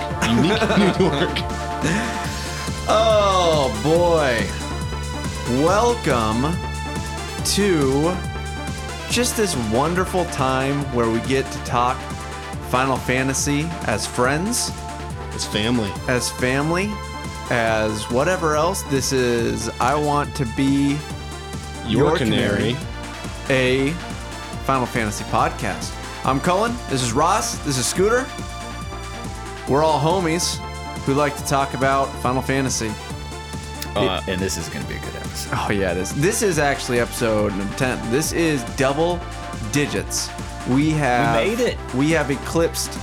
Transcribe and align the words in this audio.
York. 0.00 0.24
Unique 0.28 0.78
New 0.78 1.06
York. 1.06 1.38
Oh 2.86 3.70
boy. 3.82 4.46
Welcome 5.62 6.52
to 7.54 8.16
just 9.12 9.36
this 9.36 9.54
wonderful 9.72 10.24
time 10.26 10.80
where 10.94 11.08
we 11.10 11.20
get 11.20 11.50
to 11.50 11.58
talk 11.64 11.96
Final 12.70 12.96
Fantasy 12.96 13.66
as 13.86 14.06
friends, 14.06 14.70
It's 15.32 15.44
family. 15.46 15.90
as 16.08 16.30
family, 16.30 16.90
as 17.50 18.10
whatever 18.10 18.56
else. 18.56 18.82
This 18.84 19.12
is 19.12 19.68
I 19.80 19.94
Want 19.94 20.34
to 20.36 20.46
Be 20.56 20.98
Your, 21.86 22.08
Your 22.08 22.16
canary. 22.16 22.76
Canary. 23.46 23.90
a 23.90 23.90
Final 24.64 24.86
Fantasy 24.86 25.24
podcast. 25.24 25.92
I'm 26.24 26.40
Cullen. 26.40 26.74
This 26.88 27.02
is 27.02 27.12
Ross. 27.12 27.58
This 27.64 27.76
is 27.76 27.86
Scooter. 27.86 28.26
We're 29.68 29.82
all 29.82 29.98
homies 30.00 30.56
who 31.04 31.14
like 31.14 31.36
to 31.36 31.44
talk 31.46 31.74
about 31.74 32.06
Final 32.22 32.42
Fantasy. 32.42 32.92
Uh, 33.96 34.20
and 34.26 34.40
this 34.40 34.56
is 34.56 34.68
gonna 34.68 34.86
be 34.86 34.96
a 34.96 34.98
good 35.00 35.14
episode. 35.16 35.52
Oh 35.56 35.70
yeah, 35.70 35.92
it 35.92 35.96
is. 35.98 36.12
This 36.20 36.42
is 36.42 36.58
actually 36.58 36.98
episode 37.00 37.52
number 37.56 37.74
ten. 37.76 38.10
This 38.10 38.32
is 38.32 38.62
double 38.76 39.20
digits. 39.72 40.28
We 40.68 40.90
have 40.90 41.36
made 41.36 41.60
it. 41.60 41.76
We 41.94 42.10
have 42.10 42.30
eclipsed 42.30 42.98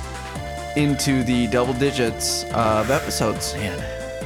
into 0.75 1.23
the 1.23 1.47
double 1.47 1.73
digits 1.73 2.43
of 2.53 2.91
episodes. 2.91 3.53
Man, 3.55 3.77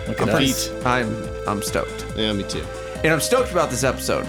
look 0.08 0.22
I'm 0.22 0.30
at 0.30 0.36
pretty- 0.36 0.52
us. 0.52 0.70
I'm 0.86 1.16
I'm 1.47 1.61
stoked, 1.61 2.05
Yeah, 2.17 2.33
me 2.33 2.44
too. 2.44 2.66
and 3.03 3.14
I'm 3.14 3.22
stoked 3.22 3.52
about 3.52 3.70
this 3.70 3.83
episode. 3.83 4.25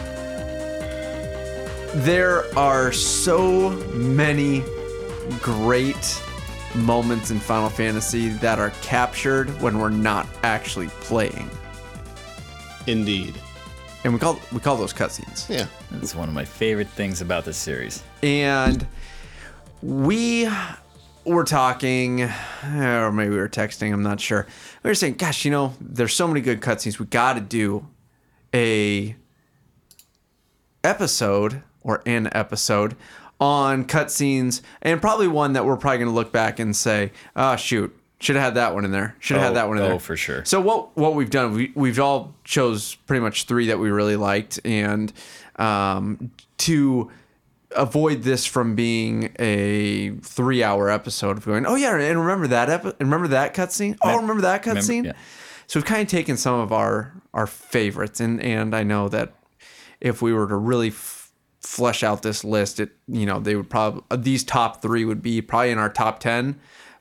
There 2.05 2.45
are 2.59 2.93
so 2.93 3.71
many 3.95 4.63
great 5.41 6.21
moments 6.77 7.31
in 7.31 7.39
Final 7.41 7.69
Fantasy 7.71 8.29
that 8.29 8.59
are 8.59 8.71
captured 8.83 9.49
when 9.61 9.79
we're 9.79 9.89
not 9.91 10.27
actually 10.43 10.89
playing, 11.01 11.51
Indeed. 12.87 13.35
and 14.05 14.13
we 14.13 14.19
call 14.19 14.39
we 14.53 14.61
call 14.61 14.77
those 14.77 14.93
cutscenes. 14.93 15.49
Yeah. 15.49 15.67
That's 15.91 16.15
one 16.15 16.29
of 16.29 16.35
my 16.35 16.45
favorite 16.45 16.89
things 16.89 17.21
about 17.21 17.45
this 17.45 17.57
series. 17.57 18.03
and 18.23 18.87
we 19.83 20.49
were 21.25 21.45
talking, 21.45 22.23
or 22.23 23.11
maybe 23.13 23.31
we 23.31 23.37
were 23.39 23.49
texting. 23.49 23.93
I'm 23.93 24.03
not 24.03 24.21
sure. 24.21 24.47
We 24.83 24.91
were 24.91 24.95
saying, 24.95 25.15
"Gosh, 25.15 25.45
you 25.45 25.51
know, 25.51 25.75
there's 25.81 26.15
so 26.15 26.27
many 26.29 26.41
good 26.41 26.61
cutscenes. 26.61 26.99
We 26.99 27.07
got 27.07 27.35
to 27.35 27.41
do 27.41 27.87
a 28.55 29.17
episode 30.85 31.63
or 31.83 32.03
an 32.07 32.29
episode 32.33 32.97
on 33.41 33.85
cutscenes, 33.85 34.63
and 34.83 35.01
probably 35.01 35.29
one 35.29 35.53
that 35.55 35.65
we're 35.65 35.77
probably 35.77 35.99
going 35.99 36.09
to 36.11 36.15
look 36.15 36.33
back 36.33 36.59
and 36.59 36.75
say, 36.75 37.13
"Oh 37.35 37.57
shoot." 37.57 37.95
Should 38.19 38.37
have 38.37 38.45
had 38.47 38.55
that 38.55 38.73
one 38.75 38.87
in 38.87 38.93
there. 38.93 39.15
Should 39.21 39.35
have 39.37 39.43
Oh, 39.43 39.47
had 39.49 39.57
that 39.57 39.69
one 39.69 39.77
in 39.77 39.83
oh, 39.83 39.89
there. 39.89 39.99
for 39.99 40.17
sure. 40.17 40.43
So 40.47 40.59
what 40.59 40.97
what 40.97 41.15
we've 41.15 41.29
done, 41.29 41.53
we 41.53 41.71
we've 41.75 42.01
all 42.01 42.35
chose 42.45 42.95
pretty 42.95 43.21
much 43.21 43.45
three 43.45 43.67
that 43.67 43.79
we 43.79 43.91
really 43.91 44.17
liked, 44.17 44.59
and 44.65 45.13
um, 45.57 46.31
to 46.59 47.11
avoid 47.73 48.23
this 48.23 48.47
from 48.47 48.75
being 48.75 49.35
a 49.39 50.11
three 50.23 50.63
hour 50.63 50.89
episode 50.89 51.37
of 51.37 51.45
going, 51.45 51.67
oh 51.67 51.75
yeah, 51.75 51.95
and 51.95 52.19
remember 52.21 52.47
that 52.47 52.71
epi- 52.71 52.93
remember 53.01 53.29
that 53.29 53.55
cutscene? 53.55 53.99
Oh, 54.03 54.17
remember 54.17 54.43
that 54.43 54.63
cutscene? 54.63 55.05
yeah. 55.05 55.13
So 55.67 55.79
we've 55.81 55.85
kind 55.87 56.01
of 56.03 56.09
taken 56.09 56.39
some 56.39 56.59
of 56.59 56.73
our 56.73 57.13
our 57.35 57.47
favorites, 57.47 58.19
and 58.21 58.41
and 58.41 58.75
I 58.75 58.83
know 58.83 59.09
that 59.11 59.35
if 60.01 60.23
we 60.23 60.33
were 60.33 60.47
to 60.49 60.57
really 60.57 60.89
f- 60.89 61.16
flesh 61.67 62.03
out 62.03 62.23
this 62.23 62.45
list, 62.45 62.81
it 62.81 62.91
you 63.09 63.27
know 63.27 63.41
they 63.41 63.57
would 63.57 63.69
probably 63.69 64.03
these 64.17 64.45
top 64.45 64.81
three 64.83 65.05
would 65.05 65.21
be 65.23 65.43
probably 65.43 65.71
in 65.71 65.79
our 65.79 65.91
top 65.91 66.21
ten, 66.21 66.59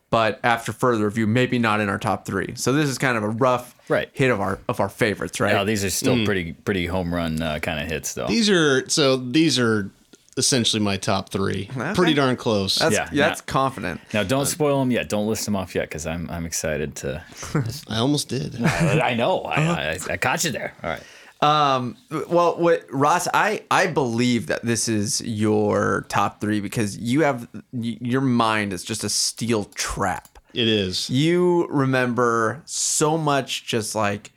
but 0.09 0.39
after 0.43 0.71
further 0.73 1.05
review, 1.05 1.27
maybe 1.27 1.59
not 1.59 1.79
in 1.79 1.87
our 1.89 1.99
top 1.99 2.25
three. 2.25 2.53
So 2.55 2.73
this 2.73 2.89
is 2.89 2.97
kind 2.97 3.17
of 3.17 3.23
a 3.23 3.29
rough 3.29 3.73
Right. 3.87 4.09
hit 4.13 4.31
of 4.31 4.41
our 4.41 4.59
of 4.67 4.79
our 4.79 4.89
favorites, 4.89 5.39
right? 5.39 5.53
Now 5.53 5.63
these 5.63 5.85
are 5.85 5.89
still 5.91 6.25
pretty 6.25 6.53
pretty 6.53 6.87
home 6.87 7.13
run 7.13 7.41
uh, 7.41 7.59
kind 7.59 7.79
of 7.79 7.87
hits 7.87 8.15
though. 8.15 8.27
These 8.27 8.49
are 8.49 8.89
so 8.89 9.17
these 9.17 9.59
are 9.59 9.91
essentially 10.37 10.81
my 10.81 10.97
top 10.97 11.29
three. 11.29 11.69
Pretty 11.93 12.13
darn 12.15 12.35
close. 12.35 12.75
that's 12.75 12.93
yeah, 12.95 13.07
that's 13.13 13.41
yeah. 13.41 13.45
confident. 13.45 14.01
now 14.13 14.23
don't 14.23 14.47
spoil 14.47 14.79
them 14.79 14.91
yet. 14.91 15.07
Don't 15.07 15.27
list 15.27 15.45
them 15.45 15.55
off 15.55 15.75
yet 15.75 15.87
because 15.87 16.07
I'm 16.07 16.27
I'm 16.31 16.45
excited 16.47 16.95
to. 16.97 17.23
I 17.87 17.97
almost 17.99 18.27
did. 18.29 18.55
I 18.63 19.13
know. 19.13 19.41
I, 19.43 19.61
I, 19.91 19.99
I 20.09 20.17
caught 20.17 20.43
you 20.43 20.51
there. 20.51 20.73
All 20.83 20.89
right. 20.89 21.03
Um, 21.45 21.97
well, 22.29 22.57
what 22.57 22.85
Ross, 22.91 23.27
I 23.33 23.63
I 23.69 23.87
believe 23.87 24.47
that 24.47 24.63
this 24.65 24.87
is 24.87 25.21
your 25.21 26.05
top 26.09 26.41
three 26.41 26.59
because 26.61 26.97
you 26.97 27.21
have 27.21 27.47
your 27.71 28.21
mind 28.21 28.73
is 28.73 28.83
just 28.83 29.03
a 29.03 29.09
steel 29.09 29.65
trap. 29.75 30.39
It 30.53 30.67
is. 30.67 31.09
You 31.09 31.67
remember 31.67 32.61
so 32.65 33.17
much, 33.17 33.65
just 33.65 33.93
like 33.95 34.31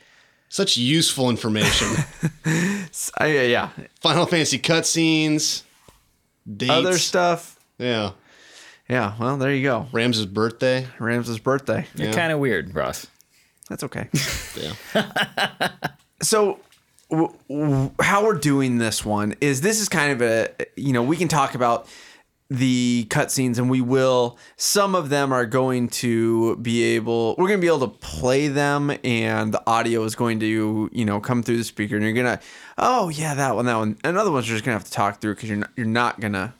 Such 0.48 0.76
useful 0.76 1.30
information. 1.30 1.88
I, 3.18 3.26
yeah, 3.48 3.68
Final 4.00 4.26
Fantasy 4.26 4.58
cutscenes, 4.58 5.62
dates. 6.56 6.72
other 6.72 6.98
stuff. 6.98 7.58
Yeah. 7.78 8.12
Yeah, 8.88 9.14
well, 9.20 9.36
there 9.36 9.52
you 9.52 9.62
go. 9.62 9.86
Rams's 9.92 10.24
birthday. 10.26 10.86
Rams's 10.98 11.38
birthday. 11.38 11.86
You're 11.94 12.12
kind 12.12 12.32
of 12.32 12.38
weird, 12.38 12.74
Ross. 12.74 13.06
That's 13.68 13.84
okay. 13.84 14.08
Yeah. 14.56 14.72
so 16.22 16.40
w- 16.42 16.58
w- 16.58 16.67
how 17.10 18.24
we're 18.24 18.34
doing 18.38 18.78
this 18.78 19.04
one 19.04 19.34
is 19.40 19.60
this 19.62 19.80
is 19.80 19.88
kind 19.88 20.12
of 20.12 20.20
a 20.22 20.50
you 20.76 20.92
know 20.92 21.02
we 21.02 21.16
can 21.16 21.28
talk 21.28 21.54
about 21.54 21.88
the 22.50 23.06
cutscenes 23.10 23.58
and 23.58 23.68
we 23.68 23.80
will 23.80 24.38
some 24.56 24.94
of 24.94 25.08
them 25.10 25.32
are 25.32 25.44
going 25.46 25.88
to 25.88 26.56
be 26.56 26.82
able 26.82 27.34
we're 27.38 27.46
going 27.48 27.58
to 27.58 27.62
be 27.62 27.66
able 27.66 27.80
to 27.80 27.88
play 27.98 28.48
them 28.48 28.90
and 29.04 29.52
the 29.52 29.62
audio 29.66 30.02
is 30.04 30.14
going 30.14 30.40
to 30.40 30.88
you 30.92 31.04
know 31.04 31.20
come 31.20 31.42
through 31.42 31.58
the 31.58 31.64
speaker 31.64 31.96
and 31.96 32.04
you're 32.04 32.14
gonna 32.14 32.40
oh 32.78 33.08
yeah 33.10 33.34
that 33.34 33.54
one 33.54 33.66
that 33.66 33.76
one 33.76 33.96
and 34.04 34.16
other 34.16 34.30
ones 34.30 34.48
you're 34.48 34.56
just 34.56 34.64
gonna 34.64 34.76
have 34.76 34.84
to 34.84 34.90
talk 34.90 35.20
through 35.20 35.34
because 35.34 35.48
you're 35.48 35.58
not, 35.58 35.70
you're 35.76 35.86
not 35.86 36.20
gonna 36.20 36.54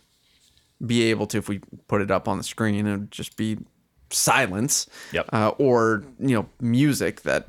be 0.87 1.05
able 1.05 1.27
to 1.27 1.39
if 1.39 1.49
we 1.49 1.59
put 1.89 2.01
it 2.03 2.11
up 2.11 2.29
on 2.29 2.37
the 2.39 2.45
screen 2.45 2.87
it 2.87 2.91
would 2.91 3.11
just 3.11 3.37
be 3.37 3.59
silence 4.11 4.87
Yep. 5.13 5.29
uh, 5.33 5.49
or 5.59 6.05
you 6.21 6.35
know 6.35 6.47
music 6.61 7.23
that 7.23 7.49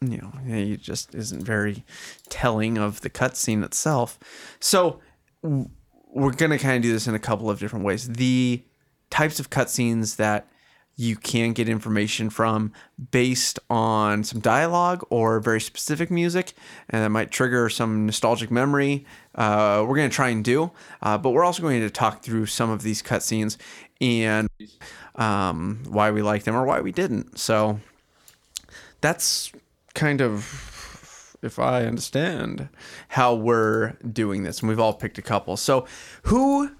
you 0.00 0.18
know 0.18 0.32
it 0.46 0.80
just 0.80 1.14
isn't 1.14 1.42
very 1.42 1.84
telling 2.28 2.76
of 2.76 3.00
the 3.00 3.10
cutscene 3.10 3.64
itself 3.64 4.18
so 4.60 5.00
we're 5.42 6.32
gonna 6.32 6.58
kind 6.58 6.76
of 6.76 6.82
do 6.82 6.92
this 6.92 7.06
in 7.06 7.14
a 7.14 7.18
couple 7.18 7.48
of 7.48 7.58
different 7.58 7.84
ways 7.84 8.08
the 8.08 8.62
types 9.10 9.40
of 9.40 9.50
cutscenes 9.50 10.16
that 10.16 10.48
you 10.96 11.14
can 11.14 11.52
get 11.52 11.68
information 11.68 12.30
from 12.30 12.72
based 13.10 13.58
on 13.68 14.24
some 14.24 14.40
dialogue 14.40 15.04
or 15.10 15.40
very 15.40 15.60
specific 15.60 16.10
music, 16.10 16.54
and 16.88 17.04
that 17.04 17.10
might 17.10 17.30
trigger 17.30 17.68
some 17.68 18.06
nostalgic 18.06 18.50
memory. 18.50 19.04
Uh, 19.34 19.84
we're 19.86 19.96
going 19.96 20.08
to 20.08 20.14
try 20.14 20.30
and 20.30 20.42
do, 20.42 20.70
uh, 21.02 21.18
but 21.18 21.30
we're 21.30 21.44
also 21.44 21.60
going 21.60 21.82
to 21.82 21.90
talk 21.90 22.22
through 22.22 22.46
some 22.46 22.70
of 22.70 22.82
these 22.82 23.02
cutscenes 23.02 23.58
and 24.00 24.48
um, 25.16 25.82
why 25.86 26.10
we 26.10 26.22
liked 26.22 26.46
them 26.46 26.56
or 26.56 26.64
why 26.64 26.80
we 26.80 26.92
didn't. 26.92 27.38
So 27.38 27.78
that's 29.02 29.52
kind 29.96 30.20
of, 30.20 31.36
if 31.42 31.58
I 31.58 31.84
understand, 31.86 32.68
how 33.08 33.34
we're 33.34 33.94
doing 34.12 34.44
this. 34.44 34.60
And 34.60 34.68
we've 34.68 34.78
all 34.78 34.92
picked 34.94 35.18
a 35.18 35.22
couple. 35.22 35.56
So 35.56 35.86
who 36.24 36.70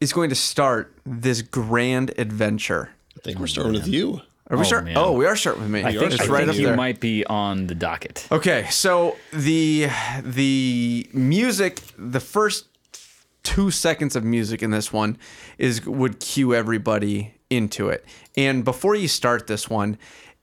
is 0.00 0.12
going 0.12 0.28
to 0.28 0.34
start 0.36 0.94
this 1.06 1.40
grand 1.40 2.12
adventure? 2.18 2.90
I 3.16 3.20
think 3.20 3.38
we're 3.38 3.46
starting 3.46 3.72
with 3.72 3.88
you. 3.88 4.20
Are 4.50 4.56
we 4.56 4.60
Oh, 4.62 4.64
start? 4.64 4.84
man. 4.84 4.96
Oh, 4.96 5.12
we 5.12 5.26
are 5.26 5.36
starting 5.36 5.62
with 5.62 5.70
me. 5.70 5.84
I 5.84 5.92
think, 5.92 6.12
it's 6.12 6.22
I 6.22 6.26
right 6.26 6.38
think 6.40 6.50
up 6.50 6.56
you 6.56 6.66
there. 6.68 6.76
might 6.76 7.00
be 7.00 7.24
on 7.26 7.66
the 7.66 7.74
docket. 7.74 8.26
Okay, 8.32 8.66
so 8.70 9.16
the 9.32 9.88
the 10.22 11.06
music, 11.12 11.80
the 11.98 12.20
first 12.20 12.66
two 13.42 13.70
seconds 13.70 14.16
of 14.16 14.24
music 14.24 14.62
in 14.62 14.70
this 14.70 14.90
one 14.92 15.18
is 15.58 15.84
would 15.86 16.18
cue 16.20 16.54
everybody 16.54 17.34
into 17.50 17.88
it. 17.90 18.04
And 18.36 18.64
before 18.64 18.94
you 18.94 19.08
start 19.08 19.46
this 19.48 19.68
one, 19.68 19.98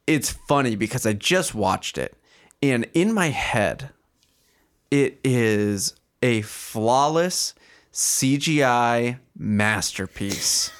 it's 0.07 0.31
funny 0.31 0.75
because 0.75 1.05
I 1.05 1.13
just 1.13 1.55
watched 1.55 1.97
it, 1.97 2.15
and 2.61 2.87
in 2.93 3.13
my 3.13 3.29
head, 3.29 3.89
it 4.91 5.19
is 5.23 5.95
a 6.21 6.41
flawless 6.41 7.53
CGI 7.93 9.19
masterpiece. 9.37 10.71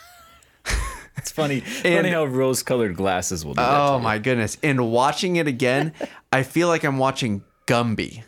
It's 1.18 1.31
funny. 1.31 1.60
funny 1.62 2.10
how 2.10 2.25
rose-colored 2.25 2.95
glasses 2.95 3.45
will 3.45 3.54
do 3.54 3.62
that. 3.62 3.80
Oh 3.80 4.00
my 4.00 4.19
goodness! 4.19 4.57
And 4.62 4.92
watching 4.92 5.38
it 5.38 5.48
again, 5.48 5.94
I 6.31 6.44
feel 6.44 6.68
like 6.68 6.83
I'm 6.83 6.98
watching 6.98 7.44
Gumby 7.68 8.24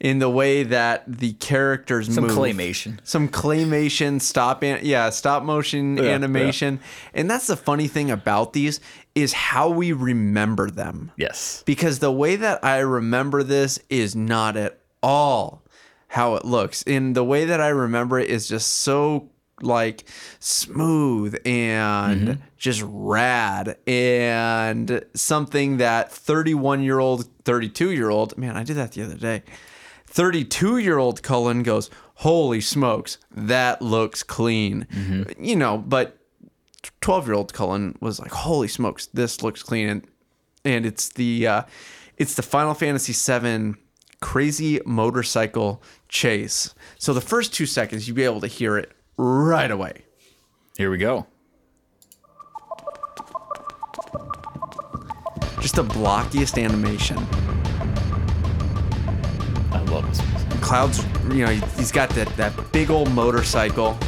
in 0.00 0.18
the 0.18 0.28
way 0.28 0.62
that 0.62 1.04
the 1.06 1.32
characters 1.34 2.06
Mm-hmm. 2.08 2.14
Some 2.14 2.26
move. 2.26 2.36
claymation. 2.36 2.98
some 3.02 3.28
claymation, 3.28 4.20
stop, 4.20 4.62
an- 4.62 4.80
yeah, 4.84 5.10
stop 5.10 5.42
motion 5.42 5.96
Yeah, 5.96 6.04
animation, 6.10 6.80
and 7.14 7.30
that's 7.30 7.46
the 7.46 7.56
funny 7.56 7.88
thing 7.88 8.10
about 8.10 8.52
these 8.52 8.80
is 9.14 9.32
how 9.32 9.70
we 9.70 9.92
remember 9.92 10.70
them. 10.70 11.10
Yes. 11.16 11.62
Because 11.66 11.98
the 11.98 12.12
way 12.12 12.36
that 12.36 12.62
I 12.64 12.78
remember 12.78 13.42
this 13.42 13.78
is 13.88 14.14
not 14.14 14.56
at 14.56 14.78
all 15.02 15.62
how 16.08 16.36
it 16.36 16.44
looks. 16.44 16.82
And 16.86 17.14
the 17.16 17.24
way 17.24 17.44
that 17.46 17.60
I 17.60 17.68
remember 17.68 18.18
it 18.18 18.30
is 18.30 18.48
just 18.48 18.68
so 18.68 19.30
like 19.62 20.04
smooth 20.40 21.36
and 21.44 22.40
just 22.56 22.82
rad. 22.86 23.76
And 23.86 25.04
something 25.14 25.78
that 25.78 26.10
31 26.12 26.82
year 26.82 26.98
old 26.98 27.28
32 27.44 27.90
year 27.92 28.10
old 28.10 28.36
man 28.36 28.56
i 28.56 28.62
did 28.64 28.76
that 28.76 28.92
the 28.92 29.02
other 29.02 29.16
day. 29.16 29.42
32 30.06 30.78
year 30.78 30.98
old 30.98 31.22
cullen 31.22 31.62
goes 31.62 31.90
holy 32.14 32.60
smokes 32.60 33.18
that 33.30 33.80
looks 33.82 34.22
clean. 34.22 34.86
You 35.38 35.56
know 35.56 35.78
but 35.78 36.18
12 37.00 37.26
year 37.26 37.34
old 37.34 37.52
cullen 37.52 37.96
was 38.00 38.18
like 38.18 38.30
holy 38.32 38.68
smokes 38.68 39.06
this 39.06 39.42
looks 39.42 39.62
clean. 39.62 39.88
And 39.88 40.06
and 40.64 40.84
it's 40.86 41.08
the 41.10 41.46
uh, 41.46 41.62
it's 42.16 42.34
the 42.34 42.42
Final 42.42 42.74
Fantasy 42.74 43.12
VII 43.12 43.74
crazy 44.20 44.80
motorcycle 44.84 45.82
chase. 46.08 46.74
So 46.98 47.14
the 47.14 47.20
first 47.20 47.54
two 47.54 47.66
seconds 47.66 48.08
you'll 48.08 48.16
be 48.16 48.24
able 48.24 48.40
to 48.40 48.46
hear 48.48 48.76
it 48.76 48.92
right 49.18 49.70
away. 49.70 50.04
Here 50.76 50.90
we 50.90 50.96
go. 50.96 51.26
Just 55.60 55.74
the 55.74 55.84
blockiest 55.84 56.62
animation. 56.62 57.18
I 59.72 59.82
love 59.90 60.08
this. 60.08 60.22
music. 60.28 60.60
Cloud's, 60.62 61.04
you 61.34 61.44
know, 61.44 61.50
he's 61.50 61.90
got 61.92 62.08
that 62.10 62.28
that 62.36 62.52
big 62.72 62.90
old 62.90 63.10
motorcycle. 63.12 63.98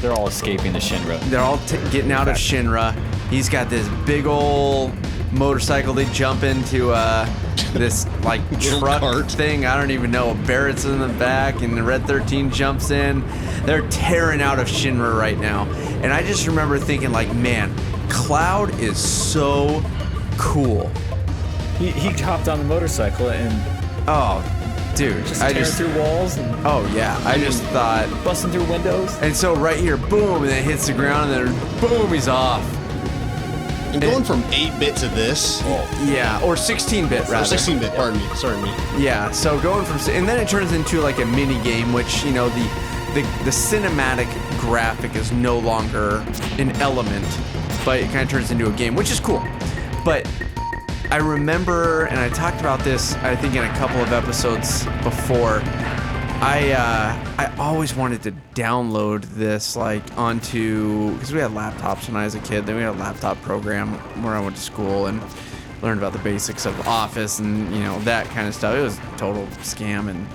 They're 0.00 0.12
all 0.12 0.28
escaping 0.28 0.72
the 0.72 0.78
Shinra. 0.78 1.20
They're 1.28 1.40
all 1.40 1.58
t- 1.66 1.76
getting 1.90 2.12
out 2.12 2.28
of 2.28 2.36
Shinra. 2.36 2.94
He's 3.28 3.48
got 3.48 3.68
this 3.68 3.86
big 4.06 4.26
old 4.26 4.92
motorcycle. 5.32 5.94
They 5.94 6.04
jump 6.06 6.42
into 6.42 6.90
uh, 6.90 7.26
this 7.72 8.06
like 8.24 8.40
truck 8.60 9.00
cart. 9.00 9.30
thing. 9.30 9.66
I 9.66 9.76
don't 9.78 9.90
even 9.90 10.10
know. 10.10 10.34
Barret's 10.46 10.84
in 10.84 10.98
the 10.98 11.08
back, 11.18 11.62
and 11.62 11.76
the 11.76 11.82
Red 11.82 12.06
13 12.06 12.50
jumps 12.50 12.90
in. 12.90 13.22
They're 13.64 13.86
tearing 13.88 14.40
out 14.40 14.58
of 14.58 14.68
Shinra 14.68 15.18
right 15.18 15.38
now. 15.38 15.64
And 16.02 16.12
I 16.12 16.22
just 16.22 16.46
remember 16.46 16.78
thinking, 16.78 17.12
like, 17.12 17.34
man, 17.34 17.74
Cloud 18.08 18.78
is 18.80 18.96
so 18.98 19.82
cool. 20.38 20.88
He, 21.78 21.90
he 21.90 22.08
hopped 22.10 22.48
on 22.48 22.58
the 22.58 22.64
motorcycle 22.64 23.30
and 23.30 23.52
Oh, 24.08 24.42
dude, 24.96 25.24
just 25.26 25.42
I 25.42 25.48
tearing 25.52 25.64
just. 25.64 25.76
through 25.76 25.94
walls 25.98 26.38
and 26.38 26.66
Oh 26.66 26.90
yeah, 26.94 27.20
I 27.26 27.38
just 27.38 27.62
thought. 27.64 28.08
busting 28.24 28.50
through 28.50 28.64
windows. 28.64 29.14
And 29.20 29.36
so 29.36 29.54
right 29.54 29.76
here, 29.76 29.96
boom, 29.98 30.42
and 30.42 30.48
then 30.48 30.58
it 30.58 30.64
hits 30.64 30.86
the 30.86 30.94
ground, 30.94 31.30
and 31.30 31.48
then 31.48 31.80
boom, 31.80 32.12
he's 32.12 32.26
off. 32.28 32.64
And 33.92 34.02
going 34.02 34.24
from 34.24 34.44
8 34.52 34.78
bit 34.78 34.96
to 34.96 35.08
this, 35.08 35.62
Yeah, 36.04 36.40
or 36.44 36.54
16-bit 36.54 37.28
or 37.28 37.32
rather. 37.32 37.44
16 37.46 37.78
bit, 37.78 37.94
pardon 37.94 38.20
me, 38.20 38.26
sorry 38.34 38.60
me. 38.60 38.70
Yeah, 38.98 39.30
so 39.30 39.60
going 39.60 39.84
from 39.86 39.98
and 40.14 40.28
then 40.28 40.38
it 40.38 40.48
turns 40.48 40.72
into 40.72 41.00
like 41.00 41.18
a 41.18 41.24
mini 41.24 41.62
game, 41.62 41.92
which 41.92 42.24
you 42.24 42.32
know 42.32 42.48
the 42.50 42.88
the, 43.14 43.22
the 43.44 43.50
cinematic 43.50 44.28
graphic 44.60 45.16
is 45.16 45.32
no 45.32 45.58
longer 45.58 46.24
an 46.58 46.70
element, 46.82 47.26
but 47.84 48.00
it 48.00 48.04
kind 48.06 48.20
of 48.20 48.28
turns 48.28 48.50
into 48.50 48.68
a 48.68 48.72
game, 48.72 48.94
which 48.94 49.10
is 49.10 49.18
cool. 49.18 49.42
But 50.04 50.30
I 51.10 51.16
remember, 51.16 52.04
and 52.04 52.18
I 52.18 52.28
talked 52.28 52.60
about 52.60 52.80
this, 52.80 53.14
I 53.16 53.34
think 53.34 53.54
in 53.54 53.64
a 53.64 53.74
couple 53.76 54.00
of 54.02 54.12
episodes 54.12 54.84
before. 55.02 55.62
I 56.40 56.70
uh, 56.70 57.34
I 57.36 57.56
always 57.58 57.96
wanted 57.96 58.22
to 58.22 58.32
download 58.54 59.24
this 59.34 59.74
like 59.74 60.04
onto 60.16 61.12
because 61.14 61.32
we 61.32 61.40
had 61.40 61.50
laptops 61.50 62.06
when 62.06 62.16
I 62.16 62.24
was 62.24 62.36
a 62.36 62.40
kid. 62.40 62.64
Then 62.64 62.76
we 62.76 62.82
had 62.82 62.94
a 62.94 62.98
laptop 62.98 63.42
program 63.42 63.94
where 64.22 64.34
I 64.34 64.40
went 64.40 64.54
to 64.54 64.62
school 64.62 65.06
and 65.06 65.20
learned 65.82 65.98
about 65.98 66.12
the 66.12 66.20
basics 66.20 66.64
of 66.64 66.86
Office 66.86 67.40
and 67.40 67.74
you 67.74 67.80
know 67.80 67.98
that 68.00 68.26
kind 68.28 68.46
of 68.46 68.54
stuff. 68.54 68.76
It 68.76 68.82
was 68.82 68.98
a 68.98 69.18
total 69.18 69.46
scam 69.62 70.08
and 70.08 70.28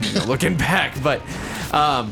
you 0.00 0.18
know, 0.18 0.24
looking 0.24 0.56
back, 0.70 0.94
but 1.02 1.20
um, 1.74 2.10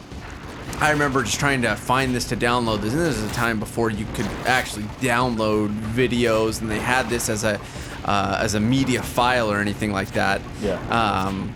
I 0.79 0.91
remember 0.91 1.23
just 1.23 1.41
trying 1.41 1.63
to 1.63 1.75
find 1.75 2.15
this 2.15 2.29
to 2.29 2.37
download 2.37 2.83
this. 2.83 2.93
And 2.93 3.01
this 3.01 3.17
is 3.17 3.31
a 3.31 3.35
time 3.35 3.59
before 3.59 3.91
you 3.91 4.05
could 4.13 4.27
actually 4.45 4.85
download 5.01 5.75
videos, 5.93 6.61
and 6.61 6.71
they 6.71 6.81
had 6.81 7.09
this 7.09 7.31
as 7.31 7.45
a 7.45 7.59
uh, 8.05 8.39
as 8.43 8.53
a 8.55 8.61
media 8.61 9.03
file 9.03 9.51
or 9.51 9.59
anything 9.59 9.91
like 9.91 10.13
that. 10.13 10.43
Yeah. 10.61 10.79
Um, 10.91 11.55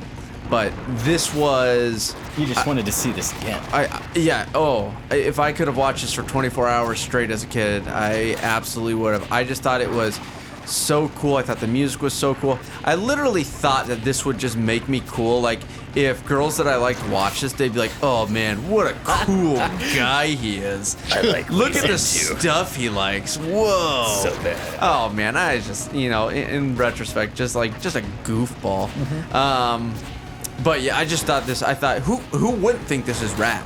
but 0.50 0.72
this 1.04 1.34
was 1.34 2.14
You 2.38 2.46
just 2.46 2.66
wanted 2.66 2.86
to 2.86 2.92
see 2.92 3.12
this 3.12 3.32
again. 3.38 3.62
I 3.72 3.86
I- 3.86 4.02
yeah 4.14 4.48
oh 4.54 4.94
if 5.10 5.38
I 5.38 5.52
could 5.52 5.66
have 5.68 5.76
watched 5.76 6.02
this 6.02 6.12
for 6.12 6.22
24 6.22 6.68
hours 6.68 7.00
straight 7.00 7.30
as 7.30 7.44
a 7.44 7.46
kid 7.46 7.86
I 7.88 8.34
absolutely 8.42 8.94
would 8.94 9.12
have 9.20 9.30
I 9.32 9.44
just 9.44 9.62
thought 9.62 9.80
it 9.80 9.90
was 9.90 10.18
so 10.64 11.08
cool 11.10 11.36
I 11.36 11.42
thought 11.42 11.60
the 11.60 11.66
music 11.68 12.02
was 12.02 12.12
so 12.12 12.34
cool 12.34 12.58
I 12.84 12.96
literally 12.96 13.44
thought 13.44 13.86
that 13.86 14.02
this 14.02 14.24
would 14.24 14.36
just 14.38 14.56
make 14.56 14.88
me 14.88 15.00
cool 15.06 15.40
like 15.40 15.60
if 15.94 16.26
girls 16.26 16.56
that 16.58 16.66
I 16.66 16.74
liked 16.76 17.06
watch 17.08 17.40
this 17.40 17.52
they'd 17.52 17.72
be 17.72 17.78
like 17.78 17.92
oh 18.02 18.26
man 18.26 18.68
what 18.68 18.86
a 18.88 18.94
cool 19.04 19.54
guy 19.94 20.26
he 20.26 20.58
is 20.58 20.96
I 21.12 21.20
like 21.20 21.48
look 21.50 21.76
at 21.76 21.82
he 21.84 21.88
the 21.92 21.98
sent 21.98 22.34
you. 22.34 22.40
stuff 22.40 22.74
he 22.74 22.88
likes 22.88 23.36
whoa 23.36 24.20
So 24.24 24.30
bad. 24.42 24.78
Oh 24.82 25.08
man, 25.10 25.36
I 25.36 25.60
just 25.60 25.94
you 25.94 26.10
know 26.10 26.28
in, 26.30 26.48
in 26.50 26.76
retrospect 26.76 27.36
just 27.36 27.54
like 27.54 27.80
just 27.80 27.94
a 27.96 28.02
goofball. 28.24 28.88
Mm-hmm. 28.88 29.36
Um, 29.36 29.94
but 30.62 30.80
yeah, 30.82 30.96
I 30.96 31.04
just 31.04 31.24
thought 31.24 31.46
this. 31.46 31.62
I 31.62 31.74
thought 31.74 32.00
who 32.00 32.16
who 32.36 32.50
wouldn't 32.50 32.84
think 32.84 33.06
this 33.06 33.22
is 33.22 33.32
rad? 33.34 33.64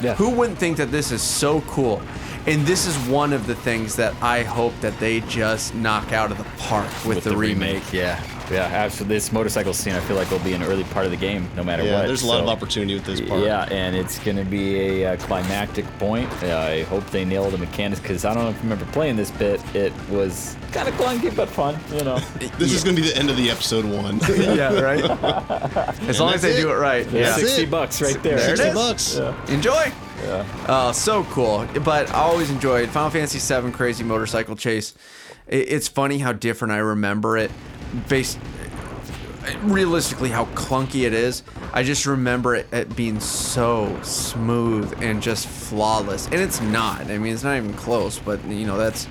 Yeah. 0.00 0.14
Who 0.14 0.30
wouldn't 0.30 0.58
think 0.58 0.78
that 0.78 0.90
this 0.90 1.12
is 1.12 1.22
so 1.22 1.60
cool? 1.62 2.02
And 2.46 2.66
this 2.66 2.86
is 2.86 2.96
one 3.08 3.34
of 3.34 3.46
the 3.46 3.54
things 3.54 3.96
that 3.96 4.14
I 4.22 4.42
hope 4.42 4.72
that 4.80 4.98
they 4.98 5.20
just 5.20 5.74
knock 5.74 6.12
out 6.12 6.30
of 6.32 6.38
the 6.38 6.44
park 6.56 6.88
with, 7.04 7.22
the, 7.24 7.36
remake. 7.36 7.92
Yeah, 7.92 8.18
yeah, 8.50 8.62
absolutely. 8.64 9.16
This 9.16 9.32
motorcycle 9.32 9.72
scene, 9.72 9.94
I 9.94 10.00
feel 10.00 10.16
like 10.16 10.30
will 10.30 10.38
be 10.40 10.52
an 10.54 10.62
early 10.62 10.84
part 10.84 11.04
of 11.04 11.10
the 11.10 11.16
game, 11.16 11.48
no 11.56 11.62
matter 11.62 11.84
Yeah, 11.84 12.00
what. 12.00 12.06
there's 12.06 12.22
a 12.22 12.26
lot 12.26 12.40
of 12.40 12.48
opportunity 12.48 12.94
with 12.94 13.04
this 13.04 13.20
part. 13.20 13.42
Yeah, 13.44 13.68
and 13.70 13.94
it's 13.96 14.18
gonna 14.18 14.44
be 14.44 14.80
a 15.02 15.12
uh, 15.12 15.16
climactic 15.18 15.86
point. 15.98 16.30
I 16.42 16.82
hope 16.84 17.06
they 17.10 17.24
nail 17.24 17.48
the 17.50 17.58
mechanics 17.58 18.00
because 18.00 18.24
I 18.24 18.34
don't 18.34 18.44
know 18.44 18.50
if 18.50 18.56
you 18.56 18.62
remember 18.62 18.84
playing 18.92 19.16
this 19.16 19.30
bit. 19.30 19.60
It 19.74 19.92
was 20.10 20.56
kind 20.72 20.88
of 20.88 20.94
clunky 20.94 21.34
but 21.34 21.48
fun, 21.48 21.78
you 21.92 22.04
know. 22.04 22.18
This 22.58 22.72
is 22.72 22.84
going 22.84 22.96
to 22.96 23.02
be 23.02 23.08
the 23.08 23.16
end 23.16 23.30
of 23.30 23.36
the 23.36 23.50
episode 23.50 23.84
one. 23.84 24.18
yeah, 24.36 24.78
right. 24.80 25.02
as 26.08 26.20
long 26.20 26.34
as 26.34 26.42
they 26.42 26.52
it. 26.56 26.60
do 26.60 26.70
it 26.70 26.74
right. 26.76 27.06
Yeah, 27.06 27.18
Yeah. 27.20 27.24
That's 27.30 27.40
sixty 27.42 27.62
it. 27.62 27.70
bucks 27.70 28.02
right 28.02 28.22
there. 28.22 28.36
There 28.36 28.56
60 28.56 28.68
is. 28.68 28.74
bucks. 28.74 29.16
Enjoy. 29.50 29.92
Yeah. 30.24 30.44
Uh, 30.66 30.92
so 30.92 31.24
cool. 31.24 31.66
But 31.84 32.10
I 32.10 32.20
always 32.20 32.50
enjoyed 32.50 32.90
Final 32.90 33.10
Fantasy 33.10 33.38
VII 33.38 33.70
Crazy 33.72 34.04
Motorcycle 34.04 34.56
Chase. 34.56 34.92
It's 35.46 35.88
funny 35.88 36.18
how 36.18 36.32
different 36.32 36.72
I 36.72 36.78
remember 36.78 37.36
it 37.38 37.50
based 38.08 38.38
realistically 39.62 40.28
how 40.28 40.44
clunky 40.46 41.06
it 41.06 41.12
is. 41.14 41.42
I 41.72 41.82
just 41.82 42.06
remember 42.06 42.54
it, 42.56 42.72
it 42.72 42.94
being 42.96 43.20
so 43.20 43.98
smooth 44.02 44.92
and 45.02 45.22
just 45.22 45.46
flawless. 45.46 46.26
And 46.26 46.36
it's 46.36 46.60
not. 46.60 47.02
I 47.10 47.18
mean, 47.18 47.32
it's 47.32 47.44
not 47.44 47.56
even 47.56 47.72
close, 47.74 48.18
but 48.18 48.44
you 48.46 48.66
know, 48.66 48.76
that's 48.76 49.08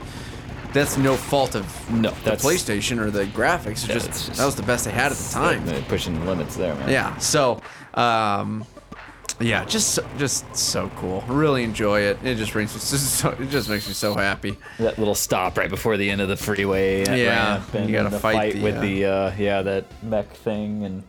that's 0.74 0.98
no 0.98 1.16
fault 1.16 1.56
of 1.56 1.66
No, 1.92 2.12
the 2.12 2.16
that's- 2.24 2.46
PlayStation 2.46 3.00
or 3.00 3.10
the 3.10 3.26
graphics. 3.26 3.88
Just, 3.88 4.08
it's 4.08 4.28
just- 4.28 4.38
that 4.38 4.46
was 4.46 4.56
the 4.56 4.62
best 4.64 4.86
they 4.86 4.92
had 4.92 5.12
at 5.12 5.18
the 5.18 5.34
time. 5.34 5.64
Pushing 5.86 6.20
the 6.20 6.26
limits 6.26 6.56
there, 6.56 6.76
man. 6.76 6.90
Yeah. 6.90 7.18
So, 7.18 7.60
um, 7.96 8.66
yeah, 9.40 9.64
just 9.66 9.96
so, 9.96 10.08
just 10.18 10.56
so 10.56 10.90
cool. 10.98 11.24
Really 11.28 11.64
enjoy 11.64 12.02
it. 12.02 12.20
It 12.24 12.36
just 12.36 12.52
brings 12.52 12.74
me 12.74 12.80
so, 12.82 13.30
it 13.30 13.50
just 13.50 13.70
makes 13.70 13.88
me 13.88 13.94
so 13.94 14.14
happy. 14.14 14.58
That 14.80 14.98
little 14.98 15.16
stop 15.16 15.58
right 15.58 15.70
before 15.70 15.98
the 15.98 16.10
end 16.10 16.22
of 16.22 16.28
the 16.28 16.38
freeway. 16.38 17.06
Yeah, 17.06 17.64
you 17.74 17.92
gotta 17.92 18.10
the 18.10 18.20
fight 18.20 18.54
the, 18.54 18.64
with 18.64 18.78
uh, 18.78 18.82
the 18.82 19.06
uh, 19.06 19.36
yeah 19.38 19.62
that 19.62 19.86
mech 20.04 20.34
thing 20.34 20.84
and 20.84 21.04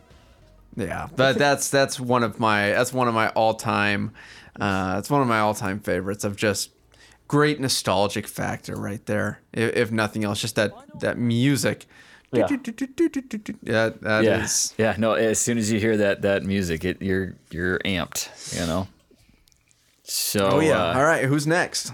Yeah, 0.75 1.07
but 1.15 1.37
that's 1.37 1.69
that's 1.69 1.99
one 1.99 2.23
of 2.23 2.39
my 2.39 2.69
that's 2.69 2.93
one 2.93 3.07
of 3.07 3.13
my 3.13 3.29
all 3.29 3.53
time. 3.53 4.13
Uh, 4.59 4.95
it's 4.99 5.09
one 5.09 5.21
of 5.21 5.27
my 5.27 5.39
all 5.39 5.53
time 5.53 5.79
favorites 5.79 6.23
of 6.23 6.35
just 6.35 6.71
great 7.27 7.59
nostalgic 7.59 8.27
factor 8.27 8.75
right 8.75 9.05
there. 9.05 9.41
If, 9.53 9.75
if 9.75 9.91
nothing 9.91 10.23
else, 10.23 10.39
just 10.39 10.55
that 10.55 10.73
that 10.99 11.17
music. 11.17 11.85
Yeah. 12.33 12.47
Yeah, 13.63 13.89
that 14.01 14.23
yeah 14.23 14.43
is- 14.43 14.73
yeah 14.77 14.95
no. 14.97 15.13
As 15.13 15.39
soon 15.39 15.57
as 15.57 15.71
you 15.71 15.79
hear 15.79 15.97
that 15.97 16.21
that 16.21 16.43
music, 16.43 16.85
it 16.85 17.01
you're 17.01 17.35
you're 17.51 17.79
amped, 17.79 18.29
you 18.59 18.65
know. 18.65 18.87
So 20.03 20.47
Oh 20.53 20.59
yeah. 20.59 20.81
uh, 20.91 20.93
All 20.97 21.03
right, 21.03 21.25
who's 21.25 21.45
next? 21.47 21.91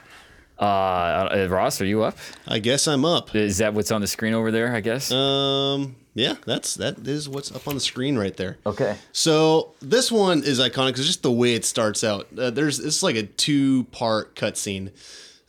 uh, 0.59 0.63
uh, 0.63 1.47
Ross, 1.49 1.81
are 1.81 1.85
you 1.85 2.01
up? 2.03 2.17
I 2.47 2.59
guess 2.59 2.87
I'm 2.87 3.05
up. 3.05 3.35
Is 3.35 3.59
that 3.59 3.73
what's 3.73 3.91
on 3.91 4.01
the 4.01 4.07
screen 4.07 4.33
over 4.33 4.51
there? 4.51 4.73
I 4.75 4.81
guess. 4.81 5.11
Um, 5.11 5.95
yeah, 6.15 6.35
that's 6.45 6.75
that 6.75 7.07
is 7.07 7.29
what's 7.29 7.51
up 7.55 7.67
on 7.67 7.75
the 7.75 7.79
screen 7.79 8.17
right 8.17 8.35
there. 8.35 8.57
okay. 8.65 8.97
So 9.11 9.73
this 9.81 10.11
one 10.11 10.43
is 10.43 10.59
iconic 10.59 10.89
because 10.93 11.05
just 11.05 11.21
the 11.23 11.31
way 11.31 11.53
it 11.53 11.63
starts 11.65 12.03
out. 12.03 12.27
Uh, 12.37 12.49
there's 12.49 12.79
it's 12.79 13.03
like 13.03 13.15
a 13.15 13.23
two 13.23 13.83
part 13.85 14.35
cutscene. 14.35 14.91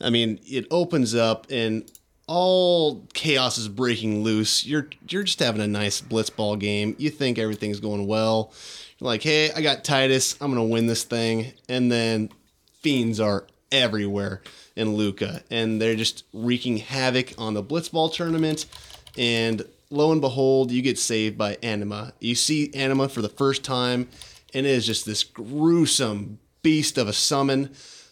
I 0.01 0.11
mean, 0.11 0.39
it 0.45 0.67
opens 0.71 1.15
up 1.15 1.47
and 1.51 1.91
all 2.29 3.07
chaos 3.15 3.59
is 3.59 3.69
breaking 3.69 4.23
loose. 4.23 4.65
You're 4.65 4.89
you're 5.09 5.25
just 5.25 5.41
having 5.41 5.61
a 5.63 5.67
nice 5.67 6.01
blitzball 6.01 6.61
game. 6.61 6.95
You 6.99 7.11
think 7.11 7.39
everything's 7.39 7.81
going 7.81 8.07
well. 8.07 8.53
You're 8.99 9.07
like, 9.07 9.23
hey, 9.23 9.51
I 9.51 9.63
got 9.63 9.83
Tidus. 9.85 10.37
I'm 10.41 10.51
gonna 10.51 10.65
win 10.65 10.87
this 10.87 11.05
thing. 11.05 11.53
And 11.69 11.91
then 11.91 12.31
fiends 12.83 13.19
are 13.19 13.47
everywhere 13.73 14.43
in 14.77 14.95
Luca, 14.95 15.43
and 15.51 15.81
they're 15.83 15.97
just 15.97 16.25
wreaking 16.33 16.77
havoc 16.79 17.35
on 17.39 17.55
the 17.55 17.63
blitzball 17.63 18.13
tournament. 18.13 18.67
And 19.17 19.63
lo 19.91 20.13
and 20.13 20.21
behold, 20.21 20.71
you 20.71 20.83
get 20.83 20.99
saved 20.99 21.37
by 21.37 21.57
Anima. 21.63 22.13
You 22.21 22.35
see 22.35 22.73
Anima 22.75 23.09
for 23.09 23.23
the 23.23 23.29
first 23.29 23.65
time, 23.65 24.09
and 24.55 24.67
it 24.67 24.71
is 24.71 24.87
just 24.87 25.05
this 25.07 25.25
gruesome 25.25 26.39
beast 26.63 26.99
of 26.99 27.09
a 27.09 27.13
summon. 27.13 27.71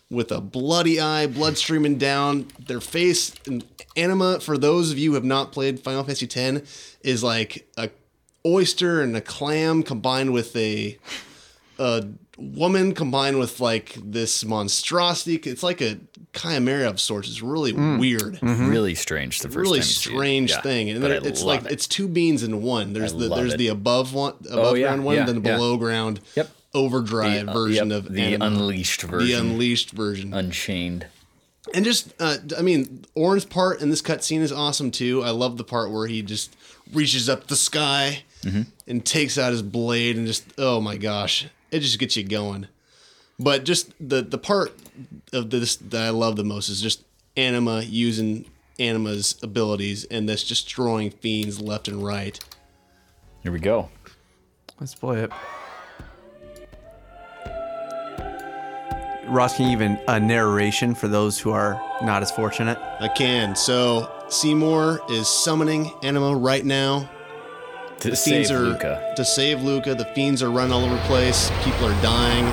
with 0.09 0.31
a 0.31 0.41
bloody 0.41 1.01
eye, 1.01 1.27
blood 1.27 1.59
streaming 1.59 1.99
down 1.99 2.47
their 2.67 2.81
face. 2.81 3.33
And 3.47 3.65
anima, 3.97 4.41
for 4.41 4.59
those 4.59 4.91
of 4.93 4.99
you 4.99 5.11
who 5.11 5.15
have 5.15 5.25
not 5.25 5.53
played 5.53 5.81
Final 5.81 6.05
Fantasy 6.05 6.29
X, 6.35 6.97
is 7.03 7.23
like 7.23 7.69
a 7.77 7.91
oyster 8.45 9.01
and 9.03 9.17
a 9.17 9.21
clam 9.21 9.83
combined 9.83 10.33
with 10.33 10.55
a 10.57 10.99
a 11.79 12.07
woman 12.39 12.95
combined 12.95 13.39
with 13.39 13.61
like 13.61 13.97
this 14.03 14.45
monstrosity. 14.45 15.37
It's 15.51 15.63
like 15.63 15.81
a 15.81 15.99
chimera 16.35 16.89
of 16.89 17.01
sorts. 17.01 17.29
It's 17.29 17.43
really 17.43 17.73
weird 17.73 18.39
Really 18.43 18.95
strange 18.95 19.41
the 19.41 19.49
first 19.49 19.57
really 19.57 19.81
time 19.81 19.87
you 19.89 19.93
see 19.93 20.11
it. 20.11 20.15
strange 20.15 20.51
Yeah, 20.51 20.61
thing, 20.63 20.91
and 20.91 21.01
but 21.01 21.09
there- 21.09 21.21
it's 21.27 21.43
like 21.43 21.65
it. 21.67 21.73
it's 21.73 21.87
two 21.87 22.09
beans 22.09 22.43
in 22.43 22.63
one. 22.63 22.93
There's 22.93 23.15
I 23.15 23.19
the 23.19 23.29
there's 23.35 23.55
it. 23.55 23.59
the 23.59 23.69
above 23.69 24.15
one, 24.15 24.35
above 24.51 24.77
yeah, 24.79 24.89
ground 24.89 25.05
one, 25.05 25.17
yeah, 25.17 25.25
then 25.25 25.43
the 25.43 25.49
yeah. 25.51 25.57
below 25.57 25.77
ground, 25.77 26.21
Yep. 26.35 26.51
overdrive 26.75 27.47
The, 27.47 27.51
uh, 27.51 27.55
version 27.55 27.91
yep, 27.91 27.99
of 28.07 28.13
the 28.13 28.21
anima. 28.23 28.45
unleashed 28.47 29.03
version, 29.03 29.27
the 29.29 29.33
unleashed 29.53 29.91
version, 29.91 30.33
unchained. 30.35 31.07
And 31.75 31.85
just 31.85 32.15
uh, 32.21 32.37
I 32.59 32.63
mean, 32.63 33.05
Auron's 33.17 33.45
part 33.45 33.81
in 33.83 33.91
this 33.91 34.03
cutscene 34.03 34.41
is 34.41 34.53
awesome 34.53 34.91
too. 34.91 35.23
I 35.23 35.31
love 35.31 35.57
the 35.57 35.65
part 35.65 35.91
where 35.91 36.07
he 36.07 36.23
just 36.23 36.57
reaches 36.93 37.29
up 37.29 37.47
the 37.49 37.57
sky 37.57 38.23
Mm-hmm. 38.43 38.63
and 38.87 39.05
takes 39.05 39.39
out 39.39 39.51
his 39.51 39.63
blade, 39.63 40.17
and 40.17 40.25
just 40.25 40.45
oh 40.57 40.81
my 40.81 40.97
gosh, 40.97 41.47
it 41.73 41.81
just 41.81 41.99
gets 41.99 42.17
you 42.17 42.23
going. 42.23 42.69
But 43.41 43.65
just 43.65 43.93
the 43.99 44.23
the 44.23 44.39
part 44.39 44.73
of 45.33 45.51
this 45.51 45.75
that 45.77 46.03
I 46.03 46.11
love 46.11 46.37
the 46.37 46.45
most 46.45 46.69
is 46.69 46.81
just 46.81 47.03
Anima 47.37 47.83
using 47.83 48.45
Anima's 48.79 49.37
abilities 49.43 50.05
and 50.05 50.29
that's 50.29 50.45
destroying 50.45 51.11
fiends 51.11 51.61
left 51.61 51.89
and 51.89 52.05
right. 52.05 52.39
Here 53.43 53.51
we 53.51 53.59
go. 53.59 53.89
Let's 54.79 54.95
play 54.95 55.25
it. 55.25 55.33
Ross, 59.29 59.57
can 59.57 59.67
you 59.67 59.73
even 59.73 59.99
a 60.09 60.19
narration 60.21 60.95
for 60.95 61.09
those 61.09 61.39
who 61.39 61.51
are 61.51 61.81
not 62.03 62.23
as 62.23 62.31
fortunate? 62.31 62.79
I 63.01 63.09
can. 63.09 63.57
So 63.57 64.11
Seymour 64.29 65.01
is 65.11 65.29
summoning 65.29 65.93
Anima 66.03 66.35
right 66.37 66.65
now. 66.65 67.09
To 68.01 68.11
The 68.11 68.17
save 68.17 68.51
are 68.51 68.59
Luca. 68.59 69.13
to 69.17 69.25
save 69.25 69.63
Luca. 69.63 69.95
The 69.95 70.05
fiends 70.07 70.43
are 70.43 70.51
running 70.51 70.73
all 70.73 70.85
over 70.85 70.95
the 70.95 71.01
place. 71.03 71.51
People 71.65 71.87
are 71.87 72.03
dying. 72.03 72.45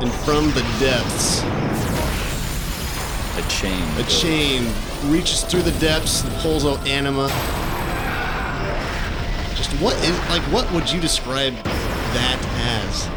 And 0.00 0.12
from 0.24 0.46
the 0.52 0.62
depths, 0.78 1.42
A 3.36 3.42
chain. 3.50 3.82
a 3.98 4.04
chain 4.08 4.72
reaches 5.10 5.42
through 5.42 5.62
the 5.62 5.72
depths 5.80 6.22
and 6.22 6.32
pulls 6.36 6.64
out 6.64 6.78
Anima. 6.86 7.26
Just 9.56 9.72
what 9.82 9.96
is 10.04 10.16
like 10.28 10.42
what 10.52 10.70
would 10.72 10.88
you 10.90 11.00
describe 11.00 11.52
that 11.64 12.38
as? 12.86 13.08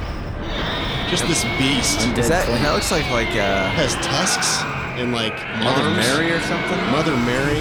Just 1.11 1.27
this 1.27 1.43
beast 1.59 1.99
Undead 1.99 2.17
Is 2.19 2.29
that 2.29 2.45
flame. 2.45 2.63
that 2.63 2.73
looks 2.73 2.89
like 2.89 3.03
like 3.11 3.27
uh, 3.35 3.67
has 3.75 3.93
tusks 3.95 4.63
and 4.97 5.11
like 5.11 5.33
Mother 5.59 5.83
arms. 5.83 5.97
Mary 5.97 6.31
or 6.31 6.39
something? 6.41 6.79
Mother 6.89 7.15
Mary. 7.27 7.59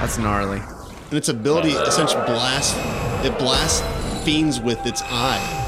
That's 0.00 0.16
gnarly. 0.16 0.58
And 1.10 1.12
its 1.12 1.28
ability 1.28 1.72
essentially 1.72 2.24
blasts 2.24 2.74
it 3.26 3.38
blasts 3.38 3.82
fiends 4.24 4.58
with 4.58 4.84
its 4.86 5.02
eye. 5.04 5.60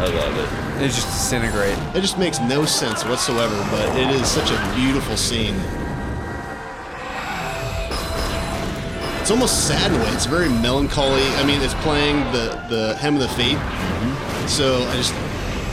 I 0.00 0.06
love 0.08 0.36
it. 0.36 0.82
It 0.84 0.88
just 0.88 1.06
disintegrate. 1.06 1.78
It 1.96 2.02
just 2.02 2.18
makes 2.18 2.40
no 2.40 2.66
sense 2.66 3.02
whatsoever, 3.04 3.56
but 3.70 3.96
it 3.96 4.10
is 4.10 4.26
such 4.28 4.50
a 4.50 4.74
beautiful 4.74 5.16
scene. 5.16 5.54
It's 9.20 9.30
almost 9.30 9.66
sad 9.66 9.90
in 9.90 9.98
a 9.98 10.04
way. 10.04 10.10
It's 10.10 10.26
very 10.26 10.50
melancholy. 10.50 11.22
I 11.40 11.44
mean, 11.46 11.62
it's 11.62 11.72
playing 11.74 12.16
the 12.32 12.60
the 12.68 12.96
Hymn 13.00 13.14
of 13.16 13.20
the 13.22 13.28
Fayth. 13.28 13.58
So 14.48 14.82
I 14.88 14.96
just 14.96 15.14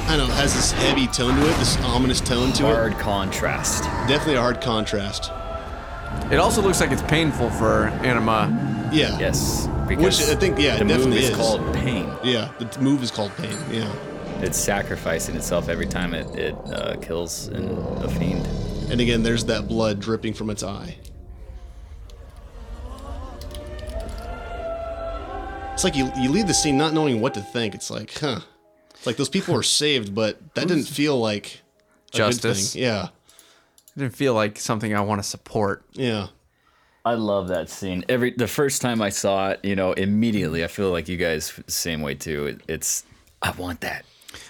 I 0.07 0.17
don't 0.17 0.27
know, 0.27 0.33
it 0.33 0.37
has 0.37 0.53
this 0.53 0.71
heavy 0.71 1.07
tone 1.07 1.35
to 1.35 1.41
it, 1.41 1.57
this 1.57 1.77
ominous 1.81 2.19
tone 2.19 2.51
to 2.53 2.69
it. 2.69 2.75
Hard 2.75 2.97
contrast. 2.97 3.83
Definitely 4.07 4.35
a 4.35 4.41
hard 4.41 4.61
contrast. 4.61 5.31
It 6.31 6.37
also 6.37 6.61
looks 6.61 6.79
like 6.79 6.91
it's 6.91 7.01
painful 7.03 7.49
for 7.51 7.87
Anima. 8.03 8.89
Yeah. 8.91 9.17
Yes. 9.19 9.67
Because 9.87 10.29
I 10.29 10.35
think, 10.35 10.59
yeah, 10.59 10.75
it 10.75 10.79
the 10.79 10.85
move 10.85 10.97
definitely 10.97 11.23
is, 11.23 11.29
is. 11.29 11.35
called 11.35 11.73
pain. 11.73 12.11
Yeah. 12.23 12.51
The 12.59 12.79
move 12.79 13.03
is 13.03 13.11
called 13.11 13.35
pain. 13.37 13.57
Yeah. 13.69 13.93
It's 14.41 14.57
sacrificing 14.57 15.35
itself 15.35 15.69
every 15.69 15.85
time 15.85 16.13
it, 16.13 16.27
it 16.35 16.55
uh, 16.73 16.97
kills 16.97 17.47
an, 17.47 17.69
a 18.03 18.09
fiend. 18.09 18.47
And 18.89 18.99
again, 18.99 19.23
there's 19.23 19.45
that 19.45 19.67
blood 19.67 19.99
dripping 19.99 20.33
from 20.33 20.49
its 20.49 20.63
eye. 20.63 20.97
It's 25.73 25.83
like 25.83 25.95
you, 25.95 26.11
you 26.17 26.29
leave 26.29 26.47
the 26.47 26.53
scene 26.53 26.77
not 26.77 26.93
knowing 26.93 27.21
what 27.21 27.33
to 27.35 27.41
think. 27.41 27.73
It's 27.75 27.89
like, 27.89 28.17
huh. 28.17 28.41
It's 29.01 29.07
like 29.07 29.17
those 29.17 29.29
people 29.29 29.55
were 29.55 29.63
saved, 29.63 30.13
but 30.13 30.53
that 30.53 30.67
didn't 30.67 30.83
feel 30.99 31.19
like 31.19 31.61
a 32.09 32.11
good 32.11 32.17
Justice. 32.17 32.73
thing. 32.73 32.83
Yeah. 32.83 33.05
It 33.95 33.99
didn't 33.99 34.15
feel 34.15 34.35
like 34.35 34.59
something 34.59 34.93
I 34.93 35.01
want 35.01 35.23
to 35.23 35.27
support. 35.27 35.83
Yeah. 35.93 36.27
I 37.03 37.15
love 37.15 37.47
that 37.47 37.67
scene. 37.67 38.05
Every 38.07 38.29
the 38.29 38.47
first 38.47 38.79
time 38.79 39.01
I 39.01 39.09
saw 39.09 39.49
it, 39.49 39.61
you 39.63 39.75
know, 39.75 39.93
immediately 39.93 40.63
I 40.63 40.67
feel 40.67 40.91
like 40.91 41.09
you 41.09 41.17
guys 41.17 41.59
same 41.65 42.03
way 42.03 42.13
too. 42.13 42.45
It, 42.45 42.61
it's 42.67 43.03
I 43.41 43.49
want 43.49 43.81
that. 43.81 44.05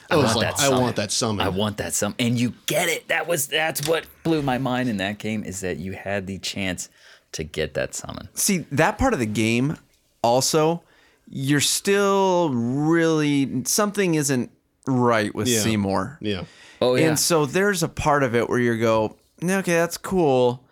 I 0.10 0.18
was 0.18 0.26
want 0.26 0.38
like, 0.40 0.58
that 0.58 0.64
I 0.66 0.70
want 0.78 0.96
that 0.98 1.12
summon. 1.12 1.46
I 1.46 1.48
want 1.48 1.78
that 1.78 1.94
summon, 1.94 2.18
and 2.20 2.38
you 2.38 2.54
get 2.66 2.90
it. 2.90 3.08
That 3.08 3.26
was 3.26 3.48
that's 3.48 3.88
what 3.88 4.06
blew 4.24 4.42
my 4.42 4.58
mind 4.58 4.90
in 4.90 4.98
that 4.98 5.18
game 5.18 5.46
is 5.46 5.62
that 5.62 5.78
you 5.78 5.94
had 5.94 6.28
the 6.28 6.40
chance 6.40 6.90
to 7.32 7.46
get 7.46 7.74
that 7.76 7.96
summon. 7.96 8.28
See, 8.34 8.66
that 8.74 8.98
part 8.98 9.14
of 9.14 9.20
the 9.20 9.26
game 9.26 9.78
also, 10.22 10.84
you're 11.34 11.62
still 11.62 12.50
really 12.50 13.64
something 13.66 14.16
isn't 14.16 14.52
right 14.86 15.34
with 15.34 15.48
Yeah. 15.48 15.60
Seymour. 15.60 16.18
Yeah. 16.22 16.44
Oh 16.82 16.96
yeah, 16.96 17.08
And 17.10 17.20
so 17.20 17.46
there's 17.46 17.84
a 17.84 17.88
part 17.88 18.24
of 18.24 18.36
it 18.36 18.50
where 18.50 18.60
you 18.60 18.78
go, 18.78 19.16
"Yeah, 19.42 19.60
okay, 19.60 19.74
that's 19.76 19.98
cool, 19.98 20.66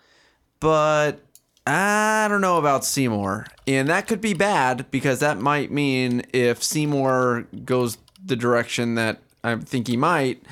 but 0.59 1.21
I 1.67 2.27
don't 2.29 2.41
know 2.41 2.57
about 2.57 2.83
Seymour. 2.83 3.45
And 3.67 3.87
that 3.89 4.07
could 4.07 4.21
be 4.21 4.33
bad 4.33 4.89
because 4.89 5.19
that 5.19 5.39
might 5.39 5.71
mean 5.71 6.23
if 6.33 6.63
Seymour 6.63 7.45
goes 7.63 7.99
the 8.25 8.35
direction 8.35 8.95
that 8.95 9.21
I 9.43 9.55
think 9.57 9.87
he 9.87 9.95
might, 9.95 10.41
I 10.43 10.49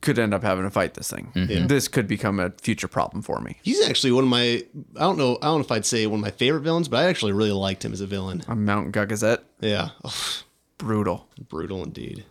could 0.00 0.18
end 0.18 0.34
up 0.34 0.42
having 0.42 0.64
to 0.64 0.70
fight 0.70 0.94
this 0.94 1.10
thing. 1.10 1.30
Yeah. 1.34 1.66
This 1.66 1.88
could 1.88 2.06
become 2.08 2.40
a 2.40 2.50
future 2.62 2.88
problem 2.88 3.22
for 3.22 3.40
me. 3.40 3.56
He's 3.62 3.86
actually 3.88 4.12
one 4.12 4.24
of 4.24 4.30
my, 4.30 4.62
I 4.96 5.00
don't 5.00 5.18
know, 5.18 5.38
I 5.42 5.46
don't 5.46 5.58
know 5.58 5.64
if 5.64 5.72
I'd 5.72 5.86
say 5.86 6.06
one 6.06 6.20
of 6.20 6.24
my 6.24 6.30
favorite 6.30 6.62
villains, 6.62 6.88
but 6.88 6.98
I 7.04 7.08
actually 7.08 7.32
really 7.32 7.52
liked 7.52 7.84
him 7.84 7.92
as 7.92 8.00
a 8.00 8.06
villain. 8.06 8.42
I'm 8.48 8.64
Mount 8.64 8.92
Gagazet. 8.92 9.38
Yeah. 9.60 9.90
Brutal. 10.78 11.26
Brutal 11.48 11.82
indeed. 11.82 12.24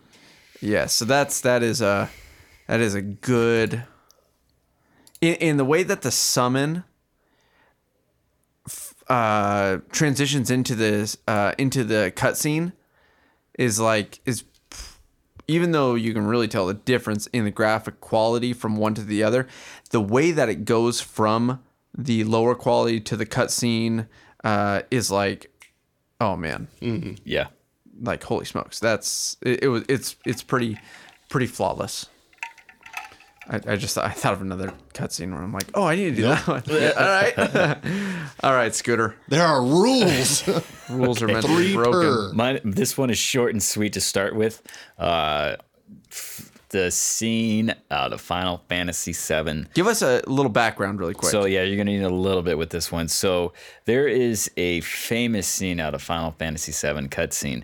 Yeah, 0.62 0.85
so 0.85 1.05
that's 1.05 1.41
that 1.41 1.62
is 1.63 1.81
a 1.81 2.09
that 2.67 2.79
is 2.79 2.95
a 2.95 3.01
good 3.01 3.83
in, 5.21 5.35
in 5.35 5.57
the 5.57 5.65
way 5.65 5.83
that 5.83 6.01
the 6.01 6.12
summon 6.12 6.83
f- 8.67 8.93
uh 9.07 9.77
transitions 9.91 10.50
into 10.50 10.74
this 10.75 11.17
uh 11.27 11.53
into 11.57 11.83
the 11.83 12.12
cutscene 12.15 12.74
is 13.59 13.79
like 13.79 14.19
is 14.25 14.43
even 15.48 15.72
though 15.72 15.96
you 15.96 16.14
can 16.14 16.25
really 16.25 16.48
tell 16.48 16.68
the 16.68 16.74
difference 16.74 17.28
in 17.28 17.46
the 17.46 17.52
graphic 17.52 18.02
quality 18.02 18.54
from 18.54 18.78
one 18.78 18.94
to 18.96 19.02
the 19.02 19.24
other, 19.24 19.48
the 19.92 20.02
way 20.02 20.32
that 20.32 20.50
it 20.50 20.66
goes 20.66 21.02
from 21.02 21.62
the 21.98 22.24
lower 22.24 22.56
quality 22.56 23.00
to 23.00 23.16
the 23.16 23.25
cutscene 23.25 24.08
uh, 24.44 24.82
is 24.92 25.12
like, 25.12 25.52
oh 26.20 26.36
man, 26.36 26.68
yeah. 27.24 27.48
like 28.02 28.24
holy 28.24 28.46
smokes. 28.46 28.80
That's 28.80 29.38
it, 29.42 29.64
it 29.64 29.68
was 29.68 29.84
it's 29.88 30.16
it's 30.25 30.44
pretty 30.44 30.78
pretty 31.30 31.48
flawless 31.48 32.08
I, 33.48 33.62
I 33.74 33.75
just 33.75 33.98
I 33.98 34.10
thought 34.10 34.34
of 34.34 34.42
another 34.42 34.74
cutscene 34.94 35.32
where 35.32 35.42
I'm 35.42 35.54
like, 35.54 35.68
oh, 35.75 35.84
I 35.86 35.96
need 35.96 36.12
to 36.12 36.16
do 36.16 36.22
that 36.24 36.48
one. 36.48 36.64
Yeah, 36.68 36.94
all 36.98 37.06
right, 37.06 37.78
all 38.44 38.54
right, 38.54 38.74
Scooter. 38.74 39.16
There 39.28 39.46
are 39.46 39.62
rules. 39.62 40.48
Rules 40.90 41.22
are 41.22 41.28
meant 41.28 41.46
to 41.46 41.48
be 41.58 41.74
Three 41.74 41.74
broken. 41.74 41.92
per. 42.02 42.34
Mine, 42.34 42.60
this 42.64 42.98
one 42.98 43.10
is 43.10 43.18
short 43.18 43.52
and 43.54 43.62
sweet 43.62 43.94
to 43.94 44.02
start 44.02 44.36
with. 44.36 44.62
Uh, 45.00 45.56
f- 46.12 46.52
the 46.70 46.92
scene 46.92 47.74
out 47.90 48.12
of 48.12 48.20
Final 48.20 48.58
Fantasy 48.68 49.14
VII. 49.14 49.66
Give 49.74 49.88
us 49.88 50.02
a 50.02 50.22
little 50.28 50.52
background 50.52 51.00
really 51.00 51.14
quick. 51.14 51.32
So 51.32 51.46
yeah, 51.46 51.62
you're 51.64 51.78
gonna 51.78 51.92
need 51.92 52.02
a 52.04 52.10
little 52.10 52.42
bit 52.42 52.58
with 52.58 52.70
this 52.72 52.92
one. 52.92 53.08
So 53.08 53.54
there 53.86 54.08
is 54.08 54.52
a 54.58 54.82
famous 54.82 55.48
scene 55.48 55.80
out 55.80 55.94
of 55.94 56.02
Final 56.02 56.32
Fantasy 56.32 56.72
VII 56.72 57.08
cutscene. 57.08 57.64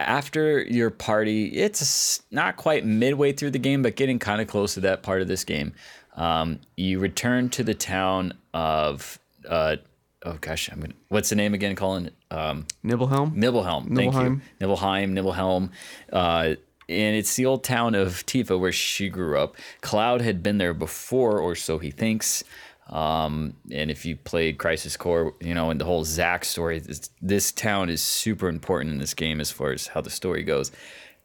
After 0.00 0.62
your 0.62 0.88
party, 0.90 1.48
it's 1.48 2.22
not 2.30 2.56
quite 2.56 2.86
midway 2.86 3.32
through 3.32 3.50
the 3.50 3.58
game, 3.58 3.82
but 3.82 3.96
getting 3.96 4.18
kind 4.18 4.40
of 4.40 4.48
close 4.48 4.74
to 4.74 4.80
that 4.80 5.02
part 5.02 5.20
of 5.20 5.28
this 5.28 5.44
game. 5.44 5.74
Um, 6.16 6.60
you 6.76 6.98
return 6.98 7.50
to 7.50 7.62
the 7.62 7.74
town 7.74 8.32
of 8.54 9.18
uh, 9.48 9.76
oh 10.24 10.38
gosh, 10.40 10.70
I'm 10.70 10.80
gonna, 10.80 10.94
what's 11.08 11.30
the 11.30 11.36
name 11.36 11.54
again, 11.54 11.76
Colin? 11.76 12.10
Um, 12.30 12.66
Nibelhelm. 12.84 13.34
Nibelheim. 13.34 13.94
Thank 13.94 14.14
you. 14.14 14.40
Nibelheim. 14.60 15.14
Nibelheim, 15.14 15.70
Uh, 16.12 16.54
and 16.88 17.16
it's 17.16 17.36
the 17.36 17.46
old 17.46 17.62
town 17.62 17.94
of 17.94 18.26
Tifa 18.26 18.58
where 18.58 18.72
she 18.72 19.08
grew 19.08 19.38
up. 19.38 19.56
Cloud 19.80 20.22
had 20.22 20.42
been 20.42 20.58
there 20.58 20.74
before, 20.74 21.38
or 21.38 21.54
so 21.54 21.78
he 21.78 21.90
thinks. 21.90 22.42
Um, 22.90 23.54
and 23.70 23.90
if 23.90 24.04
you 24.04 24.16
played 24.16 24.58
Crisis 24.58 24.96
Core, 24.96 25.34
you 25.40 25.54
know, 25.54 25.70
and 25.70 25.80
the 25.80 25.84
whole 25.84 26.04
Zack 26.04 26.44
story, 26.44 26.80
this, 26.80 27.08
this 27.22 27.52
town 27.52 27.88
is 27.88 28.02
super 28.02 28.48
important 28.48 28.92
in 28.92 28.98
this 28.98 29.14
game 29.14 29.40
as 29.40 29.50
far 29.50 29.70
as 29.70 29.86
how 29.86 30.00
the 30.00 30.10
story 30.10 30.42
goes. 30.42 30.72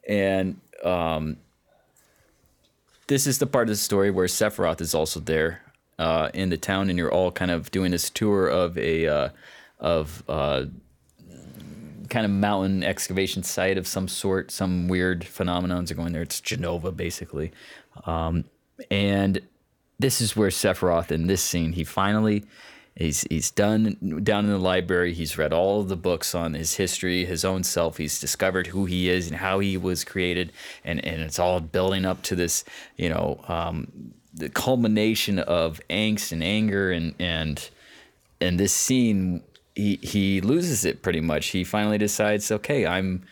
And 0.08 0.62
um, 0.84 1.38
this 3.08 3.26
is 3.26 3.40
the 3.40 3.48
part 3.48 3.64
of 3.64 3.70
the 3.70 3.78
story 3.78 4.12
where 4.12 4.28
Sephiroth 4.28 4.80
is 4.80 4.94
also 4.94 5.20
there 5.20 5.62
uh, 5.98 6.30
in 6.34 6.50
the 6.50 6.58
town, 6.58 6.90
and 6.90 7.00
you're 7.00 7.12
all 7.12 7.32
kind 7.32 7.50
of 7.50 7.72
doing 7.72 7.92
this 7.92 8.10
tour 8.12 8.48
of 8.48 8.78
a 8.78 9.08
uh, 9.08 9.30
of 9.80 10.24
uh, 10.30 10.66
kind 12.10 12.26
of 12.26 12.32
mountain 12.32 12.84
excavation 12.84 13.42
site 13.44 13.78
of 13.78 13.88
some 13.88 14.08
sort. 14.08 14.52
Some 14.52 14.88
weird 14.88 15.22
phenomenons 15.22 15.90
are 15.92 15.96
going 15.96 16.14
there. 16.14 16.22
It's 16.22 16.42
Jenova, 16.42 16.96
basically, 16.96 17.52
um, 18.06 18.46
and 18.92 19.42
this 20.00 20.22
is 20.22 20.36
where 20.36 20.50
Sephiroth 20.50 21.12
in 21.12 21.28
this 21.28 21.42
scene 21.44 21.74
he 21.74 21.84
finally 21.84 22.44
he's 22.96 23.26
he's 23.30 23.52
done 23.52 24.22
down 24.24 24.46
in 24.46 24.52
the 24.52 24.58
library. 24.58 25.14
He's 25.14 25.38
read 25.38 25.54
all 25.54 25.82
of 25.82 25.90
the 25.90 25.96
books 25.98 26.34
on 26.34 26.54
his 26.54 26.76
history 26.76 27.26
his 27.26 27.44
own 27.46 27.64
self. 27.64 27.98
He's 27.98 28.20
discovered 28.20 28.68
who 28.68 28.86
he 28.86 29.10
is 29.10 29.28
and 29.28 29.38
how 29.38 29.60
he 29.60 29.78
was 29.78 30.04
created. 30.04 30.52
And 30.84 31.04
and 31.06 31.22
it's 31.22 31.40
all 31.40 31.60
building 31.60 32.06
up 32.06 32.22
to 32.24 32.36
this 32.36 32.64
you 32.98 33.10
know 33.10 33.42
um, 33.48 34.14
the 34.34 34.50
culmination 34.50 35.40
of 35.40 35.80
angst 35.90 36.32
and 36.32 36.44
anger. 36.44 36.92
And 36.92 37.16
and 37.20 37.70
and 38.42 38.60
this 38.60 38.74
scene 38.74 39.44
he 39.76 39.98
he 40.02 40.42
loses 40.42 40.86
it 40.86 41.02
pretty 41.02 41.22
much. 41.22 41.48
He 41.48 41.64
finally 41.64 41.98
decides 41.98 42.52
okay 42.52 42.86
i'm 42.86 43.24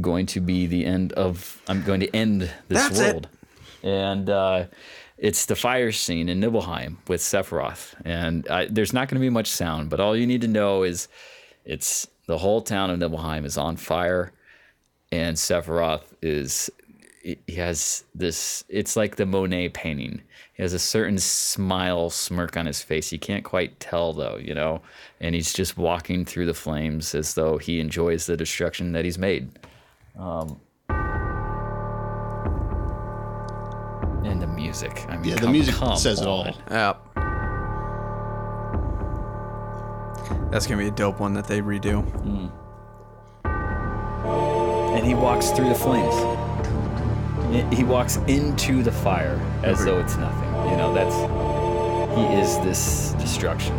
going 0.00 0.26
to 0.26 0.40
be 0.40 0.66
the 0.66 0.84
end 0.84 1.12
of 1.12 1.62
i'm 1.68 1.82
going 1.84 2.00
to 2.00 2.16
end 2.16 2.40
this 2.40 2.52
That's 2.68 2.98
it. 2.98 3.12
world. 3.12 3.28
And 3.84 4.28
uh, 4.30 4.64
it's 5.18 5.46
the 5.46 5.56
fire 5.56 5.92
scene 5.92 6.28
in 6.28 6.40
Nibelheim 6.40 6.98
with 7.08 7.20
Sephiroth. 7.20 7.94
And 8.04 8.48
I, 8.48 8.66
there's 8.66 8.92
not 8.92 9.08
going 9.08 9.20
to 9.20 9.24
be 9.24 9.30
much 9.30 9.48
sound, 9.48 9.90
but 9.90 10.00
all 10.00 10.16
you 10.16 10.26
need 10.26 10.40
to 10.40 10.48
know 10.48 10.82
is 10.82 11.08
it's 11.64 12.06
the 12.26 12.38
whole 12.38 12.62
town 12.62 12.90
of 12.90 12.98
Nibelheim 12.98 13.44
is 13.44 13.56
on 13.56 13.76
fire, 13.76 14.32
and 15.12 15.36
Sephiroth 15.36 16.04
is 16.22 16.70
he 17.22 17.54
has 17.56 18.04
this. 18.14 18.64
It's 18.68 18.96
like 18.96 19.16
the 19.16 19.24
Monet 19.24 19.70
painting. 19.70 20.20
He 20.54 20.62
has 20.62 20.72
a 20.72 20.78
certain 20.78 21.18
smile, 21.18 22.10
smirk 22.10 22.56
on 22.56 22.66
his 22.66 22.82
face. 22.82 23.12
You 23.12 23.18
can't 23.18 23.44
quite 23.44 23.80
tell 23.80 24.12
though, 24.12 24.36
you 24.36 24.54
know. 24.54 24.82
And 25.20 25.34
he's 25.34 25.52
just 25.52 25.78
walking 25.78 26.24
through 26.24 26.46
the 26.46 26.54
flames 26.54 27.14
as 27.14 27.34
though 27.34 27.56
he 27.56 27.80
enjoys 27.80 28.26
the 28.26 28.36
destruction 28.36 28.92
that 28.92 29.04
he's 29.04 29.18
made. 29.18 29.50
Um, 30.18 30.60
and 34.24 34.40
the 34.40 34.46
music. 34.46 35.04
I 35.08 35.16
mean, 35.16 35.24
Yeah, 35.30 35.34
the 35.36 35.40
come- 35.42 35.52
music 35.52 35.74
come 35.74 35.96
says 35.96 36.20
it 36.20 36.26
all. 36.26 36.40
on. 36.42 36.54
Yep. 36.70 37.00
That's 40.50 40.66
gonna 40.66 40.78
be 40.80 40.88
a 40.88 40.92
dope 40.92 41.20
one 41.20 41.34
that 41.34 41.46
they 41.46 41.60
redo. 41.60 42.04
and 44.96 45.04
he 45.04 45.14
walks 45.14 45.50
through 45.50 45.68
the 45.68 45.74
flames. 45.74 46.14
He- 47.52 47.76
He 47.76 47.84
walks 47.84 48.16
into 48.28 48.82
the 48.82 48.92
fire 48.92 49.38
as 49.64 49.84
though 49.84 49.98
it's 49.98 50.16
nothing. 50.16 50.70
You 50.70 50.76
know, 50.76 50.94
that's 50.94 51.14
he 52.16 52.22
is 52.40 52.58
this 52.60 53.12
destruction. 53.18 53.74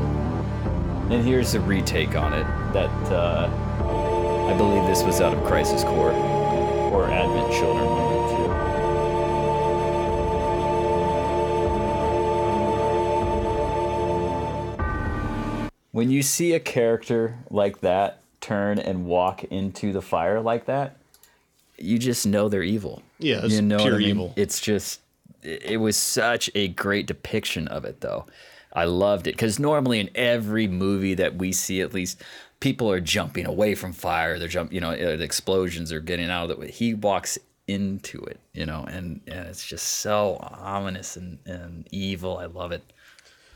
And 1.10 1.24
here's 1.24 1.56
a 1.56 1.60
retake 1.62 2.16
on 2.18 2.34
it 2.34 2.46
that 2.74 2.90
uh, 3.12 3.50
I 4.50 4.54
believe 4.58 4.86
this 4.88 5.04
was 5.04 5.22
out 5.22 5.34
of 5.34 5.44
Crisis 5.46 5.84
Core 5.84 6.12
or 6.12 7.06
Advent 7.10 7.54
Children. 7.54 7.88
When 15.96 16.12
you 16.12 16.24
see 16.24 16.52
a 16.52 16.60
character 16.60 17.38
like 17.50 17.80
that 17.80 18.20
turn 18.42 18.80
and 18.80 19.06
walk 19.06 19.46
into 19.46 19.94
the 19.94 20.02
fire 20.02 20.42
like 20.42 20.66
that, 20.66 20.98
you 21.78 21.98
just 21.98 22.28
know 22.28 22.50
they're 22.50 22.64
evil. 22.64 23.02
Yeah, 23.18 23.46
it's 23.46 23.54
you 23.54 23.62
know 23.62 23.78
pure 23.78 23.96
I 23.96 24.00
mean? 24.00 24.10
evil. 24.10 24.34
It's 24.36 24.60
just, 24.60 25.00
it 25.42 25.64
it 25.64 25.78
was 25.78 25.96
such 25.96 26.50
a 26.54 26.68
great 26.68 27.06
depiction 27.06 27.70
of 27.70 27.86
it, 27.86 28.02
though. 28.02 28.26
I 28.74 28.84
loved 28.84 29.26
it 29.26 29.38
because 29.38 29.58
normally 29.58 30.02
in 30.02 30.10
every 30.16 30.68
movie 30.68 31.14
that 31.14 31.36
we 31.36 31.54
see, 31.54 31.80
at 31.80 31.94
least, 31.94 32.22
people 32.60 32.92
are 32.92 33.00
jumping 33.00 33.46
away 33.46 33.74
from 33.74 33.94
fire. 33.94 34.38
They're 34.38 34.50
jump, 34.50 34.74
you 34.74 34.82
know, 34.82 34.92
uh, 34.92 35.16
the 35.16 35.24
explosions 35.24 35.94
are 35.94 36.02
getting 36.02 36.30
out 36.30 36.52
of 36.52 36.62
it. 36.62 36.72
He 36.72 36.94
walks 36.94 37.38
into 37.70 38.22
it, 38.26 38.42
you 38.54 38.66
know, 38.66 38.84
and, 38.84 39.22
and 39.28 39.48
it's 39.48 39.66
just 39.66 39.88
so 39.88 40.40
ominous 40.42 41.16
and, 41.16 41.40
and 41.46 41.88
evil. 41.90 42.38
I 42.38 42.48
love 42.48 42.74
it. 42.74 42.84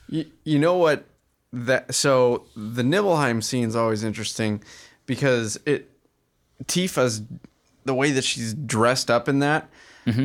You, 0.08 0.26
you 0.46 0.58
know 0.58 0.78
what? 0.78 1.04
That 1.52 1.94
so 1.96 2.46
the 2.56 2.84
Nibelheim 2.84 3.42
scene's 3.42 3.76
always 3.76 4.04
interesting 4.04 4.62
because 5.06 5.60
it 5.66 5.90
Tifa's 6.66 7.24
the 7.86 7.94
way 7.96 8.12
that 8.12 8.24
she's 8.24 8.54
dressed 8.54 9.10
up 9.10 9.28
in 9.28 9.40
that 9.40 9.68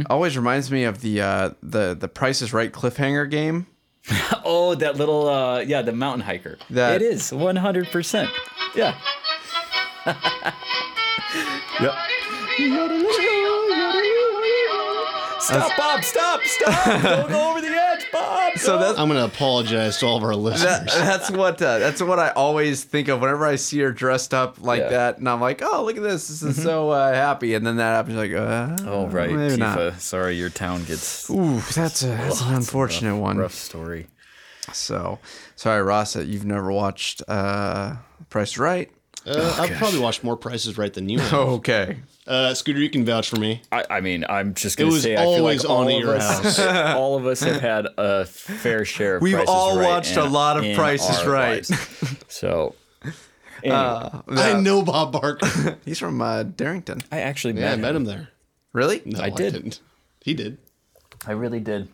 always 0.08 0.36
reminds 0.36 0.70
me 0.70 0.84
of 0.84 1.00
the 1.02 1.20
uh, 1.20 1.50
the 1.62 1.94
the 1.94 2.08
Price 2.08 2.40
is 2.42 2.52
Right 2.52 2.72
cliffhanger 2.72 3.30
game. 3.30 3.66
Oh, 4.46 4.74
that 4.74 4.96
little, 4.96 5.26
uh, 5.28 5.60
yeah, 5.60 5.80
the 5.80 5.92
mountain 5.92 6.20
hiker. 6.20 6.58
That- 6.68 7.00
it 7.00 7.02
is 7.02 7.30
100%. 7.30 8.28
Yeah. 8.76 8.94
Yep. 11.80 11.94
Stop, 15.40 15.76
Bob, 15.76 16.04
stop, 16.04 16.40
stop. 16.44 17.02
Don't 17.02 17.28
go 17.28 17.50
over 17.50 17.60
the 17.60 17.68
edge, 17.68 17.74
Bob. 17.74 17.83
So 18.60 18.78
that's 18.78 18.98
I'm 18.98 19.08
gonna 19.08 19.24
apologize 19.24 19.98
to 19.98 20.06
all 20.06 20.16
of 20.16 20.22
our 20.24 20.34
listeners. 20.34 20.62
that, 20.62 20.86
that's 20.86 21.30
what 21.30 21.60
uh, 21.60 21.78
that's 21.78 22.00
what 22.02 22.18
I 22.18 22.30
always 22.30 22.84
think 22.84 23.08
of 23.08 23.20
whenever 23.20 23.44
I 23.46 23.56
see 23.56 23.80
her 23.80 23.90
dressed 23.92 24.32
up 24.32 24.60
like 24.60 24.80
Yeah. 24.80 24.88
that, 24.90 25.18
and 25.18 25.28
I'm 25.28 25.40
like, 25.40 25.60
oh, 25.62 25.84
look 25.84 25.96
at 25.96 26.02
this, 26.02 26.28
this 26.28 26.42
is 26.42 26.62
so 26.62 26.90
uh, 26.90 27.12
happy, 27.12 27.54
and 27.54 27.66
then 27.66 27.76
that 27.78 27.94
happens, 27.96 28.16
like, 28.16 28.32
uh, 28.32 28.76
Oh, 28.86 29.06
right. 29.08 29.30
maybe 29.32 29.56
not. 29.56 29.78
Tifa. 29.78 29.98
Sorry, 30.00 30.36
your 30.36 30.50
town 30.50 30.84
gets 30.84 31.28
Ooh, 31.30 31.60
that's 31.74 32.02
a 32.02 32.06
that's 32.08 32.40
an 32.42 32.54
unfortunate 32.54 33.12
rough, 33.12 33.20
one. 33.20 33.38
rough 33.38 33.54
story. 33.54 34.06
So, 34.72 35.18
sorry, 35.56 35.82
Ross, 35.82 36.12
that 36.14 36.26
you've 36.26 36.46
never 36.46 36.72
watched 36.72 37.22
uh, 37.28 37.96
Price 38.30 38.56
Right. 38.56 38.90
uh, 39.26 39.56
I've 39.58 39.76
probably 39.78 39.98
watched 39.98 40.22
more 40.24 40.36
Prices 40.36 40.78
Right 40.78 40.92
than 40.94 41.08
you 41.08 41.18
have. 41.18 41.32
Okay. 41.58 41.98
Uh, 42.26 42.54
Scooter, 42.54 42.78
you 42.80 42.88
can 42.88 43.04
vouch 43.04 43.28
for 43.28 43.36
me. 43.38 43.60
I, 43.70 43.84
I 43.90 44.00
mean, 44.00 44.24
I'm 44.28 44.54
just 44.54 44.78
gonna 44.78 44.90
was 44.90 45.02
say, 45.02 45.12
I 45.14 45.18
feel 45.18 45.30
like 45.32 45.40
always 45.40 45.64
all 45.66 45.76
on 45.82 45.88
at 45.90 45.94
of 45.96 46.00
your 46.00 46.16
us, 46.16 46.58
all 46.96 47.16
of 47.18 47.26
us 47.26 47.40
have 47.40 47.60
had 47.60 47.86
a 47.98 48.24
fair 48.24 48.84
share. 48.86 49.16
of 49.16 49.22
We've 49.22 49.34
Price 49.34 49.44
is 49.44 49.48
all 49.50 49.76
Right 49.78 49.86
watched 49.86 50.16
a 50.16 50.24
in- 50.24 50.32
lot 50.32 50.56
of 50.56 50.64
in 50.64 50.74
Price 50.74 51.06
is 51.08 51.18
our 51.18 51.28
Right. 51.30 51.68
lives. 51.70 52.16
So, 52.28 52.74
anyway, 53.62 53.76
Uh, 53.78 54.22
I 54.28 54.58
know 54.58 54.82
Bob 54.82 55.12
Barker. 55.12 55.76
He's 55.84 55.98
from 55.98 56.22
uh, 56.22 56.44
Darrington. 56.44 57.02
I 57.12 57.20
actually 57.20 57.60
yeah, 57.60 57.72
I 57.72 57.76
met, 57.76 57.80
met 57.80 57.90
him. 57.90 57.96
him 57.96 58.04
there. 58.04 58.28
Really? 58.72 59.02
No, 59.04 59.20
I 59.20 59.24
I, 59.26 59.30
did. 59.30 59.52
didn't. 59.52 59.80
He 60.22 60.32
did. 60.32 60.56
I 61.26 61.32
really 61.32 61.60
did. 61.60 61.88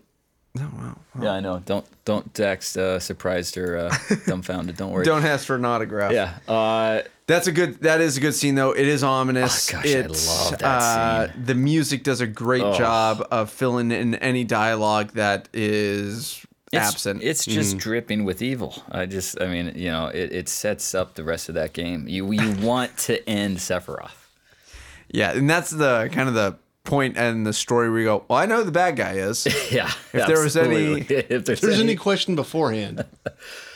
Oh, 0.59 0.69
wow. 0.77 0.99
Yeah, 1.23 1.33
I 1.33 1.41
know. 1.41 1.63
Don't 1.65 1.87
don't 2.05 2.35
text 2.35 2.77
uh, 2.77 2.99
surprised 2.99 3.57
or 3.57 3.77
uh, 3.77 3.97
dumbfounded. 4.27 4.77
Don't 4.77 4.91
worry. 4.91 5.05
Don't 5.05 5.25
ask 5.25 5.47
for 5.47 5.55
an 5.55 5.65
autograph. 5.65 6.13
Yeah. 6.13 6.35
Uh, 6.53 7.03
That's 7.27 7.47
a 7.47 7.53
good. 7.53 7.83
That 7.83 8.01
is 8.01 8.17
a 8.17 8.21
good 8.21 8.35
scene, 8.35 8.57
though. 8.57 8.73
It 8.73 8.89
is 8.89 9.05
ominous. 9.05 9.73
Oh, 9.73 9.77
gosh, 9.77 9.87
I 9.87 9.89
it's, 9.91 10.29
love 10.29 10.59
that 10.59 10.65
uh, 10.65 11.33
scene. 11.33 11.45
The 11.45 11.55
music 11.55 12.03
does 12.03 12.21
a 12.21 12.27
great 12.27 12.63
Oh. 12.65 12.77
job 12.77 13.27
of 13.31 13.51
filling 13.51 13.93
in 13.93 14.17
any 14.17 14.43
dialogue 14.43 15.13
that 15.13 15.49
is 15.53 16.45
it's, 16.73 16.83
absent. 16.87 17.23
It's 17.23 17.45
just 17.45 17.79
dripping 17.79 18.25
with 18.25 18.43
evil. 18.43 18.75
I 18.91 19.07
just, 19.07 19.41
I 19.41 19.47
mean, 19.47 19.73
you 19.77 19.91
know, 19.91 20.07
it, 20.07 20.33
it 20.33 20.49
sets 20.49 20.95
up 20.97 21.15
the 21.15 21.23
rest 21.25 21.49
of 21.49 21.55
that 21.55 21.73
game. 21.73 22.09
You 22.09 22.31
you 22.33 22.53
want 22.61 22.97
to 22.99 23.29
end 23.29 23.59
Sephiroth. 23.59 24.11
yeah, 25.11 25.31
and 25.31 25.49
that's 25.49 25.71
the 25.71 26.09
kind 26.13 26.29
of 26.29 26.35
the 26.35 26.57
point 26.85 27.17
in 27.17 27.45
the 27.45 27.53
story 27.53 27.91
where 27.91 27.99
you 28.01 28.05
go, 28.07 28.25
"Well, 28.29 28.39
I 28.39 28.47
know 28.47 28.59
who 28.59 28.65
the 28.65 28.73
bad 28.73 28.97
guy 28.97 29.13
is." 29.15 29.47
Yeah. 29.71 29.93
If 30.13 30.27
there 30.27 30.41
was 30.43 30.57
any- 30.57 31.01
if 31.09 31.09
there's, 31.09 31.31
If 31.49 31.61
there's 31.61 31.75
any, 31.81 31.91
any 31.91 31.97
question 31.97 32.35
beforehand, 32.37 33.05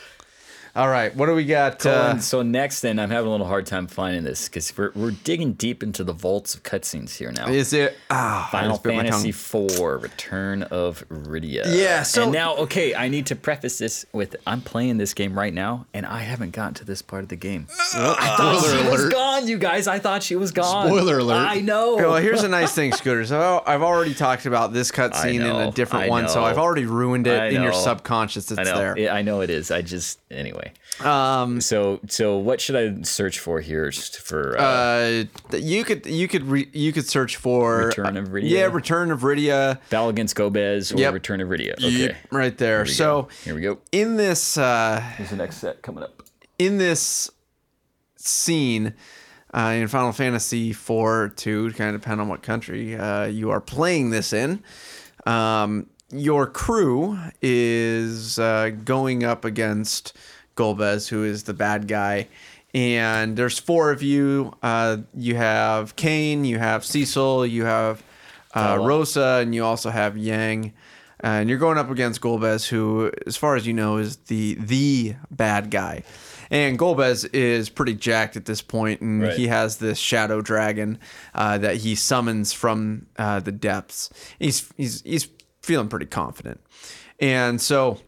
All 0.76 0.88
right, 0.88 1.14
what 1.14 1.26
do 1.26 1.36
we 1.36 1.44
got? 1.44 1.78
Colin, 1.78 2.16
Uh, 2.16 2.18
so 2.18 2.42
next, 2.42 2.80
then 2.80 2.98
I'm 2.98 3.10
having 3.10 3.28
a 3.28 3.30
little 3.30 3.46
hard 3.46 3.64
time 3.64 3.86
finding 3.86 4.24
this 4.24 4.48
because 4.48 4.76
we're, 4.76 4.90
we're 4.96 5.12
digging 5.12 5.52
deep 5.52 5.84
into 5.84 6.02
the 6.02 6.12
vaults 6.12 6.56
of 6.56 6.64
cutscenes 6.64 7.16
here 7.16 7.30
now. 7.30 7.46
is 7.46 7.72
it 7.72 7.96
ah, 8.10 8.48
I 8.48 8.50
Final 8.50 8.70
just 8.70 8.82
bit 8.82 8.96
my 8.96 9.02
tongue. 9.04 9.22
Fantasy 9.22 9.28
IV: 9.78 10.02
Return 10.02 10.64
of 10.64 11.08
Rydia. 11.10 11.62
Yeah, 11.68 12.02
so- 12.02 12.24
and 12.24 12.32
now, 12.32 12.56
okay, 12.56 12.92
I 12.92 13.06
need 13.06 13.26
to 13.26 13.36
preface 13.36 13.78
this 13.78 14.04
with 14.12 14.34
I'm 14.48 14.62
playing 14.62 14.98
this 14.98 15.14
game 15.14 15.38
right 15.38 15.54
now, 15.54 15.86
and 15.94 16.04
I 16.04 16.22
haven't 16.22 16.50
gotten 16.50 16.74
to 16.74 16.84
this 16.84 17.02
part 17.02 17.22
of 17.22 17.28
the 17.28 17.36
game. 17.36 17.68
I 17.70 18.34
thought 18.36 18.58
Spoiler 18.58 18.82
she 18.82 18.90
was 18.90 19.00
alert. 19.02 19.12
gone, 19.12 19.46
you 19.46 19.58
guys. 19.58 19.86
I 19.86 20.00
thought 20.00 20.24
she 20.24 20.34
was 20.34 20.50
gone. 20.50 20.88
Spoiler 20.88 21.18
alert. 21.20 21.36
I 21.36 21.60
know. 21.60 21.94
Well, 21.94 22.16
here's 22.20 22.42
a 22.42 22.48
nice 22.48 22.74
thing, 22.74 22.90
Scooters. 22.90 23.30
I've 23.30 23.62
I've 23.64 23.82
already 23.82 24.12
talked 24.12 24.44
about 24.46 24.72
this 24.72 24.90
cutscene 24.90 25.36
in 25.36 25.42
a 25.46 25.70
different 25.70 26.10
one, 26.10 26.28
so. 26.28 26.42
I've 26.44 26.58
already 26.58 26.86
ruined 26.86 27.28
it 27.28 27.52
in 27.52 27.62
your 27.62 27.72
subconscious. 27.72 28.50
It's 28.50 28.58
I 28.58 28.64
there. 28.64 28.98
Yeah, 28.98 29.14
I 29.14 29.22
know 29.22 29.40
it 29.40 29.50
is. 29.50 29.70
I 29.70 29.80
just 29.82 30.18
anyway. 30.32 30.63
Um, 31.00 31.60
So 31.60 32.00
so 32.08 32.38
what 32.38 32.60
should 32.60 32.76
I 32.76 33.02
search 33.02 33.38
for 33.40 33.60
here 33.60 33.90
just 33.90 34.20
for? 34.20 34.56
Uh, 34.58 35.24
uh, 35.52 35.56
you 35.56 35.82
could 35.84 36.06
you 36.06 36.28
could 36.28 36.44
re, 36.44 36.68
you 36.72 36.92
could 36.92 37.06
search 37.08 37.36
for 37.36 37.86
Return 37.86 38.16
of 38.16 38.32
uh, 38.32 38.36
yeah, 38.38 38.64
Return 38.66 39.10
of 39.10 39.20
Rydia. 39.22 39.78
Battle 39.90 40.08
against 40.08 40.36
Golbez 40.36 40.94
or 40.94 40.98
Yep. 40.98 41.14
Return 41.14 41.40
of 41.40 41.48
Rydia. 41.48 41.72
Okay. 41.74 41.88
Yep, 41.90 42.16
right 42.30 42.56
there. 42.58 42.84
Here 42.84 42.94
So 42.94 43.22
go. 43.22 43.28
here 43.44 43.54
we 43.54 43.60
go. 43.60 43.78
in 43.92 44.16
this 44.16 44.56
uh, 44.58 45.00
Here's 45.16 45.30
the 45.30 45.36
next 45.36 45.56
set 45.58 45.82
coming 45.82 46.04
up. 46.04 46.22
in 46.58 46.78
this 46.78 47.30
scene, 48.16 48.94
uh, 49.52 49.74
in 49.76 49.88
Final 49.88 50.12
Fantasy 50.12 50.70
IV, 50.70 51.36
two, 51.36 51.72
kind 51.72 51.94
of 51.94 52.00
depend 52.00 52.20
on 52.20 52.28
what 52.28 52.42
country 52.42 52.96
uh, 52.96 53.24
you 53.26 53.50
are 53.50 53.60
playing 53.60 54.10
this 54.10 54.32
in. 54.32 54.62
Um, 55.26 55.88
your 56.10 56.46
crew 56.46 57.18
is 57.42 58.38
uh, 58.38 58.70
going 58.84 59.24
up 59.24 59.44
against 59.44 60.16
Golbez, 60.56 61.08
who 61.08 61.24
is 61.24 61.44
the 61.44 61.54
bad 61.54 61.88
guy. 61.88 62.28
And 62.74 63.36
there's 63.36 63.58
four 63.58 63.90
of 63.92 64.02
you. 64.02 64.52
Uh, 64.62 64.98
you 65.14 65.36
have 65.36 65.94
Kain, 65.96 66.44
you 66.44 66.58
have 66.58 66.84
Cecil, 66.84 67.46
you 67.46 67.64
have 67.64 68.02
uh, 68.54 68.78
Rosa, 68.80 69.38
and 69.42 69.54
you 69.54 69.64
also 69.64 69.90
have 69.90 70.16
Yang. 70.16 70.72
And 71.20 71.48
you're 71.48 71.58
going 71.58 71.78
up 71.78 71.90
against 71.90 72.20
Golbez, 72.20 72.66
who, 72.68 73.10
as 73.26 73.36
far 73.36 73.54
as 73.56 73.66
you 73.66 73.72
know, 73.72 73.96
is 73.98 74.16
the 74.16 74.54
the 74.60 75.14
bad 75.30 75.70
guy. 75.70 76.02
And 76.50 76.78
Golbez 76.78 77.26
is 77.32 77.70
pretty 77.70 77.94
jacked 77.94 78.36
at 78.36 78.44
this 78.44 78.60
point, 78.60 79.00
and 79.00 79.22
Right. 79.22 79.32
he 79.36 79.46
has 79.46 79.78
this 79.78 79.98
shadow 79.98 80.42
dragon 80.42 80.98
uh, 81.34 81.56
that 81.58 81.76
he 81.76 81.94
summons 81.94 82.52
from 82.52 83.06
uh, 83.16 83.40
the 83.40 83.52
depths. 83.52 84.10
He's 84.38 84.68
he's 84.76 85.00
he's 85.02 85.28
feeling 85.62 85.88
pretty 85.88 86.06
confident, 86.06 86.60
and 87.20 87.60
so 87.60 88.00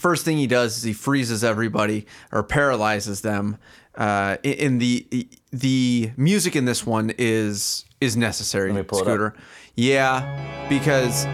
first 0.00 0.24
thing 0.24 0.36
he 0.38 0.46
does 0.46 0.76
is 0.78 0.82
he 0.82 0.92
freezes 0.92 1.42
everybody 1.44 2.06
or 2.32 2.42
paralyzes 2.42 3.20
them. 3.20 3.58
Uh, 3.94 4.36
in- 4.42 4.78
the 4.78 5.06
the 5.52 6.10
music 6.16 6.56
in 6.56 6.64
this 6.64 6.86
one 6.86 7.12
is 7.18 7.84
is 8.00 8.16
necessary. 8.16 8.72
me 8.72 8.82
pull 8.82 8.98
it 8.98 9.02
up. 9.02 9.06
Scooter, 9.08 9.34
yeah, 9.76 10.66
because 10.68 11.26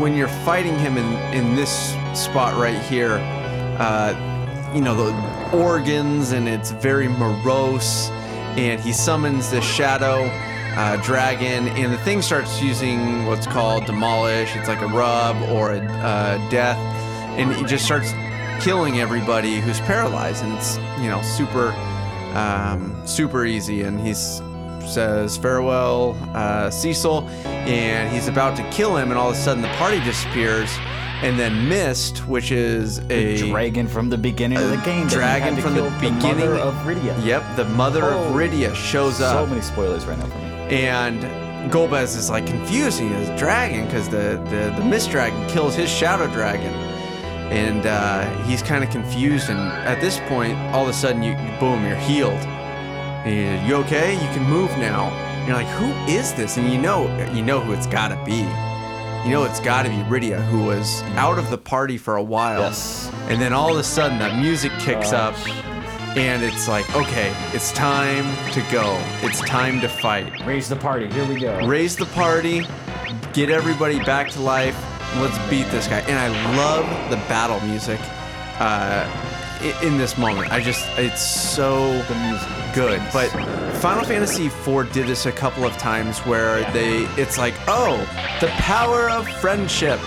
when 0.00 0.16
you're 0.16 0.28
fighting 0.28 0.78
him 0.78 0.96
in 0.96 1.12
in 1.34 1.54
this 1.54 1.90
spot 2.14 2.54
right 2.56 2.78
here, 2.84 3.18
uh, 3.78 4.72
you 4.74 4.80
know 4.80 4.94
the 4.94 5.56
organs 5.56 6.32
and 6.32 6.48
it's 6.48 6.70
very 6.70 7.08
morose, 7.08 8.08
and 8.56 8.80
he 8.80 8.92
summons 8.92 9.50
this 9.50 9.64
shadow 9.64 10.24
uh, 10.76 10.96
dragon, 11.02 11.68
and 11.68 11.92
the 11.92 11.98
thing 11.98 12.22
starts 12.22 12.60
using 12.62 13.26
what's 13.26 13.46
called 13.46 13.84
demolish. 13.84 14.56
It's 14.56 14.66
like 14.68 14.80
a 14.80 14.86
rub 14.88 15.36
or 15.50 15.72
a 15.72 15.78
uh, 15.78 16.50
death, 16.50 16.78
and 17.36 17.52
he 17.54 17.64
just 17.64 17.84
starts 17.84 18.12
killing 18.64 19.00
everybody 19.00 19.60
who's 19.60 19.80
paralyzed, 19.80 20.44
and 20.44 20.52
it's 20.54 20.76
you 21.00 21.08
know 21.08 21.20
super 21.22 21.72
um, 22.34 22.94
super 23.06 23.44
easy, 23.44 23.82
and 23.82 24.00
he 24.00 24.14
says 24.14 25.36
farewell, 25.36 26.16
uh, 26.34 26.70
Cecil, 26.70 27.28
and 27.46 28.12
he's 28.12 28.28
about 28.28 28.56
to 28.56 28.62
kill 28.70 28.96
him, 28.96 29.10
and 29.10 29.18
all 29.18 29.30
of 29.30 29.34
a 29.36 29.38
sudden 29.38 29.62
the 29.62 29.68
party 29.76 29.98
disappears, 30.00 30.70
and 31.22 31.38
then 31.38 31.68
Mist, 31.68 32.26
which 32.26 32.50
is 32.50 32.98
a 33.10 33.36
dragon 33.48 33.88
from 33.88 34.10
the 34.10 34.18
beginning 34.18 34.58
of 34.58 34.68
the 34.70 34.76
game. 34.78 35.06
dragon 35.06 35.56
from 35.56 35.74
the 35.74 35.82
beginning 36.00 36.20
mother 36.50 36.54
of 36.56 36.74
Rydia. 36.86 37.24
Yep, 37.24 37.56
the 37.56 37.64
mother 37.66 38.02
of 38.04 38.32
Oh, 38.32 38.34
Rydia 38.36 38.74
shows 38.74 39.18
So 39.18 39.24
up, 39.24 39.44
So 39.44 39.46
many 39.46 39.62
spoilers 39.62 40.04
right 40.06 40.18
now 40.18 40.26
for 40.26 40.38
me. 40.38 40.44
and 40.84 41.22
Golbez 41.72 42.14
is 42.16 42.28
like 42.28 42.46
confused. 42.46 43.00
He 43.00 43.06
is 43.06 43.28
dragon 43.40 43.86
because 43.86 44.08
the, 44.10 44.38
the 44.50 44.74
the 44.76 44.84
Mist 44.84 45.10
dragon 45.10 45.48
kills 45.48 45.74
his 45.74 45.88
shadow 45.88 46.26
dragon, 46.26 46.72
and 47.50 47.86
uh, 47.86 48.30
he's 48.44 48.62
kind 48.62 48.84
of 48.84 48.90
confused. 48.90 49.50
And 49.50 49.58
at 49.58 50.00
this 50.00 50.18
point, 50.28 50.56
all 50.74 50.84
of 50.84 50.88
a 50.88 50.92
sudden, 50.92 51.22
you 51.22 51.34
boom, 51.58 51.84
you're 51.84 51.96
healed. 51.96 52.40
And 53.24 53.66
you 53.66 53.76
okay? 53.76 54.12
You 54.14 54.28
can 54.34 54.44
move 54.44 54.70
now. 54.78 55.10
And 55.10 55.48
you're 55.48 55.56
like, 55.56 55.66
who 55.66 55.92
is 56.12 56.32
this? 56.34 56.56
And 56.56 56.70
you 56.72 56.78
know, 56.78 57.06
you 57.32 57.42
know 57.42 57.60
who 57.60 57.72
it's 57.72 57.86
got 57.86 58.08
to 58.08 58.24
be. 58.24 58.46
You 59.24 59.30
know, 59.30 59.44
it's 59.44 59.60
got 59.60 59.84
to 59.84 59.88
be 59.88 59.96
Rydia, 59.96 60.44
who 60.48 60.64
was 60.64 61.02
out 61.16 61.38
of 61.38 61.48
the 61.48 61.56
party 61.56 61.96
for 61.96 62.16
a 62.16 62.22
while. 62.22 62.60
Yes. 62.60 63.10
And 63.28 63.40
then 63.40 63.54
all 63.54 63.72
of 63.72 63.78
a 63.78 63.82
sudden, 63.82 64.18
that 64.18 64.38
music 64.38 64.70
kicks 64.78 65.12
up, 65.12 65.34
and 66.14 66.42
it's 66.42 66.68
like, 66.68 66.94
okay, 66.94 67.34
it's 67.54 67.72
time 67.72 68.24
to 68.52 68.60
go. 68.70 69.00
It's 69.22 69.40
time 69.40 69.80
to 69.80 69.88
fight. 69.88 70.44
Raise 70.46 70.68
the 70.68 70.76
party. 70.76 71.10
Here 71.10 71.26
we 71.26 71.40
go. 71.40 71.66
Raise 71.66 71.96
the 71.96 72.04
party, 72.06 72.66
get 73.32 73.48
everybody 73.48 73.98
back 74.00 74.28
to 74.32 74.40
life. 74.42 74.76
Let's 75.20 75.38
beat 75.50 75.64
this 75.70 75.86
guy. 75.86 76.00
And 76.00 76.18
I 76.18 76.28
love 76.56 77.10
the 77.10 77.16
battle 77.28 77.60
music 77.68 78.00
uh, 78.58 79.08
in 79.82 79.98
this 79.98 80.18
moment. 80.18 80.52
I 80.52 80.60
just, 80.60 80.86
it's 80.98 81.22
so 81.22 82.04
good. 82.74 83.00
But 83.12 83.28
Final 83.76 84.04
Fantasy 84.04 84.46
IV 84.46 84.92
did 84.92 85.06
this 85.06 85.26
a 85.26 85.32
couple 85.32 85.64
of 85.64 85.76
times 85.78 86.18
where 86.20 86.70
they, 86.72 87.04
it's 87.16 87.38
like, 87.38 87.54
oh, 87.68 87.96
the 88.40 88.48
power 88.48 89.08
of 89.10 89.28
friendship 89.40 89.98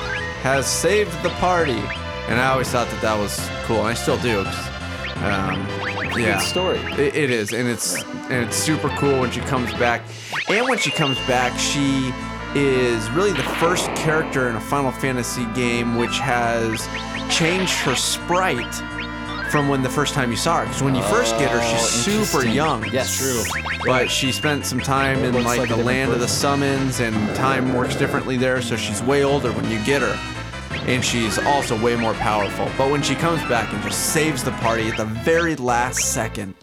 has 0.41 0.67
saved 0.67 1.11
the 1.23 1.29
party. 1.31 1.81
And 2.27 2.39
I 2.41 2.49
always 2.51 2.69
thought 2.69 2.89
that 2.89 3.01
that 3.01 3.17
was 3.17 3.37
cool, 3.63 3.79
and 3.79 3.87
I 3.87 3.93
still 3.93 4.17
do. 4.17 4.39
Um, 5.23 5.65
yeah, 6.19 6.39
story. 6.39 6.77
It, 6.93 7.15
it 7.15 7.31
is, 7.31 7.53
and 7.53 7.67
it's 7.67 8.03
and 8.03 8.45
it's 8.45 8.55
super 8.55 8.89
cool 8.89 9.21
when 9.21 9.31
she 9.31 9.39
comes 9.41 9.73
back. 9.75 10.01
And 10.49 10.67
when 10.67 10.77
she 10.77 10.91
comes 10.91 11.17
back, 11.19 11.57
she 11.57 12.11
is 12.55 13.09
really 13.11 13.31
the 13.33 13.43
first 13.59 13.85
character 13.95 14.49
in 14.49 14.55
a 14.55 14.61
Final 14.61 14.91
Fantasy 14.91 15.45
game 15.53 15.95
which 15.97 16.17
has 16.19 16.87
changed 17.29 17.73
her 17.79 17.95
sprite 17.95 18.73
from 19.51 19.69
when 19.69 19.81
the 19.81 19.89
first 19.89 20.13
time 20.13 20.29
you 20.31 20.37
saw 20.37 20.59
her. 20.59 20.65
Because 20.65 20.81
when 20.83 20.95
you 20.95 21.01
first 21.03 21.37
get 21.37 21.51
her, 21.51 21.61
she's 21.61 22.07
Oh, 22.17 22.23
super 22.23 22.45
young. 22.45 22.85
Yes. 22.91 23.17
True. 23.17 23.43
But 23.85 24.09
she 24.09 24.31
spent 24.31 24.65
some 24.65 24.79
time 24.79 25.19
in 25.23 25.33
like, 25.33 25.45
like 25.45 25.61
the 25.61 25.67
different 25.67 25.85
land 25.85 26.11
of 26.11 26.19
the 26.19 26.27
summons, 26.27 26.99
and 26.99 27.15
time 27.35 27.73
works 27.73 27.95
differently 27.95 28.37
there. 28.37 28.61
So 28.61 28.75
she's 28.75 29.01
way 29.03 29.23
older 29.23 29.51
when 29.53 29.69
you 29.71 29.83
get 29.85 30.01
her, 30.01 30.17
and 30.85 31.03
she's 31.03 31.37
also 31.39 31.81
way 31.81 31.95
more 31.95 32.13
powerful. 32.15 32.69
But 32.77 32.91
when 32.91 33.01
she 33.01 33.15
comes 33.15 33.41
back 33.47 33.71
and 33.71 33.81
just 33.83 34.11
saves 34.13 34.43
the 34.43 34.51
party 34.53 34.89
at 34.89 34.97
the 34.97 35.05
very 35.05 35.55
last 35.55 36.13
second, 36.13 36.53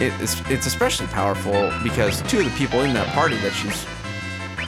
it 0.00 0.12
is, 0.20 0.40
it's 0.48 0.66
especially 0.66 1.06
powerful 1.08 1.72
because 1.82 2.22
two 2.22 2.38
of 2.40 2.44
the 2.46 2.50
people 2.52 2.80
in 2.82 2.92
that 2.94 3.06
party 3.14 3.36
that 3.38 3.52
she's 3.52 3.86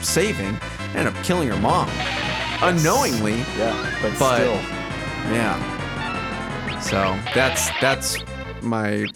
saving 0.02 0.58
end 0.94 1.08
up 1.08 1.14
killing 1.24 1.48
her 1.48 1.56
mom 1.58 1.88
unknowingly. 2.62 3.38
Yeah, 3.58 3.98
but, 4.02 4.18
But- 4.18 4.36
still. 4.36 4.60
Yeah. 5.32 6.80
So 6.80 7.18
that's 7.34 7.70
that's 7.80 8.18
my 8.60 9.06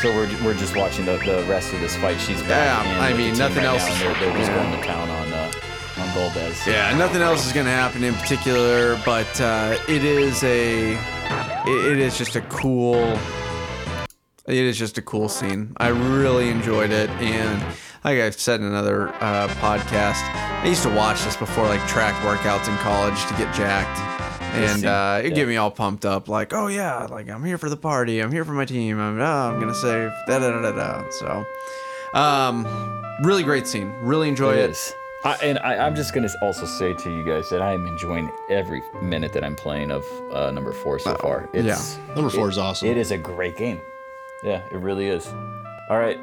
So 0.00 0.08
we're, 0.08 0.28
we're 0.44 0.54
just 0.54 0.74
watching 0.74 1.04
the, 1.04 1.18
the 1.18 1.44
rest 1.48 1.72
of 1.72 1.80
this 1.80 1.94
fight. 1.96 2.18
She's 2.20 2.40
back. 2.42 2.84
Yeah, 2.86 3.00
I 3.00 3.12
mean, 3.14 3.36
nothing 3.36 3.58
right 3.58 3.66
else 3.66 3.86
now, 3.86 3.98
They're, 3.98 4.14
they're 4.20 4.38
just 4.38 4.50
yeah. 4.50 4.70
going 4.70 4.80
to 4.80 4.86
town 4.86 5.08
on 5.10 5.32
uh, 5.32 5.52
on 5.98 6.08
Golbez. 6.08 6.66
Yeah, 6.66 6.96
nothing 6.96 7.20
else 7.22 7.46
is 7.46 7.52
gonna 7.52 7.70
happen 7.70 8.02
in 8.02 8.14
particular, 8.14 8.98
but 9.04 9.40
uh, 9.40 9.76
it 9.88 10.04
is 10.04 10.42
a, 10.42 10.94
it, 10.94 11.92
it 11.92 11.98
is 11.98 12.16
just 12.16 12.34
a 12.34 12.40
cool, 12.42 13.18
it 14.46 14.56
is 14.56 14.78
just 14.78 14.96
a 14.96 15.02
cool 15.02 15.28
scene. 15.28 15.74
I 15.76 15.88
really 15.88 16.48
enjoyed 16.48 16.90
it, 16.90 17.10
and 17.20 17.62
like 18.04 18.18
I've 18.18 18.38
said 18.38 18.60
in 18.60 18.66
another 18.66 19.08
uh, 19.08 19.48
podcast, 19.60 20.20
I 20.62 20.66
used 20.66 20.82
to 20.82 20.90
watch 20.90 21.22
this 21.24 21.36
before 21.36 21.66
like 21.66 21.86
track 21.88 22.14
workouts 22.24 22.68
in 22.68 22.76
college 22.78 23.20
to 23.26 23.34
get 23.34 23.54
jacked, 23.54 23.98
and 24.54 24.84
uh, 24.84 25.20
it 25.22 25.30
yeah. 25.30 25.34
get 25.34 25.48
me 25.48 25.56
all 25.56 25.70
pumped 25.70 26.04
up, 26.04 26.28
like, 26.28 26.52
oh 26.52 26.66
yeah, 26.66 27.06
like 27.10 27.28
I'm 27.28 27.44
here 27.44 27.58
for 27.58 27.68
the 27.70 27.76
party, 27.76 28.20
I'm 28.20 28.32
here 28.32 28.44
for 28.44 28.52
my 28.52 28.64
team, 28.64 28.98
I'm, 29.00 29.20
oh, 29.20 29.24
I'm 29.24 29.60
gonna 29.60 29.74
save, 29.74 30.10
da 30.26 30.38
da 30.38 30.50
da 30.50 30.70
da 30.70 30.72
da. 30.72 31.10
So, 31.10 31.44
um, 32.14 32.66
really 33.22 33.42
great 33.42 33.66
scene, 33.66 33.92
really 34.02 34.28
enjoy 34.28 34.54
It 34.54 34.58
it. 34.58 34.70
is. 34.70 34.94
I, 35.24 35.34
and 35.36 35.58
I, 35.60 35.76
I'm 35.86 35.94
just 35.94 36.12
going 36.12 36.26
to 36.26 36.38
also 36.42 36.66
say 36.66 36.94
to 36.94 37.08
you 37.08 37.24
guys 37.24 37.48
that 37.50 37.62
I 37.62 37.72
am 37.74 37.86
enjoying 37.86 38.28
every 38.50 38.82
minute 39.00 39.32
that 39.34 39.44
I'm 39.44 39.54
playing 39.54 39.92
of 39.92 40.04
uh, 40.32 40.50
number 40.50 40.72
four 40.72 40.98
so 40.98 41.14
far. 41.14 41.48
It's, 41.52 41.96
Number 42.16 42.28
four 42.28 42.48
is 42.48 42.58
awesome. 42.58 42.88
It 42.88 42.96
is 42.96 43.12
a 43.12 43.18
great 43.18 43.56
game. 43.56 43.80
Yeah, 44.42 44.62
it 44.72 44.78
really 44.78 45.06
is. 45.06 45.28
All 45.88 45.98
right. 46.00 46.18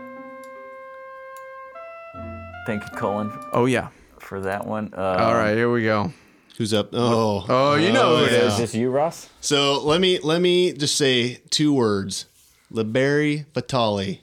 Thank 2.69 2.83
you, 2.83 2.97
Colin, 2.99 3.31
Oh 3.51 3.65
yeah. 3.65 3.87
for 4.19 4.41
that 4.41 4.67
one. 4.67 4.93
Uh, 4.95 5.01
All 5.01 5.33
right, 5.33 5.55
here 5.55 5.71
we 5.71 5.81
go. 5.81 6.13
Who's 6.59 6.71
up? 6.71 6.89
Oh, 6.93 7.43
Oh, 7.49 7.73
you 7.73 7.91
know 7.91 8.17
who 8.17 8.25
it 8.25 8.31
Is 8.31 8.53
is. 8.53 8.59
this 8.59 8.75
you, 8.75 8.91
Ross? 8.91 9.27
So 9.41 9.81
let 9.83 9.99
me 9.99 10.19
let 10.19 10.39
me 10.39 10.71
just 10.73 10.95
say 10.95 11.39
two 11.49 11.73
words: 11.73 12.27
Liberi 12.71 13.45
Fatali. 13.55 14.19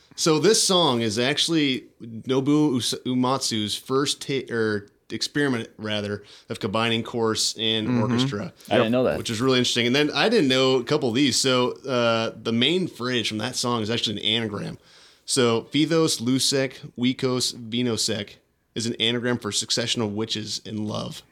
so 0.16 0.38
this 0.38 0.62
song 0.62 1.00
is 1.00 1.18
actually 1.18 1.84
Nobu 2.02 2.76
Us- 2.76 2.92
Uematsu's 3.06 3.74
first 3.74 4.20
ta- 4.20 4.52
or 4.54 4.88
experiment, 5.10 5.70
rather, 5.78 6.24
of 6.50 6.60
combining 6.60 7.02
chorus 7.02 7.54
and 7.58 8.02
orchestra. 8.02 8.52
I 8.70 8.76
didn't 8.76 8.92
know 8.92 9.04
that. 9.04 9.16
which 9.16 9.30
is 9.30 9.40
really 9.40 9.56
interesting. 9.56 9.86
And 9.86 9.96
then 9.96 10.10
I 10.10 10.28
didn't 10.28 10.48
know 10.48 10.74
a 10.76 10.84
couple 10.84 11.08
of 11.08 11.14
these. 11.14 11.38
So 11.40 11.72
uh, 11.88 12.32
the 12.36 12.52
main 12.52 12.86
phrase 12.86 13.28
from 13.28 13.38
that 13.38 13.56
song 13.56 13.80
is 13.80 13.88
actually 13.88 14.18
an 14.20 14.24
anagram. 14.26 14.76
So 15.24 15.62
Fithos 15.72 16.20
Lusec 16.20 16.74
Wecos 16.98 17.54
Vinosec 17.54 18.34
is 18.74 18.86
an 18.86 18.94
anagram 18.96 19.38
for 19.38 19.52
succession 19.52 20.02
of 20.02 20.12
witches 20.12 20.60
in 20.64 20.86
love. 20.86 21.22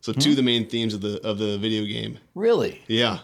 So 0.00 0.12
two 0.12 0.30
of 0.30 0.36
the 0.36 0.42
main 0.42 0.66
themes 0.68 0.94
of 0.94 1.00
the 1.00 1.20
of 1.26 1.38
the 1.38 1.58
video 1.58 1.84
game. 1.84 2.18
Really? 2.34 2.82
Yeah. 2.86 3.18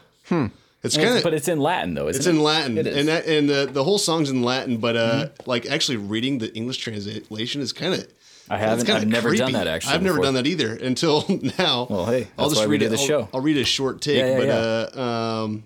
It's 0.82 0.96
kind 0.98 1.16
of 1.16 1.22
but 1.22 1.32
it's 1.32 1.48
in 1.48 1.58
Latin, 1.60 1.94
though, 1.94 2.08
isn't 2.08 2.20
it's 2.20 2.26
it? 2.26 2.30
in 2.30 2.42
Latin, 2.42 2.76
It 2.76 2.86
is. 2.86 2.96
and 2.98 3.08
that, 3.08 3.26
and 3.26 3.48
the, 3.48 3.66
the 3.72 3.82
whole 3.84 3.96
song's 3.98 4.28
in 4.28 4.42
Latin. 4.42 4.76
But 4.76 4.96
uh, 4.96 5.28
like 5.46 5.64
actually 5.66 5.96
reading 5.96 6.38
the 6.38 6.54
English 6.54 6.78
translation 6.78 7.60
is 7.62 7.72
kind 7.72 7.94
of. 7.94 8.06
I 8.50 8.58
haven't- 8.58 8.90
I've 8.90 9.06
never 9.08 9.34
done 9.34 9.52
that, 9.52 9.66
actually, 9.66 9.94
I've 9.94 10.02
never 10.02 10.20
done 10.20 10.34
that 10.34 10.46
either 10.46 10.74
until 10.82 11.24
now. 11.58 11.86
Well, 11.88 12.04
hey, 12.04 12.28
I'll 12.38 12.50
just 12.50 12.60
why 12.60 12.66
we 12.66 12.72
read 12.72 12.80
do 12.80 12.86
it. 12.86 12.88
the 12.90 12.96
I'll- 12.98 13.06
show. 13.06 13.28
I'll 13.32 13.40
read 13.40 13.56
a 13.56 13.64
short 13.64 14.02
take, 14.02 14.18
Yeah, 14.18 14.26
yeah, 14.32 14.36
but 14.38 14.46
yeah. 14.46 15.00
Uh, 15.02 15.44
um, 15.44 15.64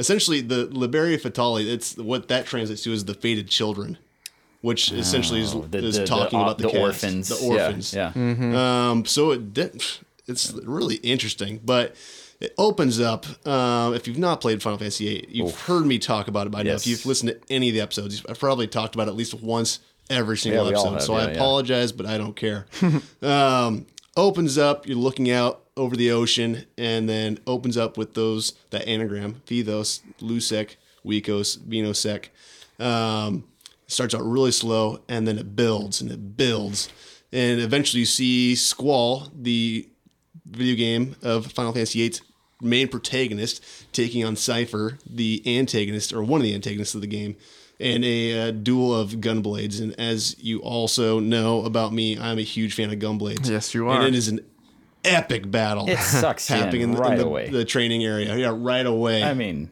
essentially 0.00 0.40
the 0.40 0.66
Liberi 0.68 1.16
Fatali. 1.20 1.66
It's 1.72 1.96
what 1.96 2.26
that 2.28 2.46
translates 2.46 2.82
to 2.82 2.92
is 2.92 3.04
the 3.04 3.14
fated 3.14 3.48
children, 3.48 3.98
which 4.62 4.90
essentially 4.90 5.40
is, 5.40 5.54
Oh, 5.54 5.60
the- 5.70 5.78
is 5.78 5.94
the- 5.94 6.00
the 6.02 6.06
talking 6.08 6.38
o- 6.40 6.42
about 6.42 6.58
the, 6.58 6.64
the 6.64 6.70
cast, 6.70 6.80
orphans. 6.82 7.28
the 7.28 7.44
Yeah, 7.46 7.50
orphans. 7.66 7.94
yeah. 7.94 8.90
Um, 8.90 9.04
so 9.06 9.30
it 9.30 9.54
did, 9.54 9.82
it's 10.26 10.52
really 10.64 10.96
interesting, 10.96 11.60
but 11.64 11.94
it 12.40 12.54
opens 12.58 12.98
up. 13.00 13.26
Uh, 13.44 13.92
if 13.94 14.08
you've 14.08 14.18
not 14.18 14.40
played 14.40 14.62
Final 14.62 14.78
Fantasy 14.78 15.04
VIII, 15.06 15.26
you've 15.28 15.60
heard 15.62 15.84
me 15.86 15.98
talk 15.98 16.26
about 16.26 16.46
it 16.46 16.50
by 16.50 16.62
now. 16.62 16.72
If 16.72 16.86
you've 16.86 17.04
listened 17.06 17.30
to 17.30 17.38
any 17.54 17.68
of 17.68 17.74
the 17.74 17.80
episodes, 17.82 18.22
I've 18.28 18.38
probably 18.40 18.66
talked 18.66 18.94
about 18.94 19.06
it 19.08 19.10
at 19.10 19.16
least 19.16 19.34
once 19.34 19.80
every 20.08 20.36
single 20.38 20.64
we 20.66 20.74
all 20.74 20.86
episode. 20.86 20.92
have, 20.94 21.02
so 21.02 21.14
I 21.14 21.20
yeah, 21.20 21.26
yeah. 21.28 21.32
apologize, 21.34 21.92
but 21.92 22.06
I 22.06 22.16
don't 22.18 22.34
care. 22.34 22.66
um, 23.22 23.86
opens 24.16 24.58
up. 24.58 24.86
You're 24.86 24.96
looking 24.96 25.30
out 25.30 25.64
over 25.76 25.96
the 25.96 26.10
ocean, 26.10 26.66
and 26.76 27.08
then 27.08 27.38
opens 27.46 27.76
up 27.76 27.96
with 27.96 28.14
those 28.14 28.52
that 28.70 28.86
anagram: 28.86 29.42
Fithos, 29.46 30.00
Lusec, 30.20 30.76
Wecos, 31.04 31.58
Vinosec. 31.58 32.28
Um, 32.78 33.44
starts 33.86 34.14
out 34.14 34.22
really 34.22 34.52
slow, 34.52 35.00
and 35.08 35.26
then 35.26 35.38
it 35.38 35.56
builds 35.56 36.00
and 36.00 36.10
it 36.10 36.36
builds, 36.36 36.88
and 37.32 37.60
eventually 37.60 38.00
you 38.00 38.06
see 38.06 38.54
Squall, 38.54 39.30
the 39.34 39.88
video 40.46 40.76
game 40.76 41.16
of 41.22 41.46
Final 41.52 41.72
Fantasy 41.72 42.00
VIII's 42.00 42.22
main 42.62 42.88
protagonist, 42.88 43.64
taking 43.92 44.24
on 44.24 44.34
Seifer, 44.34 44.98
the 45.06 45.42
antagonist 45.46 46.12
or 46.12 46.22
one 46.22 46.40
of 46.40 46.44
the 46.44 46.54
antagonists 46.54 46.94
of 46.94 47.00
the 47.00 47.06
game, 47.06 47.36
in 47.80 48.04
a 48.04 48.48
uh, 48.48 48.50
duel 48.52 48.94
of 48.94 49.12
gunblades. 49.14 49.80
And 49.80 49.98
as 49.98 50.36
you 50.38 50.60
also 50.60 51.18
know 51.18 51.64
about 51.64 51.92
me, 51.92 52.18
I'm 52.18 52.38
a 52.38 52.42
huge 52.42 52.74
fan 52.74 52.90
of 52.92 52.98
gunblades. 52.98 53.48
Yes, 53.48 53.74
you 53.74 53.88
And 53.88 54.02
are. 54.04 54.06
it 54.06 54.14
is 54.14 54.28
an 54.28 54.40
epic 55.04 55.50
battle. 55.50 55.88
It 55.88 55.98
sucks 55.98 56.46
happening 56.48 56.82
in 56.82 56.90
in, 56.90 56.94
the, 56.96 57.00
right 57.00 57.12
in 57.12 57.18
the, 57.18 57.24
away. 57.26 57.48
the 57.48 57.64
training 57.64 58.04
area. 58.04 58.36
Yeah, 58.36 58.52
right 58.54 58.84
away. 58.86 59.22
I 59.22 59.32
mean, 59.34 59.70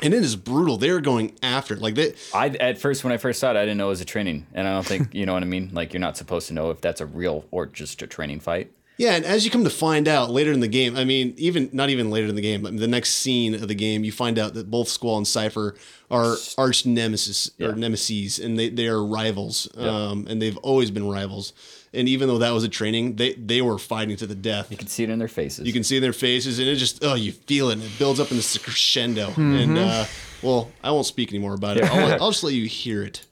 and 0.00 0.14
it 0.14 0.22
is 0.22 0.36
brutal. 0.36 0.76
They're 0.78 1.00
going 1.00 1.36
after. 1.42 1.76
Like 1.76 1.96
they, 1.96 2.14
I 2.32 2.48
at 2.48 2.78
first 2.78 3.04
when 3.04 3.12
I 3.12 3.16
first 3.16 3.40
saw 3.40 3.50
it, 3.50 3.56
I 3.56 3.62
didn't 3.62 3.78
know 3.78 3.86
it 3.86 3.90
was 3.90 4.00
a 4.00 4.04
training, 4.06 4.46
and 4.54 4.66
I 4.66 4.72
don't 4.72 4.86
think 4.86 5.14
you 5.14 5.26
know 5.26 5.32
what 5.34 5.42
I 5.42 5.46
mean. 5.46 5.70
Like 5.72 5.92
you're 5.92 6.00
not 6.00 6.16
supposed 6.16 6.48
to 6.48 6.54
know 6.54 6.70
if 6.70 6.80
that's 6.80 7.00
a 7.00 7.06
real 7.06 7.44
or 7.50 7.66
just 7.66 8.00
a 8.02 8.06
training 8.06 8.40
fight. 8.40 8.70
Yeah, 9.02 9.16
and 9.16 9.24
as 9.24 9.44
you 9.44 9.50
come 9.50 9.64
to 9.64 9.70
find 9.70 10.06
out 10.06 10.30
later 10.30 10.52
in 10.52 10.60
the 10.60 10.68
game, 10.68 10.96
I 10.96 11.02
mean, 11.04 11.34
even 11.36 11.68
not 11.72 11.90
even 11.90 12.08
later 12.12 12.28
in 12.28 12.36
the 12.36 12.40
game, 12.40 12.62
but 12.62 12.76
the 12.78 12.86
next 12.86 13.14
scene 13.16 13.52
of 13.52 13.66
the 13.66 13.74
game, 13.74 14.04
you 14.04 14.12
find 14.12 14.38
out 14.38 14.54
that 14.54 14.70
both 14.70 14.86
Squall 14.88 15.16
and 15.16 15.26
Seifer 15.26 15.76
are 16.08 16.36
arch 16.56 16.86
nemesis 16.86 17.50
Yeah. 17.58 17.68
or 17.70 17.74
nemesis, 17.74 18.38
and 18.38 18.56
they, 18.56 18.68
they 18.70 18.86
are 18.86 19.04
rivals, 19.04 19.68
um, 19.76 20.28
and 20.30 20.40
they've 20.40 20.56
always 20.58 20.92
been 20.92 21.08
rivals. 21.08 21.52
And 21.92 22.08
even 22.08 22.28
though 22.28 22.38
that 22.38 22.52
was 22.52 22.62
a 22.62 22.68
training, 22.68 23.16
they 23.16 23.32
they 23.34 23.60
were 23.60 23.76
fighting 23.76 24.16
to 24.18 24.26
the 24.28 24.36
death. 24.36 24.70
You 24.70 24.76
can 24.76 24.86
see 24.86 25.02
it 25.02 25.10
in 25.10 25.18
their 25.18 25.26
faces. 25.26 25.66
You 25.66 25.72
can 25.72 25.82
see 25.82 25.96
in 25.96 26.02
their 26.02 26.12
faces, 26.12 26.60
and 26.60 26.68
it 26.68 26.76
just 26.76 27.04
oh, 27.04 27.14
you 27.14 27.32
feel 27.32 27.70
it, 27.70 27.72
and 27.74 27.82
it 27.82 27.90
builds 27.98 28.20
up 28.20 28.30
in 28.30 28.36
this 28.36 28.56
crescendo. 28.56 29.32
And 29.36 29.76
uh, 29.76 30.04
well, 30.42 30.70
I 30.84 30.92
won't 30.92 31.06
speak 31.06 31.30
anymore 31.30 31.54
about 31.54 31.76
it. 31.76 31.84
I'll, 31.84 32.22
I'll 32.22 32.30
just 32.30 32.44
let 32.44 32.54
you 32.54 32.66
hear 32.68 33.02
it. 33.02 33.26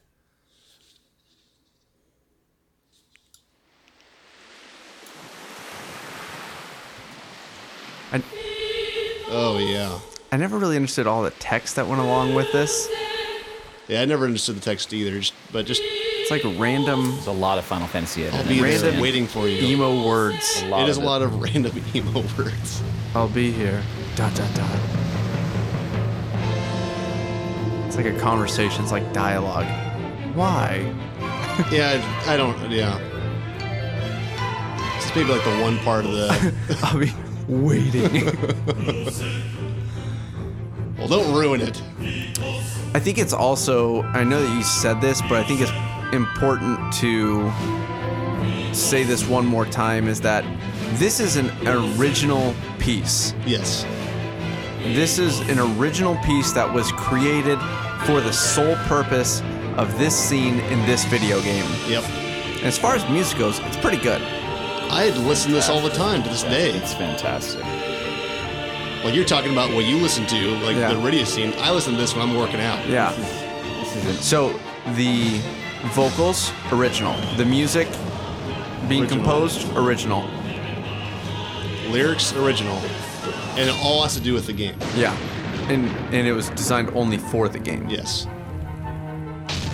Oh 9.32 9.58
yeah, 9.58 9.98
I 10.32 10.36
never 10.36 10.58
really 10.58 10.76
understood 10.76 11.06
all 11.06 11.22
the 11.22 11.30
text 11.32 11.76
that 11.76 11.86
went 11.86 12.00
along 12.00 12.34
with 12.34 12.50
this. 12.52 12.88
yeah. 13.88 14.02
I 14.02 14.04
never 14.04 14.24
understood 14.24 14.56
the 14.56 14.60
text 14.60 14.92
either, 14.92 15.18
just, 15.20 15.34
but 15.52 15.66
just 15.66 15.82
It's 15.84 16.30
like 16.30 16.42
random 16.58 17.10
There's 17.12 17.26
a 17.26 17.32
lot 17.32 17.58
of 17.58 17.64
Final 17.64 17.86
Fantasy. 17.86 18.26
I'll 18.26 18.34
editing. 18.34 18.56
be 18.56 18.70
there 18.70 18.80
Random 18.82 19.00
waiting 19.00 19.26
for 19.26 19.48
you. 19.48 19.62
emo 19.66 20.06
words. 20.06 20.62
it 20.62 20.88
is 20.88 20.96
a 20.96 21.00
lot 21.02 21.22
of 21.22 21.40
random 21.40 21.72
emo 21.94 22.22
words. 22.38 22.82
I'll 23.14 23.28
be 23.28 23.50
here. 23.50 23.82
Dot 24.16 24.34
dot 24.34 24.52
dot. 24.54 24.78
It's 27.86 27.96
like 27.96 28.06
a 28.06 28.16
conversation. 28.20 28.82
It's 28.82 28.92
like 28.92 29.12
dialogue. 29.12 29.66
Why? 30.34 30.92
Yeah, 31.70 32.00
I, 32.26 32.34
I 32.34 32.36
don't. 32.38 32.70
Yeah, 32.70 32.96
it's 34.96 35.14
maybe 35.14 35.28
like 35.28 35.44
the 35.44 35.58
one 35.60 35.76
part 35.80 36.06
of 36.06 36.12
the. 36.12 36.54
I'll 36.84 36.98
be 36.98 37.12
waiting. 37.50 38.24
well, 40.98 41.08
don't 41.08 41.34
ruin 41.34 41.60
it. 41.60 41.82
I 42.94 43.00
think 43.00 43.18
it's 43.18 43.32
also. 43.32 44.02
I 44.02 44.24
know 44.24 44.42
that 44.42 44.56
you 44.56 44.62
said 44.62 45.00
this, 45.00 45.20
but 45.22 45.32
I 45.32 45.44
think 45.44 45.60
it's 45.60 45.72
important 46.14 46.92
to 46.94 47.50
say 48.74 49.02
this 49.02 49.26
one 49.26 49.46
more 49.46 49.66
time. 49.66 50.08
Is 50.08 50.20
that 50.22 50.44
this 50.98 51.20
is 51.20 51.36
an 51.36 51.50
original 51.66 52.54
piece. 52.78 53.34
Yes. 53.46 53.84
This 54.82 55.18
is 55.18 55.40
an 55.48 55.58
original 55.78 56.16
piece 56.24 56.52
that 56.52 56.72
was 56.72 56.90
created 56.92 57.58
for 58.06 58.20
the 58.20 58.32
sole 58.32 58.76
purpose 58.86 59.42
of 59.76 59.96
this 59.98 60.16
scene 60.16 60.58
in 60.60 60.84
this 60.86 61.04
video 61.04 61.40
game. 61.42 61.66
Yep. 61.86 62.04
And 62.04 62.66
as 62.66 62.78
far 62.78 62.94
as 62.94 63.08
music 63.10 63.38
goes, 63.38 63.58
it's 63.60 63.76
pretty 63.76 63.98
good. 63.98 64.22
I 64.90 65.04
had 65.04 65.16
listened 65.26 65.50
to 65.52 65.54
this 65.56 65.68
all 65.68 65.80
the 65.80 65.90
time 65.90 66.22
to 66.24 66.28
this 66.28 66.42
day. 66.42 66.70
It's 66.70 66.92
fantastic. 66.94 67.62
Like 69.04 69.14
you're 69.14 69.24
talking 69.24 69.52
about 69.52 69.72
what 69.72 69.84
you 69.84 69.96
listen 69.96 70.26
to, 70.26 70.50
like 70.58 70.76
Yeah. 70.76 70.92
the 70.92 70.98
radio 70.98 71.24
scene. 71.24 71.54
I 71.58 71.70
listen 71.72 71.94
to 71.94 71.98
this 72.00 72.14
when 72.14 72.28
I'm 72.28 72.36
working 72.36 72.60
out. 72.60 72.86
Yeah. 72.88 73.12
This 73.80 73.96
is 73.96 74.04
a, 74.18 74.22
So 74.22 74.60
the 74.96 75.40
vocals 75.94 76.52
original, 76.72 77.14
the 77.36 77.44
music 77.44 77.88
being 78.88 79.02
Original. 79.02 79.24
composed 79.24 79.76
original. 79.76 80.28
Lyrics 81.88 82.32
original, 82.36 82.76
and 83.56 83.68
it 83.68 83.74
all 83.82 84.02
has 84.02 84.14
to 84.14 84.20
do 84.20 84.32
with 84.34 84.46
the 84.46 84.52
game. 84.52 84.76
Yeah. 84.94 85.16
And 85.68 85.88
and 86.14 86.26
it 86.26 86.32
was 86.32 86.50
designed 86.50 86.90
only 86.94 87.18
for 87.18 87.48
the 87.48 87.58
game. 87.58 87.88
Yes. 87.88 88.26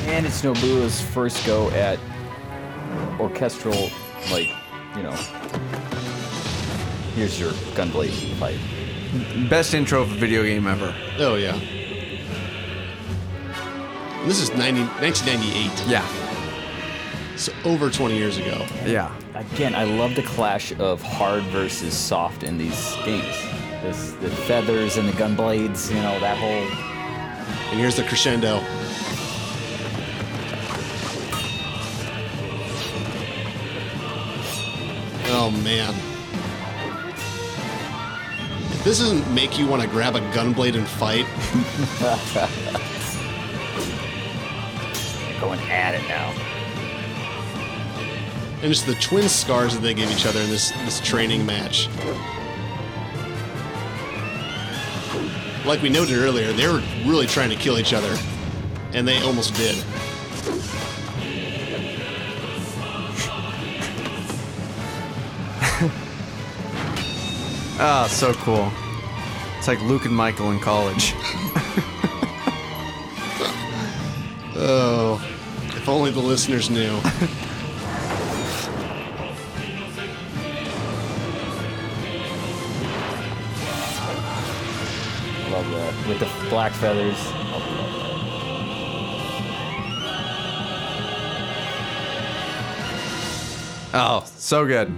and 0.07 0.25
it's 0.25 0.43
Nobuo's 0.45 1.01
first 1.01 1.45
go 1.47 1.69
at 1.73 1.99
orchestral, 3.19 3.91
like 4.31 4.49
you 4.97 5.03
know. 5.03 5.13
Here's 7.15 7.39
your 7.41 7.53
gunblade 7.75 8.11
fight. 8.39 8.59
Best 9.49 9.73
intro 9.75 10.03
of 10.03 10.11
a 10.13 10.15
video 10.17 10.43
game 10.43 10.67
ever. 10.67 10.95
Oh 11.19 11.37
yeah. 11.37 11.55
And 14.21 14.31
this 14.31 14.41
is 14.41 14.51
90, 14.55 14.83
1998, 15.01 15.89
Yeah. 15.89 16.05
so 17.37 17.53
over 17.65 17.91
20 17.91 18.17
years 18.17 18.39
ago. 18.39 18.67
Yeah. 18.85 19.15
Again, 19.35 19.75
I 19.75 19.85
love 19.85 20.15
the 20.17 20.23
clash 20.25 20.73
of 20.79 21.01
hard 21.03 21.43
versus 21.45 21.95
soft 21.95 22.43
in 22.43 22.59
these 22.59 22.97
games. 23.05 23.37
This, 23.83 24.13
the 24.21 24.31
feathers 24.31 24.97
and 24.97 25.09
the 25.09 25.13
gun 25.17 25.37
blades, 25.37 25.91
you 25.91 26.01
know, 26.01 26.19
that 26.21 26.37
whole. 26.39 26.67
And 27.71 27.79
here's 27.79 27.95
the 27.97 28.03
crescendo. 28.03 28.61
Man. 35.67 35.93
If 38.71 38.85
this 38.85 39.01
doesn't 39.01 39.35
make 39.35 39.59
you 39.59 39.67
want 39.67 39.83
to 39.83 39.89
grab 39.89 40.15
a 40.15 40.21
gunblade 40.31 40.77
and 40.77 40.87
fight, 40.87 41.27
Going 45.41 45.59
at 45.69 45.95
it 45.97 46.07
now. 46.09 46.33
and 48.63 48.73
just 48.73 48.87
the 48.87 48.95
twin 48.95 49.29
scars 49.29 49.75
that 49.75 49.81
they 49.83 49.93
give 49.93 50.09
each 50.13 50.25
other 50.25 50.41
in 50.41 50.49
this 50.51 50.71
this 50.85 51.01
training 51.01 51.45
match. 51.45 51.89
Like 55.67 55.83
we 55.83 55.89
noted 55.89 56.17
earlier, 56.19 56.53
they 56.53 56.69
were 56.69 56.81
really 57.05 57.27
trying 57.27 57.51
to 57.51 57.57
kill 57.57 57.77
each 57.77 57.93
other, 57.93 58.17
and 58.93 59.07
they 59.07 59.21
almost 59.23 59.53
did. 59.57 59.85
Ah, 67.79 68.07
so 68.11 68.33
cool. 68.35 68.71
It's 69.59 69.69
like 69.69 69.81
Luke 69.83 70.05
and 70.05 70.15
Michael 70.15 70.51
in 70.51 70.61
college. 70.61 71.15
Oh, 74.59 75.21
if 75.77 75.87
only 75.87 76.11
the 76.11 76.19
listeners 76.21 76.71
knew. 76.71 76.95
Love 85.51 85.71
that. 85.71 86.09
With 86.09 86.21
the 86.21 86.49
black 86.49 86.73
feathers. 86.73 87.19
Oh, 93.93 94.25
so 94.39 94.67
good. 94.67 94.91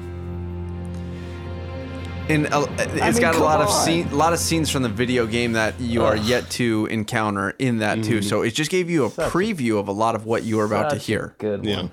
And 2.28 2.46
uh, 2.52 2.66
it's 2.78 3.16
mean, 3.16 3.20
got 3.22 3.34
a 3.34 3.38
come 3.38 3.42
lot 3.42 3.60
of 3.62 3.70
scene, 3.70 4.06
a 4.08 4.14
lot 4.14 4.32
of 4.34 4.38
scenes 4.38 4.70
from 4.70 4.82
the 4.82 4.88
video 4.88 5.26
game 5.26 5.52
that 5.52 5.80
you 5.80 6.04
are 6.04 6.16
yet 6.16 6.48
to 6.50 6.86
encounter 6.90 7.50
in 7.58 7.78
that 7.78 8.04
too. 8.04 8.18
Mm-hmm. 8.18 8.28
So 8.28 8.42
it 8.42 8.50
just 8.50 8.70
gave 8.70 8.90
you 8.90 9.06
a 9.06 9.10
Such 9.10 9.32
preview 9.32 9.78
of 9.80 9.88
a 9.88 9.92
lot 9.92 10.14
of 10.14 10.26
what 10.26 10.42
you 10.42 10.60
are 10.60 10.66
about 10.66 10.90
to 10.90 10.96
hear. 10.96 11.34
Good 11.38 11.64
Yeah. 11.64 11.76
one. 11.76 11.90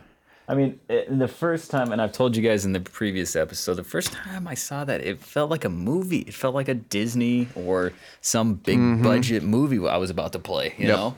I 0.47 0.53
mean, 0.53 0.79
it, 0.89 1.17
the 1.17 1.27
first 1.27 1.71
time, 1.71 1.91
and 1.91 1.99
I've 2.01 2.11
told 2.11 2.35
you 2.35 2.43
guys 2.43 2.65
in 2.65 2.73
the 2.73 2.79
previous 2.79 3.35
episode, 3.35 3.75
the 3.75 3.83
first 3.83 4.11
time 4.11 4.47
I 4.47 4.53
saw 4.53 4.83
that, 4.85 5.01
it 5.01 5.19
felt 5.19 5.49
like 5.49 5.65
a 5.65 5.69
movie. 5.69 6.19
It 6.19 6.33
felt 6.35 6.53
like 6.53 6.67
a 6.67 6.75
Disney 6.75 7.47
or 7.55 7.93
some 8.21 8.55
big 8.55 8.77
mm-hmm. 8.77 9.03
budget 9.03 9.41
movie 9.41 9.79
I 9.87 9.97
was 9.97 10.09
about 10.11 10.33
to 10.33 10.39
play, 10.39 10.75
you 10.77 10.87
Yep. 10.87 10.97
know? 10.97 11.15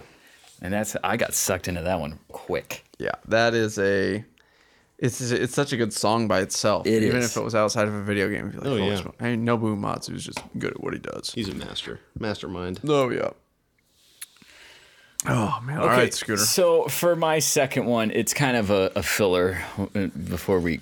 And 0.62 0.73
that's, 0.73 0.95
I 1.03 1.17
got 1.17 1.34
sucked 1.34 1.67
into 1.67 1.82
that 1.82 1.99
one 1.99 2.19
quick. 2.30 2.86
Yeah, 2.99 3.15
that 3.27 3.53
is 3.53 3.77
a. 3.80 4.23
It's 5.00 5.22
it's 5.22 5.54
such 5.54 5.74
a 5.74 5.78
good 5.78 5.94
song 5.94 6.28
by 6.28 6.40
itself. 6.40 6.88
It 6.88 7.04
Even 7.04 7.18
is. 7.20 7.30
if 7.32 7.38
it 7.38 7.44
was 7.44 7.54
outside 7.54 7.88
of 7.88 7.94
a 7.94 8.02
video 8.02 8.30
game, 8.30 8.46
you'd 8.46 8.52
be 8.54 8.58
like, 8.58 8.68
Oh, 8.68 8.72
oh, 8.74 8.76
yeah. 8.78 8.96
yeah. 9.02 9.12
I 9.20 9.36
mean, 9.36 9.46
Nobuo 9.46 9.78
Uematsu's 9.78 10.26
just 10.26 10.40
good 10.58 10.72
at 10.72 10.82
what 10.82 10.94
he 10.94 11.00
does. 11.00 11.32
He's 11.34 11.50
a 11.50 11.54
master, 11.54 12.00
mastermind. 12.20 12.80
Oh 12.88 13.10
yeah. 13.10 13.30
Oh 15.28 15.60
man! 15.64 15.80
All 15.80 15.88
right, 15.88 16.14
Scooter. 16.14 16.38
So 16.42 16.88
for 16.88 17.16
my 17.16 17.40
second 17.40 17.86
one, 17.86 18.12
it's 18.12 18.34
kind 18.34 18.56
of 18.56 18.70
a, 18.70 18.92
a 18.96 19.04
filler 19.04 19.60
uh, 19.96 20.08
before 20.08 20.60
we, 20.60 20.80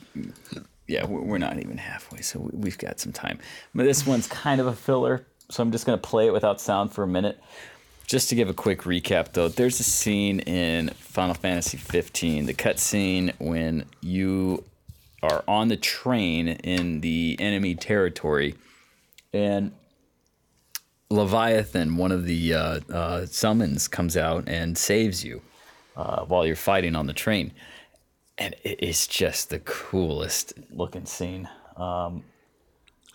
yeah, 0.87 1.05
we- 1.05 1.21
we're 1.21 1.37
not 1.37 1.57
even 1.57 1.77
halfway, 1.77 2.21
so 2.21 2.39
we- 2.39 2.51
we've 2.53 2.77
got 2.77 2.99
some 2.99 3.11
time. 3.13 3.39
But 3.73 3.83
this 3.85 4.05
one's 4.05 4.27
kind 4.27 4.59
of 4.61 4.67
a 4.67 4.73
filler, 4.75 5.25
so 5.49 5.63
I'm 5.63 5.71
just 5.71 5.85
going 5.85 5.97
to 5.97 6.05
play 6.07 6.27
it 6.27 6.33
without 6.33 6.59
sound 6.61 6.91
for 6.91 7.03
a 7.03 7.07
minute. 7.07 7.39
Just 8.07 8.29
to 8.29 8.35
give 8.35 8.49
a 8.49 8.53
quick 8.53 8.81
recap, 8.81 9.33
though, 9.33 9.47
there's 9.47 9.79
a 9.79 9.83
scene 9.83 10.39
in 10.41 10.89
Final 10.89 11.33
Fantasy 11.33 11.77
15, 11.77 12.45
the 12.45 12.53
cutscene 12.53 13.33
when 13.39 13.85
you 14.01 14.63
are 15.23 15.43
on 15.47 15.69
the 15.69 15.75
train 15.77 16.47
in 16.49 17.01
the 17.01 17.35
enemy 17.39 17.73
territory, 17.73 18.53
and 19.33 19.71
Leviathan, 21.09 21.97
one 21.97 22.11
of 22.11 22.25
the 22.25 22.53
uh, 22.53 22.79
uh, 22.93 23.25
summons, 23.25 23.87
comes 23.87 24.15
out 24.15 24.47
and 24.47 24.77
saves 24.77 25.23
you 25.25 25.41
uh, 25.97 26.25
while 26.25 26.45
you're 26.45 26.55
fighting 26.55 26.95
on 26.95 27.07
the 27.07 27.13
train, 27.13 27.51
and 28.37 28.55
it 28.63 28.83
is 28.83 29.07
just 29.07 29.49
the 29.49 29.59
coolest 29.59 30.53
looking 30.69 31.05
scene. 31.07 31.49
Um, 31.75 32.23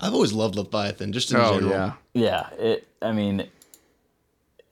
I've 0.01 0.15
always 0.15 0.33
loved 0.33 0.57
Leviathan, 0.57 1.13
just 1.13 1.31
in 1.31 1.37
Oh 1.37 1.55
general. 1.61 1.71
yeah. 1.71 1.93
yeah, 2.13 2.51
it. 2.59 2.89
I 3.03 3.13
mean, 3.13 3.49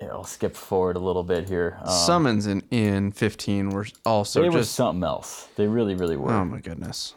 I'll 0.01 0.25
skip 0.25 0.55
forward 0.57 0.97
a 0.97 1.01
little 1.01 1.25
bit 1.25 1.49
here. 1.49 1.79
Um, 1.83 1.93
Summons 1.93 2.47
in 2.47 2.63
in 2.71 3.11
15 3.13 3.71
were 3.71 3.87
also 4.07 4.43
they 4.43 4.49
were 4.49 4.59
just. 4.59 4.75
something 4.75 5.03
else. 5.03 5.49
They 5.57 5.67
really, 5.67 5.95
really 5.95 6.17
were. 6.17 6.31
Oh 6.33 6.45
my 6.45 6.61
goodness. 6.61 7.15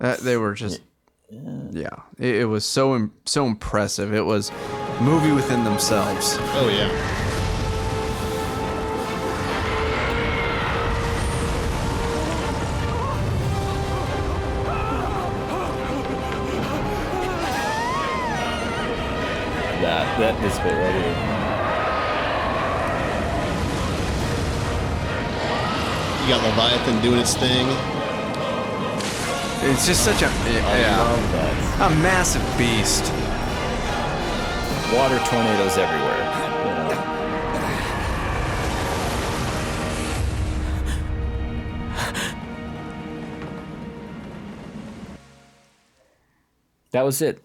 Uh, 0.00 0.16
they 0.22 0.36
were 0.36 0.54
just. 0.54 0.80
Yeah, 1.30 1.88
it, 2.18 2.36
it 2.36 2.44
was 2.46 2.64
so 2.64 2.94
im- 2.94 3.12
so 3.26 3.46
impressive. 3.46 4.14
It 4.14 4.24
was 4.24 4.50
movie 5.00 5.32
within 5.32 5.64
themselves. 5.64 6.36
Oh 6.40 6.68
yeah. 6.68 6.88
that 19.82 20.18
that 20.18 20.40
this 20.42 20.58
bit 20.58 20.74
right 20.74 20.94
here. 20.94 21.37
You 26.28 26.34
got 26.34 26.44
Leviathan 26.44 27.00
doing 27.00 27.20
its 27.20 27.34
thing. 27.34 27.66
It's 29.70 29.86
just 29.86 30.04
such 30.04 30.20
a 30.20 30.26
I 30.26 30.78
yeah, 30.78 30.98
love 30.98 31.32
that. 31.32 31.90
a 31.90 31.94
massive 32.02 32.42
beast. 32.58 33.02
Water 34.94 35.18
tornadoes 35.24 35.78
everywhere. 35.78 36.20
you 36.68 36.74
know. 36.74 36.88
That 46.92 47.02
was 47.02 47.20
it. 47.22 47.42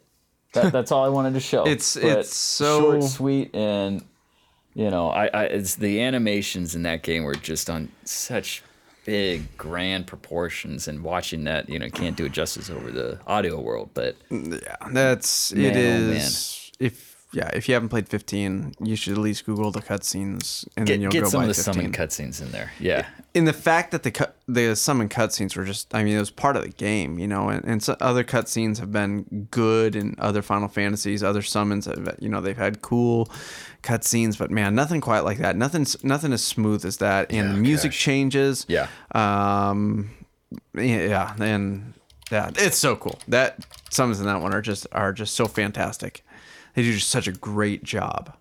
That, 0.53 0.71
that's 0.71 0.91
all 0.91 1.03
I 1.03 1.09
wanted 1.09 1.33
to 1.33 1.39
show. 1.39 1.63
It's- 1.67 1.95
But 1.99 2.19
it's 2.19 2.35
so- 2.35 2.79
short, 2.99 3.03
sweet, 3.03 3.55
and 3.55 4.03
you 4.75 4.89
know, 4.89 5.09
I, 5.09 5.27
I 5.27 5.43
it's 5.45 5.75
the 5.75 6.01
animations 6.01 6.73
in 6.75 6.83
that 6.83 7.03
game 7.03 7.23
were 7.23 7.35
just 7.35 7.69
on 7.69 7.91
such 8.05 8.63
big, 9.05 9.57
grand 9.57 10.07
proportions, 10.07 10.87
and 10.87 11.03
watching 11.03 11.43
that, 11.45 11.69
you 11.69 11.79
know, 11.79 11.89
can't 11.89 12.15
do 12.15 12.25
it 12.25 12.31
justice 12.31 12.69
over 12.69 12.91
the 12.91 13.19
audio 13.27 13.59
world, 13.59 13.89
but 13.93 14.15
Yeah, 14.29 14.75
that's 14.91 15.53
Man, 15.53 15.65
it 15.65 15.77
oh, 15.77 16.11
is. 16.13 16.71
If 16.79 17.12
yeah, 17.33 17.49
if 17.53 17.67
you 17.67 17.73
haven't 17.73 17.89
played 17.89 18.07
15, 18.07 18.75
you 18.79 18.95
should 18.95 19.13
at 19.13 19.19
least 19.19 19.45
Google 19.45 19.71
the 19.71 19.81
cutscenes 19.81 20.67
and 20.77 20.87
then 20.87 21.01
you'll 21.01 21.11
get 21.11 21.23
go 21.23 21.29
some 21.29 21.41
of 21.41 21.47
the 21.47 21.53
15. 21.53 21.73
summon 21.73 21.91
cutscenes 21.91 22.41
in 22.41 22.51
there. 22.51 22.71
Yeah. 22.79 23.07
in 23.33 23.45
the 23.45 23.53
fact 23.53 23.91
that 23.91 24.03
the 24.03 24.11
cut 24.11 24.35
the 24.47 24.75
summon 24.75 25.09
cutscenes 25.09 25.57
were 25.57 25.65
just 25.65 25.93
I 25.95 26.03
mean 26.03 26.15
it 26.15 26.19
was 26.19 26.29
part 26.29 26.55
of 26.55 26.61
the 26.61 26.69
game, 26.69 27.17
you 27.17 27.27
know, 27.27 27.49
and, 27.49 27.65
and 27.65 27.81
so 27.81 27.97
other 27.99 28.23
cutscenes 28.23 28.77
have 28.79 28.91
been 28.91 29.47
good 29.49 29.95
in 29.95 30.15
other 30.19 30.41
Final 30.43 30.67
Fantasies, 30.67 31.23
other 31.23 31.41
summons 31.41 31.85
have 31.85 32.15
you 32.19 32.29
know 32.29 32.39
they've 32.39 32.55
had 32.55 32.81
cool 32.81 33.27
cutscenes, 33.81 34.37
but 34.37 34.51
man, 34.51 34.75
nothing 34.75 35.01
quite 35.01 35.21
like 35.21 35.39
that. 35.39 35.55
Nothing's 35.55 36.01
nothing 36.03 36.33
as 36.33 36.43
smooth 36.43 36.85
as 36.85 36.97
that, 36.97 37.31
and 37.31 37.51
the 37.51 37.57
music 37.57 37.91
gosh. 37.91 37.99
changes. 37.99 38.65
Yeah. 38.69 38.87
Um, 39.13 40.11
yeah, 40.75 41.35
and 41.39 41.93
yeah, 42.31 42.51
it's 42.55 42.77
so 42.77 42.95
cool. 42.95 43.19
That 43.27 43.65
summons 43.89 44.19
in 44.19 44.25
that 44.25 44.41
one 44.41 44.53
are 44.53 44.61
just 44.61 44.87
are 44.91 45.13
just 45.13 45.35
so 45.35 45.45
fantastic. 45.45 46.23
They 46.73 46.81
do 46.83 46.93
just 46.93 47.09
such 47.09 47.27
a 47.27 47.31
great 47.31 47.83
job. 47.83 48.33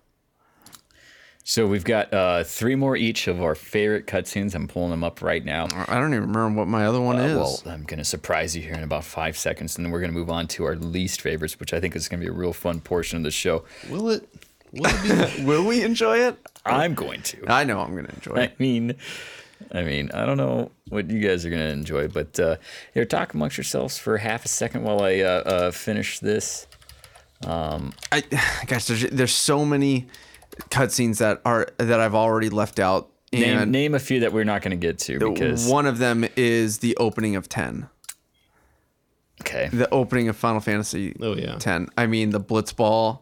So 1.45 1.67
we've 1.67 1.83
got 1.83 2.13
uh, 2.13 2.45
three 2.45 2.75
more 2.75 2.95
each 2.95 3.27
of 3.27 3.41
our 3.41 3.53
favorite 3.53 4.07
cutscenes. 4.07 4.55
I'm 4.55 4.67
pulling 4.67 4.91
them 4.91 5.03
up 5.03 5.21
right 5.21 5.43
now. 5.43 5.67
I 5.89 5.99
don't 5.99 6.13
even 6.13 6.31
remember 6.31 6.61
what 6.61 6.69
my 6.69 6.85
other 6.85 7.01
one 7.01 7.19
is. 7.19 7.33
Uh, 7.33 7.37
well, 7.37 7.61
I'm 7.73 7.83
going 7.83 7.97
to 7.97 8.05
surprise 8.05 8.55
you 8.55 8.61
here 8.61 8.75
in 8.75 8.83
about 8.83 9.03
five 9.03 9.37
seconds, 9.37 9.75
and 9.75 9.85
then 9.85 9.91
we're 9.91 9.99
going 9.99 10.11
to 10.11 10.17
move 10.17 10.29
on 10.29 10.47
to 10.49 10.63
our 10.63 10.75
least 10.75 11.19
favorites, 11.19 11.59
which 11.59 11.73
I 11.73 11.81
think 11.81 11.97
is 11.97 12.07
going 12.07 12.21
to 12.21 12.25
be 12.25 12.29
a 12.29 12.33
real 12.33 12.53
fun 12.53 12.79
portion 12.79 13.17
of 13.17 13.23
the 13.23 13.31
show. 13.31 13.65
Will 13.89 14.09
it? 14.09 14.27
Will 14.71 14.85
it 14.85 15.37
be? 15.37 15.43
Will 15.45 15.65
we 15.65 15.83
enjoy 15.83 16.19
it? 16.19 16.37
I'm 16.65 16.93
going 16.93 17.21
to. 17.23 17.43
I 17.51 17.65
know 17.65 17.81
I'm 17.81 17.93
gonna 17.93 18.13
enjoy 18.13 18.35
it. 18.35 18.51
I 18.51 18.63
mean, 18.63 18.95
I 19.71 19.83
mean, 19.83 20.11
I 20.13 20.25
don't 20.25 20.37
know 20.37 20.71
what 20.89 21.09
you 21.09 21.19
guys 21.19 21.45
are 21.45 21.49
going 21.49 21.61
to 21.61 21.69
enjoy, 21.69 22.07
but 22.07 22.39
uh, 22.39 22.55
here, 22.93 23.05
talk 23.05 23.33
amongst 23.33 23.57
yourselves 23.57 23.97
for 23.97 24.17
half 24.17 24.45
a 24.45 24.47
second 24.47 24.83
while 24.83 25.01
I 25.01 25.19
uh, 25.19 25.43
uh, 25.45 25.71
finish 25.71 26.19
this. 26.19 26.67
Um, 27.45 27.93
I, 28.11 28.21
gosh, 28.67 28.85
there's 28.85 29.03
there's 29.03 29.33
so 29.33 29.65
many 29.65 30.07
cutscenes 30.69 31.17
that 31.19 31.41
are 31.45 31.67
that 31.77 31.99
I've 31.99 32.15
already 32.15 32.49
left 32.49 32.79
out, 32.79 33.09
Name, 33.31 33.57
and 33.57 33.71
name 33.71 33.95
a 33.95 33.99
few 33.99 34.19
that 34.21 34.33
we're 34.33 34.43
not 34.43 34.61
going 34.61 34.71
to 34.71 34.77
get 34.77 34.99
to 34.99 35.19
because 35.19 35.67
one 35.67 35.85
of 35.85 35.97
them 35.97 36.25
is 36.35 36.79
the 36.79 36.95
opening 36.97 37.35
of 37.35 37.49
ten, 37.49 37.87
okay, 39.41 39.69
the 39.71 39.89
opening 39.91 40.29
of 40.29 40.35
Final 40.37 40.61
Fantasy. 40.61 41.15
Oh, 41.19 41.35
yeah. 41.35 41.55
ten. 41.57 41.89
I 41.97 42.07
mean 42.07 42.29
the 42.29 42.39
Blitzball. 42.41 43.19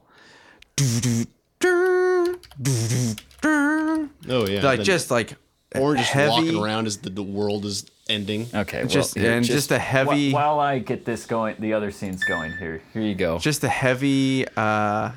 Oh 4.30 4.48
yeah. 4.48 4.62
Like 4.64 4.82
just 4.82 5.12
like 5.12 5.36
orange 5.76 6.02
just 6.02 6.12
heavy, 6.12 6.30
walking 6.32 6.58
around 6.58 6.88
as 6.88 6.98
the, 6.98 7.10
the 7.10 7.24
world 7.24 7.66
is 7.66 7.90
ending. 8.12 8.48
okay, 8.54 8.80
well, 8.80 8.88
just 8.88 9.18
here, 9.18 9.32
and 9.32 9.46
just, 9.46 9.72
a 9.72 9.80
heavy, 9.80 10.32
While 10.32 10.60
I 10.60 10.80
get 10.80 11.06
this 11.06 11.26
going, 11.26 11.56
the 11.60 11.74
other 11.74 11.92
scenes 11.92 12.24
going 12.24 12.52
here. 12.58 12.82
Here 12.94 13.02
you 13.02 13.16
go. 13.16 13.38
just 13.40 13.64
a 13.64 13.70
heavy, 13.70 14.46
uh, 14.56 15.12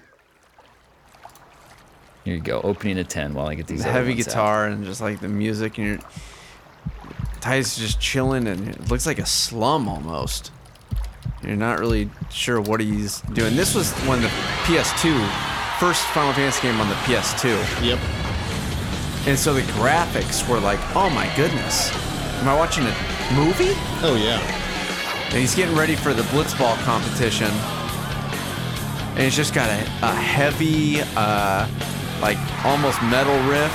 Here 2.24 2.34
you 2.34 2.40
go. 2.40 2.60
Opening 2.62 2.98
a 2.98 3.04
ten 3.04 3.34
while 3.34 3.48
I 3.48 3.54
get 3.54 3.66
these. 3.66 3.82
the 3.82 3.90
other 3.90 3.98
heavy 3.98 4.14
ones 4.14 4.28
out. 4.28 4.30
guitar 4.30 4.66
and 4.68 4.84
just 4.84 5.00
like 5.00 5.20
the 5.20 5.28
music 5.28 5.78
and 5.78 5.86
you're 5.86 5.98
Ty's 7.40 7.76
just 7.76 8.00
chilling 8.00 8.46
and 8.46 8.68
it 8.68 8.90
looks 8.90 9.04
like 9.04 9.18
a 9.18 9.26
slum 9.26 9.86
almost. 9.86 10.50
You're 11.42 11.56
not 11.56 11.78
really 11.78 12.08
sure 12.30 12.58
what 12.58 12.80
he's 12.80 13.20
doing. 13.34 13.54
This 13.54 13.74
was 13.74 13.92
when 14.08 14.22
the 14.22 14.28
PS2 14.64 15.28
first 15.78 16.02
Final 16.06 16.32
Fantasy 16.32 16.62
game 16.62 16.80
on 16.80 16.88
the 16.88 16.94
PS2. 17.04 17.84
Yep. 17.84 17.98
And 19.28 19.38
so 19.38 19.52
the 19.52 19.60
graphics 19.72 20.48
were 20.48 20.58
like, 20.58 20.80
"Oh 20.96 21.10
my 21.10 21.30
goodness. 21.36 21.90
Am 22.44 22.48
I 22.50 22.54
watching 22.54 22.84
a 22.84 22.94
movie?" 23.32 23.72
Oh 24.04 24.16
yeah. 24.20 24.38
And 25.30 25.40
he's 25.40 25.54
getting 25.54 25.74
ready 25.74 25.96
for 25.96 26.12
the 26.12 26.20
Blitzball 26.24 26.76
competition. 26.84 27.48
And 29.14 29.22
he's 29.22 29.34
just 29.34 29.54
got 29.54 29.70
a, 29.70 29.80
a 30.02 30.12
heavy, 30.14 31.00
uh, 31.16 31.66
like 32.20 32.36
almost 32.66 33.00
metal 33.04 33.34
rift. 33.48 33.74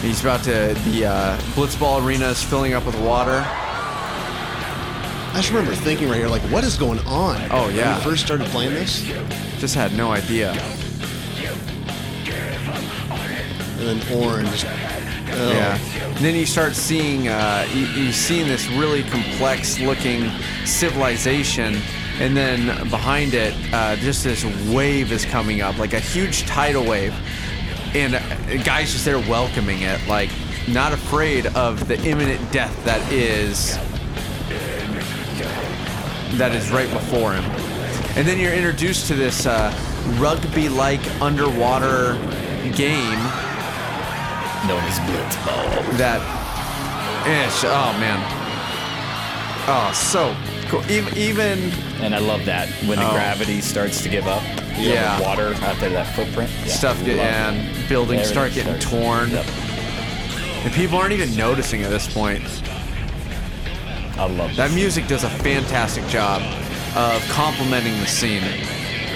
He's 0.00 0.20
about 0.22 0.42
to, 0.44 0.74
the 0.90 1.06
uh, 1.06 1.36
Blitzball 1.54 2.04
arena 2.04 2.28
is 2.28 2.42
filling 2.42 2.72
up 2.72 2.86
with 2.86 2.98
water. 3.00 3.44
I 3.44 5.32
just 5.34 5.50
remember 5.50 5.74
thinking 5.74 6.08
right 6.08 6.16
here, 6.16 6.28
like, 6.28 6.42
what 6.52 6.64
is 6.64 6.76
going 6.76 7.00
on? 7.00 7.36
Oh, 7.50 7.66
When 7.66 7.76
yeah. 7.76 7.98
we 7.98 8.04
first 8.04 8.24
started 8.24 8.46
playing 8.46 8.72
this, 8.74 9.02
Just 9.58 9.74
had 9.74 9.92
no 9.96 10.10
idea. 10.12 10.52
And 13.78 14.00
then 14.00 14.22
orange. 14.22 14.64
Oh, 15.30 15.50
Yeah. 15.52 15.78
And 16.06 16.16
then 16.24 16.34
you 16.34 16.46
start 16.46 16.74
seeing, 16.74 17.28
uh, 17.28 17.66
you, 17.72 17.86
you 17.86 18.12
seeing 18.12 18.48
this 18.48 18.66
really 18.70 19.02
complex 19.04 19.78
looking 19.78 20.30
civilization, 20.64 21.76
and 22.18 22.36
then 22.36 22.88
behind 22.90 23.34
it, 23.34 23.54
uh, 23.72 23.94
just 23.96 24.24
this 24.24 24.44
wave 24.68 25.12
is 25.12 25.24
coming 25.24 25.60
up, 25.60 25.78
like 25.78 25.92
a 25.92 26.00
huge 26.00 26.44
tidal 26.46 26.84
wave. 26.84 27.14
and 27.94 28.14
a 28.50 28.58
guy's 28.64 28.92
just 28.92 29.04
there 29.04 29.18
welcoming 29.18 29.82
it, 29.82 29.98
like 30.08 30.30
not 30.68 30.92
afraid 30.92 31.46
of 31.46 31.88
the 31.88 31.98
imminent 32.04 32.52
death 32.52 32.84
that 32.84 33.00
is 33.12 33.78
that 36.36 36.54
is 36.54 36.70
right 36.70 36.90
before 36.92 37.32
him. 37.32 37.44
And 38.16 38.26
then 38.26 38.38
you're 38.38 38.52
introduced 38.52 39.06
to 39.06 39.14
this 39.14 39.46
uh, 39.46 39.72
rugby-like 40.18 41.00
underwater 41.22 42.14
game 42.76 43.18
Known 44.66 44.82
as 44.84 44.98
Blitzball. 45.00 45.96
that 45.98 46.20
ish. 47.26 47.64
Oh 47.64 47.92
man. 47.98 48.18
Oh, 49.70 49.92
so 49.94 50.34
cool. 50.68 50.82
Even, 50.90 51.16
even 51.16 51.72
And 52.02 52.14
I 52.14 52.18
love 52.18 52.44
that 52.46 52.68
when 52.86 52.98
the 52.98 53.08
Oh. 53.08 53.12
gravity 53.12 53.60
starts 53.60 54.02
to 54.02 54.08
give 54.08 54.26
up. 54.26 54.42
you 54.78 54.90
Yeah. 54.92 55.18
water 55.20 55.56
out 55.64 55.76
there, 55.80 55.90
that 55.90 56.06
footprint. 56.14 56.48
Yeah, 56.64 56.72
stuff 56.72 57.04
get, 57.04 57.18
and 57.18 57.88
buildings 57.88 58.28
start 58.28 58.54
getting 58.54 58.80
starts- 58.80 59.04
torn, 59.04 59.30
Yep. 59.32 59.44
and 60.64 60.72
people 60.72 60.96
aren't 60.98 61.12
even 61.12 61.34
noticing 61.36 61.82
at 61.82 61.90
this 61.90 62.06
point. 62.06 62.44
I 64.16 64.26
love 64.26 64.54
That 64.56 64.70
music 64.70 65.08
does 65.08 65.24
a 65.24 65.30
fantastic 65.30 66.06
job 66.08 66.42
of 66.94 67.28
complementing 67.28 67.98
the 68.00 68.06
scene. 68.06 68.42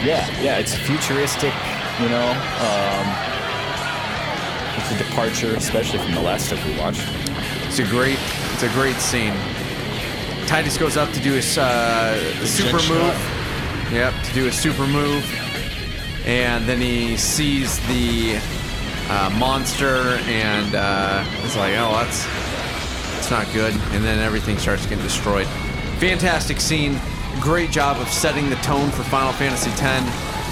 Yeah, 0.04 0.26
yeah, 0.40 0.56
it's 0.58 0.74
futuristic, 0.74 1.52
you 2.00 2.08
know. 2.08 2.30
Um, 2.30 3.06
it's 4.76 4.90
a 4.92 4.98
departure, 4.98 5.54
especially 5.56 5.98
from 5.98 6.12
the 6.12 6.20
last 6.20 6.46
stuff 6.46 6.64
we 6.66 6.78
watched. 6.78 7.06
It's 7.66 7.78
a 7.78 7.84
great, 7.84 8.18
it's 8.52 8.62
a 8.62 8.68
great 8.70 8.96
scene. 8.96 9.32
Tidus 10.46 10.78
goes 10.78 10.96
up 10.96 11.10
to 11.12 11.20
do 11.20 11.32
his 11.32 11.56
uh, 11.56 12.16
super 12.44 12.78
shot. 12.78 13.14
move. 13.14 13.92
Yep, 13.92 14.14
to 14.24 14.32
do 14.34 14.44
his 14.44 14.54
super 14.54 14.86
move, 14.86 15.24
and 16.26 16.64
then 16.66 16.80
he 16.80 17.16
sees 17.16 17.78
the 17.88 18.40
uh, 19.10 19.30
monster, 19.38 20.18
and 20.24 20.74
uh, 20.74 21.24
it's 21.44 21.56
like, 21.56 21.74
oh, 21.76 21.92
that's 21.92 22.26
that's 23.14 23.30
not 23.30 23.52
good. 23.52 23.74
And 23.92 24.02
then 24.02 24.18
everything 24.18 24.58
starts 24.58 24.84
getting 24.86 25.04
destroyed. 25.04 25.46
Fantastic 25.98 26.60
scene. 26.60 26.98
Great 27.40 27.70
job 27.70 27.98
of 27.98 28.08
setting 28.08 28.50
the 28.50 28.56
tone 28.56 28.90
for 28.90 29.02
Final 29.04 29.32
Fantasy 29.32 29.70
X. 29.70 29.82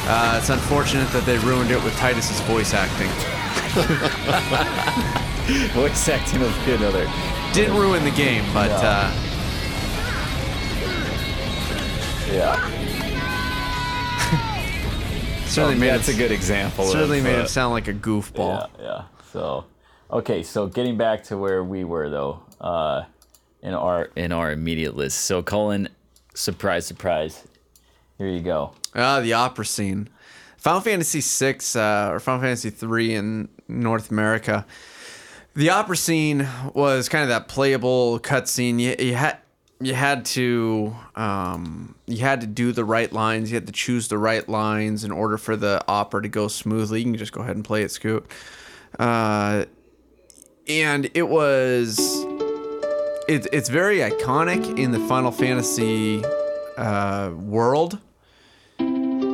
Uh, 0.07 0.39
it's 0.39 0.51
unfortunate 0.51 1.09
that 1.13 1.25
they 1.27 1.39
ruined 1.39 1.71
it 1.71 1.83
with 1.83 1.95
Tidus's 1.95 2.41
voice 2.43 2.73
acting. 2.75 3.09
Voice 5.75 6.09
acting 6.09 6.41
be 6.41 6.73
another. 6.75 7.09
Didn't 7.53 7.77
ruin 7.77 8.05
the 8.05 8.11
game, 8.13 8.45
but 8.53 8.69
No. 8.69 8.75
uh, 8.77 9.13
Yeah, 12.33 12.55
certainly 15.47 15.77
made 15.79 15.89
that's 15.91 16.09
it 16.09 16.15
a 16.15 16.19
good 16.19 16.31
example. 16.31 16.85
certainly 16.87 17.19
of, 17.19 17.25
made 17.25 17.41
uh, 17.41 17.43
it 17.43 17.49
sound 17.49 17.73
like 17.73 17.89
a 17.89 17.93
goofball. 17.95 18.69
Yeah, 18.79 18.85
yeah. 18.85 19.03
So, 19.33 19.65
okay, 20.13 20.45
so 20.45 20.69
getting 20.69 20.97
back 20.97 21.25
to 21.25 21.37
where 21.37 21.65
we 21.65 21.83
were 21.83 22.09
though, 22.09 22.41
uh, 22.61 23.03
in 23.63 23.75
our 23.75 24.11
in 24.15 24.31
our 24.31 24.53
immediate 24.53 24.95
list. 24.97 25.23
So, 25.23 25.43
Colin, 25.43 25.89
surprise, 26.35 26.87
surprise. 26.87 27.43
Here 28.17 28.29
you 28.29 28.41
go. 28.41 28.75
Ah, 28.95 29.19
the 29.21 29.33
opera 29.33 29.65
scene. 29.65 30.09
Final 30.57 30.83
Fantasy 30.83 31.21
VI 31.21 31.59
uh, 31.81 32.11
or 32.13 32.21
Final 32.21 32.43
Fantasy 32.43 32.71
III 32.87 33.15
in 33.17 33.49
North 33.71 34.11
America. 34.11 34.67
The 35.55 35.71
opera 35.71 35.97
scene 35.97 36.49
was 36.75 37.09
kind 37.09 37.23
of 37.23 37.29
that 37.29 37.49
playable 37.49 38.21
cutscene. 38.21 38.81
You, 38.81 38.95
you 38.99 39.15
had 39.15 39.39
you 39.81 39.95
had 39.95 40.25
to 40.27 40.95
um, 41.17 41.95
you 42.07 42.19
had 42.19 42.41
to 42.43 42.47
do 42.47 42.73
the 42.73 42.85
right 42.85 43.13
lines. 43.13 43.51
You 43.51 43.57
had 43.57 43.67
to 43.67 43.73
choose 43.73 44.09
the 44.09 44.19
right 44.19 44.47
lines 44.49 45.05
in 45.05 45.11
order 45.11 45.39
for 45.39 45.57
the 45.57 45.83
opera 45.89 46.23
to 46.23 46.29
go 46.29 46.49
smoothly. 46.49 47.01
You 47.01 47.07
can 47.07 47.17
just 47.17 47.33
go 47.33 47.41
ahead 47.41 47.57
and 47.57 47.65
play 47.65 47.83
it, 47.83 47.91
Scoot. 47.91 48.31
Uh, 48.99 49.65
and 50.69 51.11
it 51.15 51.29
was 51.29 51.99
it, 53.29 53.47
it's 53.53 53.69
very 53.69 53.99
iconic 53.99 54.79
in 54.79 54.93
the 54.93 55.01
Final 55.01 55.33
Fantasy 55.33 56.23
uh, 56.77 57.31
world 57.31 57.99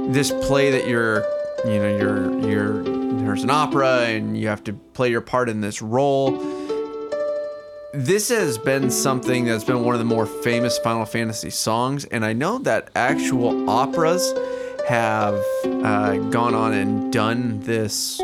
this 0.08 0.30
play 0.30 0.70
that 0.70 0.86
you're 0.86 1.24
you 1.66 1.78
know 1.78 1.96
you're 1.96 2.38
you're 2.48 2.82
there's 2.82 3.42
an 3.42 3.50
opera 3.50 4.06
and 4.06 4.38
you 4.38 4.48
have 4.48 4.64
to 4.64 4.72
play 4.72 5.10
your 5.10 5.20
part 5.20 5.48
in 5.48 5.60
this 5.60 5.82
role. 5.82 6.32
This 7.92 8.28
has 8.28 8.58
been 8.58 8.90
something 8.90 9.46
that's 9.46 9.64
been 9.64 9.82
one 9.82 9.94
of 9.94 9.98
the 9.98 10.04
more 10.04 10.26
famous 10.26 10.78
final 10.78 11.06
fantasy 11.06 11.48
songs 11.48 12.04
and 12.06 12.26
i 12.26 12.32
know 12.34 12.58
that 12.58 12.90
actual 12.94 13.70
operas 13.70 14.34
have 14.86 15.42
uh, 15.64 16.16
gone 16.30 16.54
on 16.54 16.74
and 16.74 17.10
done 17.10 17.58
this 17.60 18.20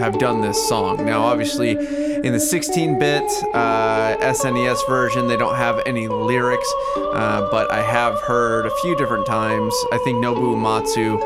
have 0.00 0.18
done 0.18 0.40
this 0.40 0.68
song. 0.68 1.04
Now, 1.04 1.22
obviously, 1.22 1.70
in 1.70 2.32
the 2.32 2.38
16-bit 2.38 3.22
uh, 3.54 4.16
SNES 4.20 4.86
version, 4.88 5.28
they 5.28 5.36
don't 5.36 5.54
have 5.56 5.80
any 5.86 6.08
lyrics, 6.08 6.70
uh, 6.96 7.48
but 7.50 7.70
I 7.70 7.82
have 7.82 8.20
heard 8.22 8.66
a 8.66 8.70
few 8.82 8.96
different 8.96 9.26
times. 9.26 9.72
I 9.92 9.98
think 9.98 10.18
Nobuo 10.24 10.54
Uematsu 10.56 11.20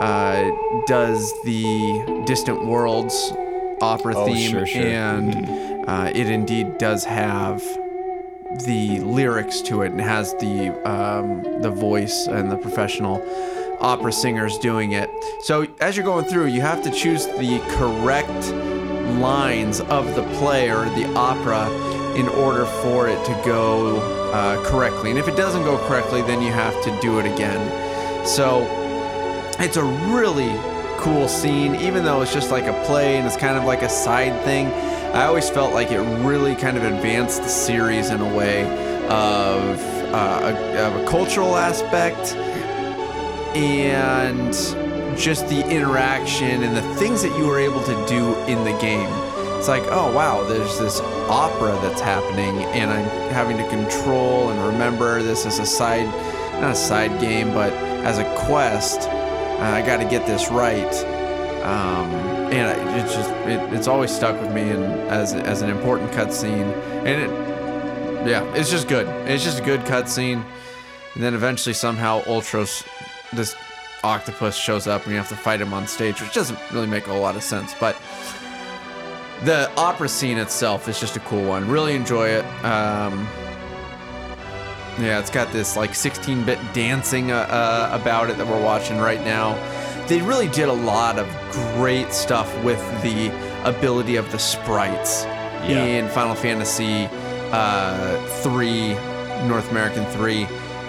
uh, 0.00 0.84
does 0.86 1.32
the 1.44 2.22
Distant 2.26 2.64
Worlds 2.64 3.32
opera 3.82 4.14
Oh, 4.16 4.26
theme, 4.26 4.50
sure, 4.50 4.66
sure. 4.66 4.82
and 4.82 5.88
uh, 5.88 6.10
it 6.14 6.28
indeed 6.28 6.78
does 6.78 7.04
have 7.04 7.62
the 8.66 8.98
lyrics 9.00 9.60
to 9.62 9.82
it 9.82 9.92
and 9.92 10.00
has 10.00 10.32
the 10.34 10.70
um, 10.88 11.42
the 11.62 11.70
voice 11.70 12.26
and 12.26 12.50
the 12.50 12.56
professional 12.56 13.18
opera 13.80 14.12
singers 14.12 14.58
doing 14.58 14.92
it. 14.92 15.10
So 15.42 15.66
as 15.80 15.96
you're 15.96 16.04
going 16.04 16.24
through, 16.26 16.46
you 16.46 16.60
have 16.60 16.82
to 16.84 16.90
choose 16.90 17.26
the 17.26 17.60
correct 17.76 18.52
lines 19.18 19.80
of 19.80 20.14
the 20.14 20.22
play 20.38 20.70
or 20.70 20.84
the 20.90 21.12
opera 21.14 21.68
in 22.14 22.28
order 22.28 22.66
for 22.66 23.08
it 23.08 23.24
to 23.24 23.42
go 23.44 23.98
uh, 24.32 24.62
correctly. 24.64 25.10
And 25.10 25.18
if 25.18 25.28
it 25.28 25.36
doesn't 25.36 25.62
go 25.62 25.78
correctly, 25.86 26.22
then 26.22 26.42
you 26.42 26.52
have 26.52 26.74
to 26.84 27.00
do 27.00 27.18
it 27.18 27.26
again. 27.26 28.26
So 28.26 28.66
it's 29.58 29.76
a 29.76 29.84
really 29.84 30.52
cool 30.98 31.28
scene, 31.28 31.74
even 31.76 32.04
though 32.04 32.20
it's 32.22 32.32
just 32.32 32.50
like 32.50 32.64
a 32.64 32.84
play 32.84 33.16
and 33.16 33.26
it's 33.26 33.36
kind 33.36 33.56
of 33.56 33.64
like 33.64 33.82
a 33.82 33.88
side 33.88 34.42
thing. 34.44 34.66
I 35.14 35.24
always 35.24 35.48
felt 35.48 35.72
like 35.72 35.90
it 35.90 36.00
really 36.24 36.54
kind 36.54 36.76
of 36.76 36.84
advanced 36.84 37.42
the 37.42 37.48
series 37.48 38.10
in 38.10 38.20
a 38.20 38.36
way 38.36 38.64
of, 39.06 39.80
uh, 40.12 40.54
a, 40.54 40.86
of 40.86 41.02
a 41.02 41.06
cultural 41.06 41.56
aspect 41.56 42.36
and 43.54 44.52
just 45.18 45.48
the 45.48 45.68
interaction 45.68 46.62
and 46.62 46.76
the 46.76 46.94
things 46.94 47.22
that 47.22 47.36
you 47.38 47.46
were 47.46 47.58
able 47.58 47.82
to 47.84 48.06
do 48.06 48.34
in 48.44 48.64
the 48.64 48.76
game. 48.80 49.08
It's 49.58 49.68
like, 49.68 49.82
oh 49.90 50.14
wow, 50.14 50.42
there's 50.44 50.78
this 50.78 51.00
opera 51.28 51.72
that's 51.82 52.00
happening, 52.00 52.64
and 52.64 52.90
I'm 52.90 53.04
having 53.30 53.58
to 53.58 53.68
control 53.68 54.48
and 54.48 54.72
remember 54.72 55.22
this 55.22 55.44
as 55.44 55.58
a 55.58 55.66
side, 55.66 56.06
not 56.60 56.72
a 56.72 56.74
side 56.74 57.20
game, 57.20 57.52
but 57.52 57.72
as 58.04 58.18
a 58.18 58.24
quest. 58.36 59.02
Uh, 59.08 59.64
I 59.64 59.82
got 59.82 59.98
to 59.98 60.06
get 60.06 60.26
this 60.26 60.50
right, 60.50 60.94
um, 61.62 62.10
and 62.50 62.98
it's 62.98 63.14
just 63.14 63.30
it, 63.46 63.74
it's 63.74 63.86
always 63.86 64.10
stuck 64.10 64.40
with 64.40 64.50
me 64.50 64.62
and 64.70 64.84
as 65.10 65.34
as 65.34 65.60
an 65.60 65.68
important 65.68 66.10
cutscene, 66.12 66.74
and 67.04 67.30
it, 67.30 67.30
yeah, 68.26 68.42
it's 68.54 68.70
just 68.70 68.88
good. 68.88 69.06
It's 69.28 69.44
just 69.44 69.60
a 69.60 69.62
good 69.62 69.80
cutscene. 69.80 70.42
And 71.14 71.22
then 71.22 71.34
eventually, 71.34 71.74
somehow, 71.74 72.22
Ultros, 72.22 72.86
this 73.32 73.54
octopus 74.02 74.56
shows 74.56 74.86
up, 74.86 75.02
and 75.04 75.12
you 75.12 75.18
have 75.18 75.28
to 75.28 75.36
fight 75.36 75.60
him 75.60 75.72
on 75.72 75.86
stage, 75.86 76.20
which 76.20 76.32
doesn't 76.32 76.58
really 76.72 76.86
make 76.86 77.06
a 77.06 77.12
lot 77.12 77.36
of 77.36 77.42
sense. 77.42 77.74
But 77.78 77.96
the 79.44 79.70
opera 79.76 80.08
scene 80.08 80.38
itself 80.38 80.88
is 80.88 80.98
just 81.00 81.16
a 81.16 81.20
cool 81.20 81.44
one. 81.46 81.68
Really 81.68 81.94
enjoy 81.94 82.28
it. 82.28 82.44
Um, 82.64 83.26
yeah, 85.00 85.18
it's 85.18 85.30
got 85.30 85.50
this 85.52 85.76
like 85.76 85.92
16-bit 85.92 86.58
dancing 86.74 87.30
uh, 87.30 87.36
uh, 87.48 87.98
about 88.00 88.28
it 88.28 88.36
that 88.36 88.46
we're 88.46 88.62
watching 88.62 88.98
right 88.98 89.22
now. 89.24 89.54
They 90.08 90.20
really 90.20 90.48
did 90.48 90.68
a 90.68 90.72
lot 90.72 91.18
of 91.18 91.26
great 91.76 92.12
stuff 92.12 92.52
with 92.64 92.80
the 93.02 93.28
ability 93.64 94.16
of 94.16 94.30
the 94.32 94.38
sprites 94.38 95.24
Yeah. 95.66 95.84
in 95.84 96.08
Final 96.08 96.34
Fantasy 96.34 97.08
uh, 97.52 98.20
3, 98.42 98.94
North 99.48 99.70
American 99.70 100.04
3, 100.06 100.44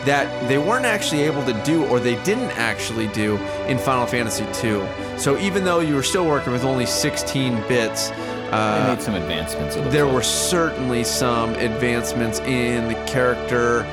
that 0.05 0.47
they 0.47 0.57
weren't 0.57 0.85
actually 0.85 1.21
able 1.21 1.43
to 1.45 1.53
do 1.63 1.85
or 1.87 1.99
they 1.99 2.15
didn't 2.23 2.51
actually 2.57 3.07
do 3.07 3.37
in 3.67 3.77
Final 3.77 4.05
Fantasy 4.07 4.45
2. 4.53 4.85
So 5.17 5.37
even 5.37 5.63
though 5.63 5.79
you 5.79 5.95
were 5.95 6.03
still 6.03 6.25
working 6.25 6.51
with 6.53 6.63
only 6.63 6.85
16 6.85 7.55
bits, 7.67 8.09
They 8.09 8.15
uh, 8.51 8.95
made 8.95 9.01
some 9.01 9.15
advancements. 9.15 9.75
there 9.93 10.07
were 10.07 10.23
certainly 10.23 11.03
some 11.03 11.51
advancements 11.55 12.39
in 12.39 12.87
the 12.87 12.95
character 13.05 13.83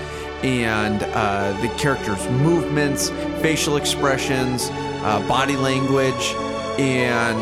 and 0.42 1.02
uh, 1.02 1.52
the 1.60 1.68
character's 1.76 2.24
movements, 2.30 3.10
facial 3.42 3.76
expressions, 3.76 4.68
uh, 4.70 5.24
body 5.28 5.56
language, 5.56 6.34
and 6.78 7.38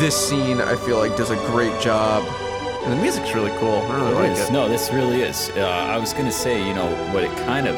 this 0.00 0.16
scene 0.28 0.60
I 0.60 0.76
feel 0.76 0.98
like 0.98 1.16
does 1.16 1.30
a 1.30 1.36
great 1.50 1.78
job. 1.80 2.22
And 2.84 2.92
the 2.92 2.96
music's 3.02 3.32
really 3.34 3.52
cool. 3.58 3.78
I 3.90 3.96
really 3.96 4.10
It 4.10 4.14
like 4.14 4.30
is. 4.32 4.48
it. 4.48 4.52
No, 4.52 4.68
this 4.68 4.90
really 4.92 5.22
is. 5.22 5.50
Uh, 5.56 5.60
I 5.66 5.98
was 5.98 6.12
gonna 6.12 6.32
say, 6.32 6.66
you 6.66 6.74
know, 6.74 6.86
what 7.12 7.22
it 7.24 7.30
kind 7.46 7.68
of 7.68 7.76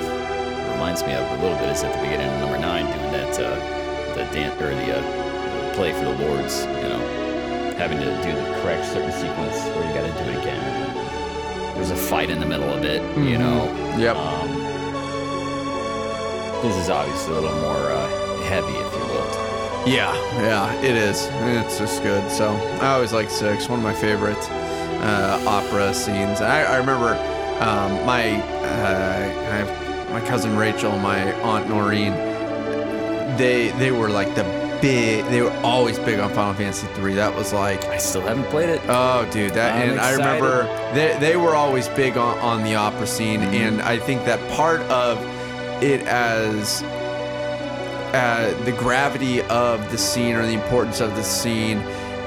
reminds 0.72 1.02
me 1.04 1.12
of 1.12 1.24
a 1.38 1.42
little 1.42 1.58
bit 1.58 1.68
is 1.68 1.82
at 1.84 1.92
the 1.94 2.00
beginning 2.00 2.26
of 2.32 2.40
number 2.40 2.58
nine, 2.58 2.86
doing 2.86 3.12
that 3.12 3.38
uh, 3.38 4.14
the 4.14 4.24
dance 4.32 4.60
or 4.62 4.70
the 4.74 4.96
uh, 4.98 5.74
play 5.74 5.92
for 5.92 6.04
the 6.06 6.14
Lords, 6.26 6.64
you 6.64 6.88
know, 6.88 7.74
having 7.76 7.98
to 7.98 8.04
do 8.22 8.32
the 8.32 8.60
correct 8.62 8.86
certain 8.86 9.12
sequence 9.12 9.56
where 9.76 9.86
you 9.86 9.92
got 9.94 10.06
to 10.06 10.24
do 10.24 10.30
it 10.30 10.38
again. 10.40 11.74
There's 11.74 11.90
a 11.90 11.96
fight 11.96 12.30
in 12.30 12.38
the 12.40 12.46
middle 12.46 12.70
of 12.72 12.84
it, 12.84 13.02
you 13.18 13.36
know. 13.36 13.64
Yep. 13.98 14.16
Um, 14.16 14.48
this 16.62 16.76
is 16.76 16.88
obviously 16.88 17.34
a 17.34 17.40
little 17.40 17.60
more 17.60 17.90
uh, 17.90 18.42
heavy, 18.44 18.72
if 18.72 18.92
you 18.94 19.00
will. 19.12 19.30
Yeah, 19.86 20.14
yeah, 20.40 20.72
it 20.80 20.96
is. 20.96 21.28
It's 21.30 21.78
just 21.78 22.02
good. 22.02 22.30
So 22.30 22.48
I 22.80 22.92
always 22.94 23.12
like 23.12 23.28
six. 23.28 23.68
One 23.68 23.80
of 23.80 23.84
my 23.84 23.92
favorite 23.92 24.38
uh, 25.04 25.44
opera 25.46 25.92
scenes. 25.92 26.40
I, 26.40 26.64
I 26.64 26.76
remember 26.78 27.14
um, 27.60 28.04
my 28.06 28.40
uh, 28.40 29.20
I 29.50 29.56
have 29.62 30.10
my 30.10 30.20
cousin 30.26 30.56
Rachel, 30.56 30.98
my 30.98 31.32
aunt 31.42 31.68
Noreen. 31.68 32.12
They 33.36 33.70
they 33.78 33.90
were 33.90 34.08
like 34.08 34.34
the 34.34 34.44
big. 34.80 35.24
They 35.26 35.42
were 35.42 35.56
always 35.62 35.98
big 35.98 36.18
on 36.20 36.32
Final 36.32 36.54
Fantasy 36.54 36.86
three. 36.94 37.14
That 37.14 37.34
was 37.34 37.52
like 37.52 37.84
I 37.86 37.98
still 37.98 38.22
haven't 38.22 38.46
played 38.46 38.70
it. 38.70 38.80
Oh, 38.88 39.28
dude, 39.30 39.52
that 39.54 39.74
I'm 39.74 39.90
and 39.90 40.00
I 40.00 40.12
remember 40.12 40.64
they, 40.94 41.16
they 41.20 41.36
were 41.36 41.54
always 41.54 41.88
big 41.88 42.16
on, 42.16 42.38
on 42.38 42.64
the 42.64 42.74
opera 42.74 43.06
scene, 43.06 43.42
and 43.42 43.82
I 43.82 43.98
think 43.98 44.24
that 44.24 44.40
part 44.52 44.80
of 44.82 45.18
it 45.82 46.00
as 46.06 46.82
uh, 48.14 48.62
the 48.64 48.72
gravity 48.72 49.42
of 49.42 49.90
the 49.90 49.98
scene 49.98 50.34
or 50.34 50.46
the 50.46 50.54
importance 50.54 51.00
of 51.00 51.14
the 51.16 51.22
scene 51.22 51.78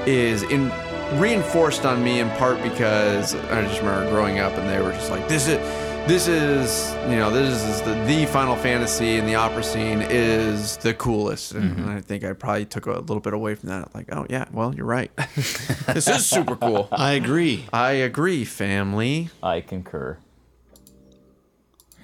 is 0.06 0.42
in 0.44 0.70
reinforced 1.14 1.84
on 1.86 2.02
me 2.02 2.20
in 2.20 2.30
part 2.30 2.62
because 2.62 3.34
I 3.34 3.62
just 3.62 3.80
remember 3.80 4.10
growing 4.10 4.38
up 4.38 4.52
and 4.54 4.68
they 4.68 4.80
were 4.80 4.92
just 4.92 5.10
like, 5.10 5.26
this 5.28 5.48
is 5.48 5.58
this 6.08 6.26
is 6.26 6.94
you 7.10 7.16
know 7.16 7.30
this 7.30 7.62
is 7.62 7.82
the, 7.82 7.92
the 8.04 8.24
Final 8.26 8.56
Fantasy 8.56 9.18
and 9.18 9.28
the 9.28 9.34
opera 9.34 9.62
scene 9.62 10.00
is 10.00 10.78
the 10.78 10.94
coolest, 10.94 11.52
and 11.52 11.90
I 11.90 12.00
think 12.00 12.24
I 12.24 12.32
probably 12.32 12.64
took 12.64 12.86
a 12.86 12.92
little 12.92 13.20
bit 13.20 13.34
away 13.34 13.54
from 13.56 13.68
that. 13.68 13.94
Like, 13.94 14.06
oh 14.10 14.26
yeah, 14.30 14.46
well 14.50 14.74
you're 14.74 14.86
right. 14.86 15.14
this 15.16 16.08
is 16.08 16.24
super 16.24 16.56
cool. 16.56 16.88
I 16.92 17.12
agree. 17.12 17.66
I 17.74 17.90
agree, 17.90 18.46
family. 18.46 19.28
I 19.42 19.60
concur. 19.60 20.16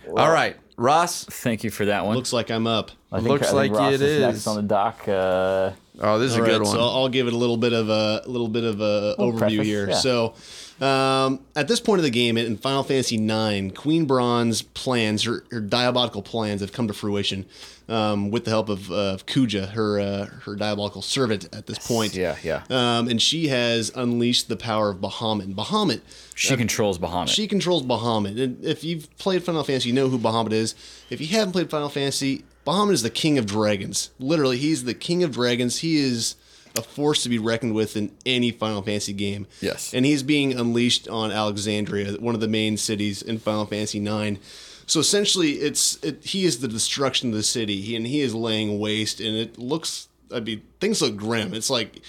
All 0.06 0.30
right, 0.30 0.56
Ross. 0.76 1.24
Thank 1.24 1.64
you 1.64 1.70
for 1.70 1.86
that 1.86 2.04
one. 2.04 2.14
Looks 2.14 2.32
like 2.32 2.50
I'm 2.50 2.66
up. 2.66 2.90
I 3.10 3.18
think, 3.18 3.28
looks 3.30 3.48
I 3.48 3.62
think 3.62 3.72
like 3.72 3.80
Ross 3.80 3.94
it 3.94 4.02
is 4.02 4.20
next 4.20 4.46
on 4.46 4.56
the 4.56 4.62
dock. 4.62 5.08
Uh, 5.08 5.70
Oh, 6.00 6.18
this 6.18 6.32
is 6.32 6.36
All 6.38 6.42
a 6.42 6.46
good 6.46 6.52
right, 6.58 6.66
one. 6.66 6.74
So 6.74 6.80
I'll 6.80 7.08
give 7.08 7.28
it 7.28 7.32
a 7.32 7.36
little 7.36 7.56
bit 7.56 7.72
of 7.72 7.88
a, 7.88 8.22
a 8.24 8.28
little 8.28 8.48
bit 8.48 8.64
of 8.64 8.80
a 8.80 9.14
Little 9.16 9.32
overview 9.32 9.38
preface, 9.38 9.66
here. 9.66 9.88
yeah. 9.90 9.94
So 9.94 10.34
um, 10.80 11.40
at 11.54 11.68
this 11.68 11.78
point 11.78 12.00
of 12.00 12.02
the 12.04 12.10
game 12.10 12.36
in 12.36 12.56
Final 12.56 12.82
Fantasy 12.82 13.16
IX, 13.16 13.72
Queen 13.78 14.04
Brahne's 14.04 14.62
plans, 14.62 15.22
her, 15.22 15.44
her 15.52 15.60
diabolical 15.60 16.20
plans, 16.20 16.62
have 16.62 16.72
come 16.72 16.88
to 16.88 16.94
fruition 16.94 17.46
um, 17.88 18.32
with 18.32 18.44
the 18.44 18.50
help 18.50 18.68
of 18.68 18.90
uh, 18.90 19.18
Kuja, 19.26 19.68
her 19.70 20.00
uh, 20.00 20.26
her 20.44 20.56
diabolical 20.56 21.00
servant. 21.00 21.48
At 21.54 21.66
this 21.66 21.78
point, 21.78 22.14
yeah, 22.16 22.36
yeah. 22.42 22.64
Um, 22.70 23.06
and 23.08 23.22
she 23.22 23.46
has 23.48 23.92
unleashed 23.94 24.48
the 24.48 24.56
power 24.56 24.90
of 24.90 24.96
Bahamut. 24.98 25.54
Bahamut, 25.54 26.00
She 26.34 26.56
controls 26.56 26.98
Bahamut. 26.98 27.28
she 27.28 27.46
controls 27.46 27.84
Bahamut. 27.84 28.40
And 28.42 28.64
if 28.64 28.82
you've 28.82 29.16
played 29.18 29.44
Final 29.44 29.62
Fantasy, 29.62 29.90
you 29.90 29.94
know 29.94 30.08
who 30.08 30.18
Bahamut 30.18 30.52
is. 30.52 30.74
If 31.08 31.20
you 31.20 31.28
haven't 31.28 31.52
played 31.52 31.70
Final 31.70 31.88
Fantasy, 31.88 32.44
Bahamut 32.66 32.92
is 32.92 33.02
the 33.02 33.10
king 33.10 33.38
of 33.38 33.46
dragons. 33.46 34.10
Literally, 34.18 34.56
he's 34.58 34.84
the 34.84 34.94
king 34.94 35.22
of 35.22 35.32
dragons. 35.32 35.78
He 35.78 35.96
is 35.96 36.36
a 36.76 36.82
force 36.82 37.22
to 37.22 37.28
be 37.28 37.38
reckoned 37.38 37.74
with 37.74 37.96
in 37.96 38.10
any 38.26 38.50
Final 38.50 38.82
Fantasy 38.82 39.12
game. 39.12 39.46
Yes. 39.60 39.94
And 39.94 40.04
he's 40.04 40.22
being 40.22 40.58
unleashed 40.58 41.08
on 41.08 41.30
Alexandria, 41.30 42.14
one 42.14 42.34
of 42.34 42.40
the 42.40 42.48
main 42.48 42.76
cities 42.76 43.22
in 43.22 43.38
Final 43.38 43.66
Fantasy 43.66 44.04
IX. 44.04 44.40
So 44.86 45.00
essentially, 45.00 45.52
it's 45.52 46.02
it, 46.02 46.24
he 46.24 46.44
is 46.44 46.60
the 46.60 46.68
destruction 46.68 47.30
of 47.30 47.34
the 47.34 47.42
city, 47.42 47.80
he, 47.80 47.96
and 47.96 48.06
he 48.06 48.20
is 48.20 48.34
laying 48.34 48.78
waste. 48.78 49.20
And 49.20 49.36
it 49.36 49.58
looks, 49.58 50.08
I 50.32 50.40
mean, 50.40 50.62
things 50.80 51.00
look 51.00 51.16
grim. 51.16 51.54
It's 51.54 51.70
like, 51.70 52.02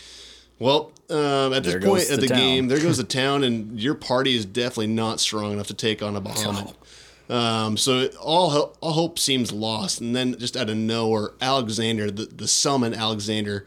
well, 0.60 0.91
um, 1.10 1.53
at 1.53 1.64
this 1.64 1.84
point 1.84 2.10
of 2.10 2.22
the 2.22 2.28
the 2.28 2.34
game, 2.34 2.68
there 2.68 2.80
goes 2.80 2.97
the 2.97 3.03
town, 3.03 3.43
and 3.43 3.80
your 3.80 3.95
party 3.95 4.36
is 4.36 4.45
definitely 4.45 4.88
not 4.88 5.20
strong 5.20 5.53
enough 5.53 5.68
to 5.68 5.74
take 5.74 6.01
on 6.01 6.16
a 6.16 6.22
Bahamut. 6.22 6.74
Um, 7.30 7.78
so 7.78 7.99
it, 7.99 8.15
all 8.15 8.49
ho- 8.51 8.73
all 8.82 8.91
hope 8.93 9.17
seems 9.19 9.51
lost, 9.51 9.99
and 10.01 10.15
then 10.15 10.38
just 10.38 10.55
out 10.55 10.69
of 10.69 10.78
nowhere, 10.78 11.32
Alexander, 11.41 12.11
the, 12.11 12.26
the 12.26 12.47
summon 12.47 12.93
Alexander, 12.93 13.65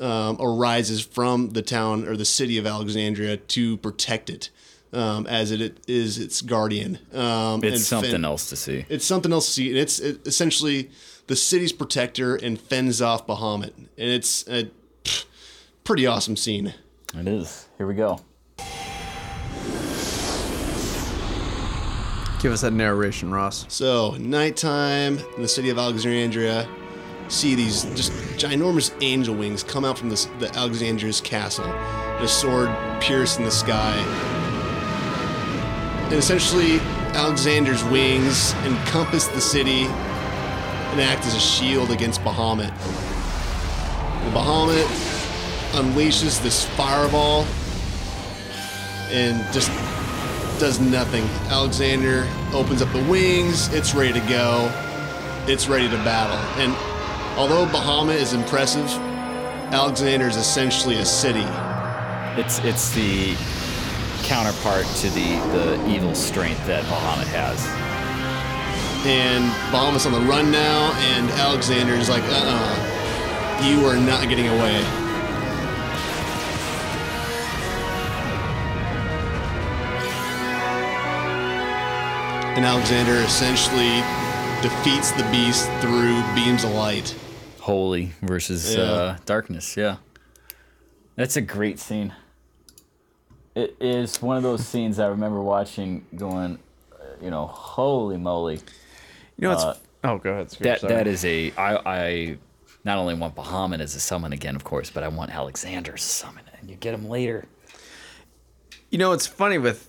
um, 0.00 0.36
arises 0.40 1.00
from 1.00 1.50
the 1.50 1.62
town 1.62 2.06
or 2.08 2.16
the 2.16 2.24
city 2.24 2.58
of 2.58 2.66
Alexandria 2.66 3.36
to 3.36 3.76
protect 3.78 4.30
it, 4.30 4.50
um, 4.92 5.26
as 5.26 5.50
it, 5.50 5.60
it 5.60 5.78
is 5.86 6.18
its 6.18 6.40
guardian. 6.40 6.98
Um, 7.12 7.62
it's 7.62 7.76
and 7.76 7.80
something 7.80 8.10
fen- 8.12 8.24
else 8.24 8.48
to 8.50 8.56
see. 8.56 8.84
It's 8.88 9.04
something 9.04 9.32
else 9.32 9.46
to 9.46 9.52
see, 9.52 9.68
and 9.68 9.78
it's 9.78 9.98
it, 10.00 10.26
essentially 10.26 10.90
the 11.28 11.36
city's 11.36 11.72
protector 11.72 12.36
and 12.36 12.60
fends 12.60 13.00
off 13.02 13.26
Bahamut, 13.26 13.72
and 13.76 13.88
it's 13.96 14.46
a 14.48 14.70
pff, 15.04 15.24
pretty 15.84 16.06
awesome 16.06 16.36
scene. 16.36 16.74
It 17.14 17.28
is. 17.28 17.68
Here 17.76 17.86
we 17.86 17.94
go. 17.94 18.20
Give 22.40 22.52
us 22.52 22.60
that 22.60 22.72
narration, 22.72 23.32
Ross. 23.32 23.66
So, 23.68 24.12
nighttime 24.12 25.18
in 25.36 25.42
the 25.42 25.48
city 25.48 25.70
of 25.70 25.78
Alexandria, 25.78 26.68
see 27.26 27.56
these 27.56 27.84
just 27.96 28.12
ginormous 28.38 28.94
angel 29.02 29.34
wings 29.34 29.64
come 29.64 29.84
out 29.84 29.98
from 29.98 30.08
this, 30.08 30.26
the 30.38 30.54
Alexandria's 30.56 31.20
castle, 31.20 31.66
The 32.20 32.28
sword 32.28 32.70
piercing 33.00 33.44
the 33.44 33.50
sky. 33.50 33.96
And 36.04 36.14
essentially, 36.14 36.78
Alexander's 37.14 37.82
wings 37.84 38.54
encompass 38.64 39.26
the 39.26 39.40
city 39.40 39.86
and 39.86 41.00
act 41.00 41.26
as 41.26 41.34
a 41.34 41.40
shield 41.40 41.90
against 41.90 42.20
Bahamut. 42.20 42.70
And 42.70 44.34
Bahamut 44.34 44.86
unleashes 45.72 46.40
this 46.40 46.64
fireball 46.76 47.44
and 49.10 49.52
just 49.52 49.70
does 50.58 50.80
nothing. 50.80 51.24
Alexander 51.50 52.28
opens 52.52 52.82
up 52.82 52.92
the 52.92 53.02
wings, 53.04 53.72
it's 53.72 53.94
ready 53.94 54.12
to 54.12 54.26
go, 54.28 54.70
it's 55.46 55.68
ready 55.68 55.88
to 55.88 55.96
battle. 55.98 56.36
And 56.62 56.72
although 57.38 57.66
Bahamut 57.66 58.16
is 58.16 58.32
impressive, 58.32 58.88
Alexander 59.72 60.26
is 60.26 60.36
essentially 60.36 60.96
a 60.96 61.04
city. 61.04 61.46
It's 62.40 62.58
it's 62.60 62.90
the 62.90 63.34
counterpart 64.24 64.86
to 64.86 65.10
the 65.10 65.36
the 65.52 65.88
evil 65.88 66.14
strength 66.14 66.66
that 66.66 66.84
Bahamut 66.84 67.26
has. 67.28 67.64
And 69.06 69.44
Bahamut's 69.72 70.06
on 70.06 70.12
the 70.12 70.20
run 70.20 70.50
now, 70.50 70.92
and 71.14 71.30
Alexander 71.32 71.94
is 71.94 72.08
like, 72.08 72.22
uh 72.24 72.42
uh 72.44 73.64
you 73.64 73.86
are 73.86 73.96
not 73.96 74.28
getting 74.28 74.48
away. 74.48 75.07
And 82.58 82.66
Alexander 82.66 83.12
essentially 83.12 84.00
defeats 84.62 85.12
the 85.12 85.22
beast 85.30 85.70
through 85.80 86.20
beams 86.34 86.64
of 86.64 86.72
light. 86.72 87.14
Holy 87.60 88.10
versus 88.20 88.74
Yeah. 88.74 88.82
uh, 88.82 89.16
darkness. 89.26 89.76
Yeah, 89.76 89.98
that's 91.14 91.36
a 91.36 91.40
great 91.40 91.78
scene. 91.78 92.12
It 93.54 93.76
is 93.78 94.20
one 94.20 94.36
of 94.36 94.42
those 94.42 94.66
scenes 94.66 94.98
I 94.98 95.06
remember 95.06 95.40
watching, 95.40 96.04
going, 96.16 96.58
uh, 96.92 97.04
you 97.22 97.30
know, 97.30 97.46
holy 97.46 98.16
moly. 98.16 98.56
You 99.36 99.42
know 99.42 99.50
what's 99.50 99.80
oh, 100.02 100.18
go 100.18 100.32
ahead. 100.32 100.48
Scoob, 100.48 100.58
That 100.58 100.80
sorry. 100.80 100.94
that 100.94 101.06
is 101.06 101.24
a 101.24 101.52
I 101.56 101.76
I 101.86 102.38
not 102.82 102.98
only 102.98 103.14
want 103.14 103.36
Bahamut 103.36 103.78
as 103.78 103.94
a 103.94 104.00
summon 104.00 104.32
again, 104.32 104.56
of 104.56 104.64
course, 104.64 104.90
but 104.90 105.04
I 105.04 105.08
want 105.08 105.30
Alexander 105.32 105.92
as 105.94 106.00
a 106.02 106.08
summon, 106.08 106.42
and 106.60 106.68
you 106.68 106.74
get 106.74 106.92
him 106.92 107.08
later. 107.08 107.44
You 108.90 108.98
know, 108.98 109.12
it's 109.12 109.28
funny 109.28 109.58
with 109.58 109.88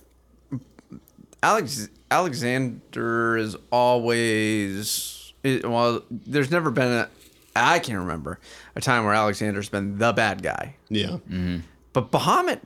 Alex. 1.42 1.90
Alexander 2.12 3.38
is 3.38 3.56
always 3.72 5.34
it, 5.44 5.66
well. 5.68 6.04
There's 6.10 6.52
never 6.52 6.72
been 6.72 6.92
a 6.92 7.10
I 7.56 7.80
can't 7.80 8.00
remember 8.00 8.40
a 8.76 8.82
time 8.82 9.06
where 9.06 9.14
Alexander's 9.14 9.70
been 9.70 9.98
the 9.98 10.14
bad 10.14 10.42
guy. 10.44 10.76
Yeah. 10.90 11.08
Mm-hmm. 11.30 11.58
But 11.94 12.12
Bahamut, 12.12 12.60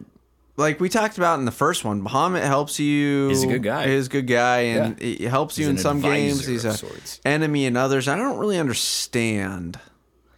like 0.57 0.79
we 0.79 0.89
talked 0.89 1.17
about 1.17 1.39
in 1.39 1.45
the 1.45 1.51
first 1.51 1.83
one, 1.83 2.03
Bahamut 2.03 2.43
helps 2.43 2.79
you. 2.79 3.29
He's 3.29 3.43
a 3.43 3.47
good 3.47 3.63
guy. 3.63 3.87
He's 3.87 4.07
a 4.07 4.09
good 4.09 4.27
guy, 4.27 4.59
and 4.59 4.99
Yeah. 4.99 5.07
he 5.17 5.23
helps 5.25 5.57
you 5.57 5.69
in 5.69 5.77
some 5.77 6.01
games. 6.01 6.45
He's 6.45 6.65
of 6.65 6.73
a 6.73 6.77
sorts. 6.77 7.19
enemy 7.25 7.65
in 7.65 7.75
others. 7.77 8.07
I 8.07 8.15
don't 8.15 8.37
really 8.37 8.59
understand. 8.59 9.79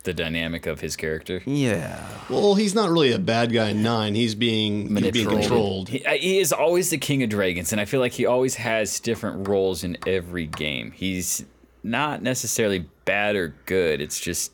The 0.06 0.14
dynamic 0.14 0.66
of 0.68 0.80
his 0.82 0.96
character. 0.96 1.42
Yeah. 1.46 2.00
Well, 2.30 2.56
he's 2.56 2.74
not 2.74 2.90
really 2.90 3.12
a 3.12 3.20
bad 3.20 3.52
guy 3.52 3.70
in 3.70 3.84
nine. 3.84 4.16
He's 4.16 4.36
being 4.36 4.96
he's 4.96 5.12
being 5.12 5.28
controlled. 5.30 5.90
He, 5.90 6.06
uh, 6.06 6.12
he 6.14 6.40
is 6.40 6.54
always 6.54 6.90
the 6.92 6.98
king 6.98 7.22
of 7.24 7.30
dragons, 7.30 7.72
and 7.72 7.82
I 7.82 7.86
feel 7.86 8.00
like 8.00 8.14
he 8.14 8.26
always 8.26 8.56
has 8.56 9.00
different 9.00 9.48
roles 9.48 9.84
in 9.84 9.98
every 10.08 10.46
game. 10.48 10.92
He's 10.92 11.44
not 11.84 12.22
necessarily 12.24 12.86
bad 13.06 13.36
or 13.36 13.56
good. 13.66 14.00
It's 14.02 14.20
just 14.20 14.52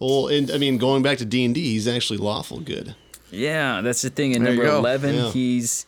Well, 0.00 0.28
and 0.28 0.50
I 0.50 0.58
mean, 0.58 0.78
going 0.78 1.02
back 1.02 1.18
to 1.18 1.24
D 1.24 1.44
and 1.44 1.54
D, 1.54 1.60
he's 1.72 1.86
actually 1.88 2.18
lawful 2.18 2.60
good. 2.60 2.94
yeah, 3.30 3.80
that's 3.82 4.02
the 4.02 4.10
thing. 4.10 4.32
In 4.32 4.42
There 4.44 4.54
number 4.54 4.68
eleven, 4.70 5.14
Yeah. 5.16 5.30
he's 5.32 5.84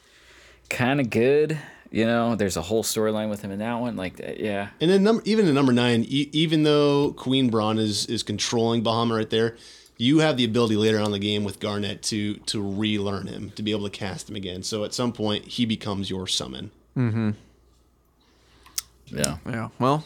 kind 0.70 1.00
of 1.00 1.08
good. 1.10 1.58
You 1.94 2.06
know, 2.06 2.34
there's 2.34 2.56
a 2.56 2.62
whole 2.62 2.82
storyline 2.82 3.30
with 3.30 3.40
him 3.42 3.52
in 3.52 3.60
that 3.60 3.74
one. 3.74 3.94
Like, 3.94 4.18
yeah, 4.40 4.70
And 4.80 4.90
then 4.90 5.04
number 5.04 5.22
even 5.24 5.46
in 5.46 5.54
number 5.54 5.72
nine, 5.72 6.04
e- 6.08 6.28
even 6.32 6.64
though 6.64 7.12
Queen 7.12 7.50
Brahne 7.50 7.78
is 7.78 8.06
is 8.06 8.24
controlling 8.24 8.82
Bahamut 8.82 9.16
right 9.16 9.30
there, 9.30 9.56
you 9.96 10.18
have 10.18 10.36
the 10.36 10.44
ability 10.44 10.74
later 10.74 10.98
on 10.98 11.06
in 11.06 11.12
the 11.12 11.20
game 11.20 11.44
with 11.44 11.60
Garnet 11.60 12.02
to 12.10 12.34
to 12.34 12.60
relearn 12.60 13.28
him, 13.28 13.50
to 13.50 13.62
be 13.62 13.70
able 13.70 13.84
to 13.84 13.96
cast 13.96 14.28
him 14.28 14.34
again. 14.34 14.64
So 14.64 14.82
at 14.82 14.92
some 14.92 15.12
point, 15.12 15.44
he 15.46 15.66
becomes 15.66 16.10
your 16.10 16.26
summon. 16.26 16.72
Mm-hmm. 16.96 17.30
Yeah. 19.06 19.36
Yeah. 19.46 19.68
Well. 19.78 20.04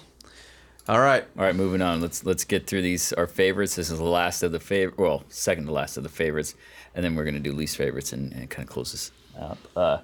All 0.90 1.00
right. 1.00 1.24
All 1.38 1.44
right, 1.44 1.54
moving 1.56 1.80
on. 1.80 2.02
Let's 2.02 2.22
let's 2.22 2.44
get 2.44 2.66
through 2.66 2.82
these 2.82 3.14
our 3.14 3.26
favorites. 3.26 3.76
This 3.76 3.90
is 3.90 3.96
the 3.96 4.04
last 4.04 4.42
of 4.42 4.52
the 4.52 4.60
favorite. 4.60 4.98
Well, 4.98 5.22
second 5.30 5.64
to 5.64 5.72
last 5.72 5.96
of 5.96 6.02
the 6.02 6.10
favorites, 6.10 6.54
and 6.94 7.02
then 7.02 7.14
we're 7.14 7.24
gonna 7.24 7.40
do 7.40 7.52
least 7.52 7.78
favorites 7.78 8.12
and, 8.12 8.30
and 8.34 8.50
kind 8.50 8.68
of 8.68 8.72
close 8.72 8.92
this 8.92 9.10
up. 9.38 9.56
Uh, 9.74 9.98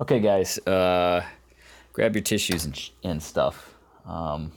okay, 0.00 0.20
guys, 0.20 0.58
uh, 0.66 1.24
grab 1.92 2.14
your 2.14 2.22
tissues 2.22 2.64
and, 2.64 2.76
sh- 2.76 2.90
and 3.02 3.22
stuff. 3.22 3.74
Um, 4.06 4.52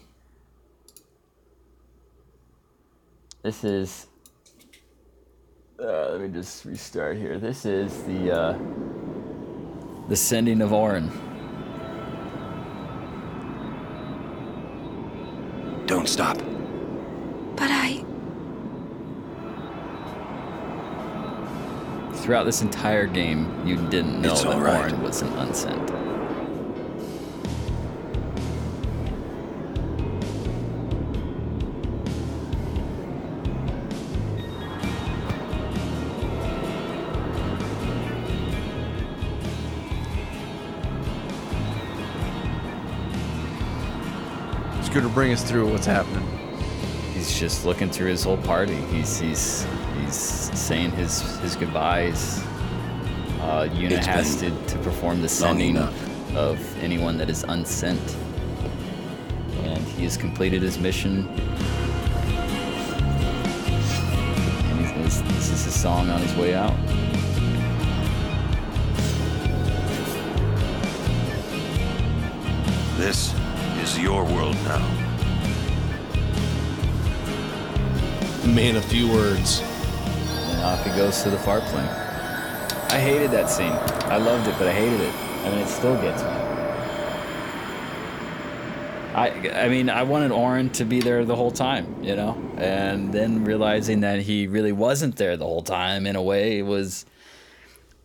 this 3.43 3.63
is. 3.63 4.07
Uh, 5.79 6.11
let 6.11 6.21
me 6.21 6.27
just 6.27 6.63
restart 6.65 7.17
here. 7.17 7.39
This 7.39 7.65
is 7.65 8.03
the 8.03 8.31
uh, 8.31 8.57
the 10.07 10.15
sending 10.15 10.61
of 10.61 10.73
Auron. 10.73 11.09
Don't 15.87 16.07
stop. 16.07 16.37
But 17.57 17.69
I. 17.71 18.00
Throughout 22.21 22.43
this 22.43 22.61
entire 22.61 23.07
game, 23.07 23.65
you 23.65 23.77
didn't 23.89 24.21
know 24.21 24.33
It's 24.33 24.43
that 24.43 24.61
right. 24.61 24.91
Auron 24.91 25.01
was 25.01 25.23
an 25.23 25.29
unsent. 25.29 25.89
It's 44.77 44.89
good 44.89 45.01
to 45.01 45.09
bring 45.09 45.33
us 45.33 45.43
through 45.43 45.71
what's 45.71 45.87
happening. 45.87 46.23
He's 47.13 47.37
just 47.37 47.65
looking 47.65 47.89
through 47.89 48.09
his 48.11 48.23
whole 48.23 48.37
party. 48.37 48.75
He's 48.75 49.19
he's 49.19 49.65
he's 50.11 50.59
saying 50.59 50.91
his 50.91 51.21
his 51.39 51.55
goodbyes. 51.55 52.39
Uh, 53.39 53.67
Yuna 53.71 53.91
It's 53.91 54.05
has 54.05 54.35
to, 54.37 54.51
to 54.67 54.77
perform 54.79 55.21
the 55.21 55.29
sending 55.29 55.77
of 55.77 56.83
anyone 56.83 57.17
that 57.17 57.29
is 57.29 57.43
unsent, 57.43 58.17
and 59.63 59.79
he 59.79 60.03
has 60.03 60.17
completed 60.17 60.61
his 60.61 60.77
mission. 60.77 61.27
And 64.67 64.79
he's, 64.79 65.21
this, 65.21 65.21
this 65.33 65.49
is 65.49 65.65
his 65.65 65.73
song 65.73 66.09
on 66.09 66.21
his 66.21 66.35
way 66.35 66.53
out. 66.53 66.75
This 72.97 73.33
is 73.81 73.97
your 73.97 74.23
world 74.23 74.55
now. 74.65 74.87
Man, 78.45 78.75
a 78.75 78.81
few 78.81 79.07
words. 79.11 79.63
Off 80.61 80.83
he 80.85 80.91
goes 80.91 81.23
to 81.23 81.29
the 81.29 81.39
far 81.39 81.59
plane. 81.61 81.85
I 81.85 82.99
hated 82.99 83.31
that 83.31 83.49
scene. 83.49 83.71
I 84.11 84.17
loved 84.17 84.47
it, 84.47 84.55
but 84.57 84.67
I 84.67 84.73
hated 84.73 84.99
it. 85.01 85.13
I 85.15 85.49
mean, 85.49 85.59
it 85.59 85.67
still 85.67 85.95
gets 86.01 86.21
me. 86.21 86.29
I, 89.13 89.65
I 89.65 89.69
mean, 89.69 89.89
I 89.89 90.03
wanted 90.03 90.31
Auron 90.31 90.69
to 90.71 90.85
be 90.85 91.01
there 91.01 91.25
the 91.25 91.35
whole 91.35 91.51
time, 91.51 92.03
you 92.03 92.15
know, 92.15 92.37
and 92.57 93.11
then 93.13 93.43
realizing 93.43 94.01
that 94.01 94.21
he 94.21 94.47
really 94.47 94.71
wasn't 94.71 95.17
there 95.17 95.35
the 95.35 95.45
whole 95.45 95.63
time. 95.63 96.05
In 96.05 96.15
a 96.15 96.21
way, 96.21 96.59
it 96.59 96.61
was, 96.63 97.05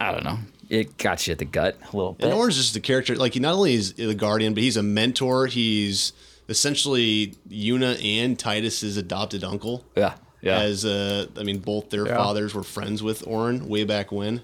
I 0.01 0.11
don't 0.11 0.25
know, 0.25 0.39
it 0.69 0.99
got 0.99 1.27
you 1.27 1.33
at 1.33 1.39
the 1.39 1.45
gut 1.45 1.79
a 1.81 1.97
little 1.97 2.15
bit. 2.15 2.25
And 2.27 2.35
Auron's 2.35 2.57
just 2.57 2.75
a 2.75 2.81
character. 2.81 3.15
Like 3.15 3.35
he 3.35 3.41
not 3.41 3.55
only 3.55 3.75
is 3.75 3.93
the 3.93 4.15
guardian, 4.15 4.55
but 4.55 4.63
he's 4.65 4.77
a 4.77 4.83
mentor. 4.83 5.47
He's 5.47 6.13
essentially 6.49 7.35
Yuna 7.49 8.03
and 8.05 8.37
Tidus's 8.37 8.97
adopted 8.97 9.45
uncle. 9.45 9.85
yeah, 9.97 10.15
yeah. 10.41 10.59
As 10.61 10.85
uh, 10.85 11.27
I 11.39 11.43
mean, 11.43 11.59
both 11.59 11.91
their 11.91 12.07
Yeah. 12.07 12.17
fathers 12.17 12.55
were 12.55 12.63
friends 12.63 13.03
with 13.03 13.27
Auron 13.27 13.69
way 13.69 13.85
back 13.85 14.13
when. 14.13 14.43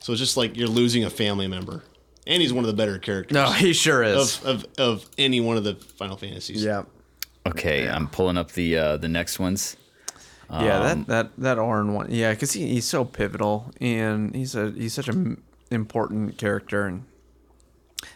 So 0.00 0.12
it's 0.12 0.20
just 0.20 0.36
like 0.36 0.56
you're 0.56 0.66
losing 0.68 1.04
a 1.04 1.10
family 1.10 1.46
member, 1.46 1.84
and 2.26 2.42
he's 2.42 2.52
one 2.52 2.64
of 2.64 2.68
the 2.68 2.76
better 2.76 2.98
characters. 2.98 3.34
No, 3.34 3.52
he 3.52 3.72
sure 3.72 4.02
is. 4.02 4.38
of, 4.42 4.46
of 4.46 4.66
of 4.78 5.10
any 5.18 5.40
one 5.40 5.56
of 5.56 5.64
the 5.64 5.74
Final 5.74 6.16
Fantasies. 6.16 6.64
yeah. 6.64 6.82
okay, 7.46 7.88
I'm 7.88 8.08
pulling 8.08 8.36
up 8.36 8.52
the 8.52 8.76
uh, 8.76 8.96
the 8.96 9.08
next 9.08 9.38
ones. 9.38 9.76
Yeah, 10.50 10.80
Um, 10.80 11.04
that 11.04 11.06
that 11.06 11.30
that 11.38 11.58
Auron 11.58 11.94
one. 11.94 12.08
Yeah, 12.10 12.32
because 12.32 12.52
he, 12.52 12.66
he's 12.68 12.84
so 12.84 13.04
pivotal 13.04 13.70
and 13.80 14.34
he's 14.34 14.54
a 14.54 14.70
he's 14.72 14.92
such 14.92 15.08
an 15.08 15.40
important 15.70 16.36
character 16.36 16.84
and 16.86 17.04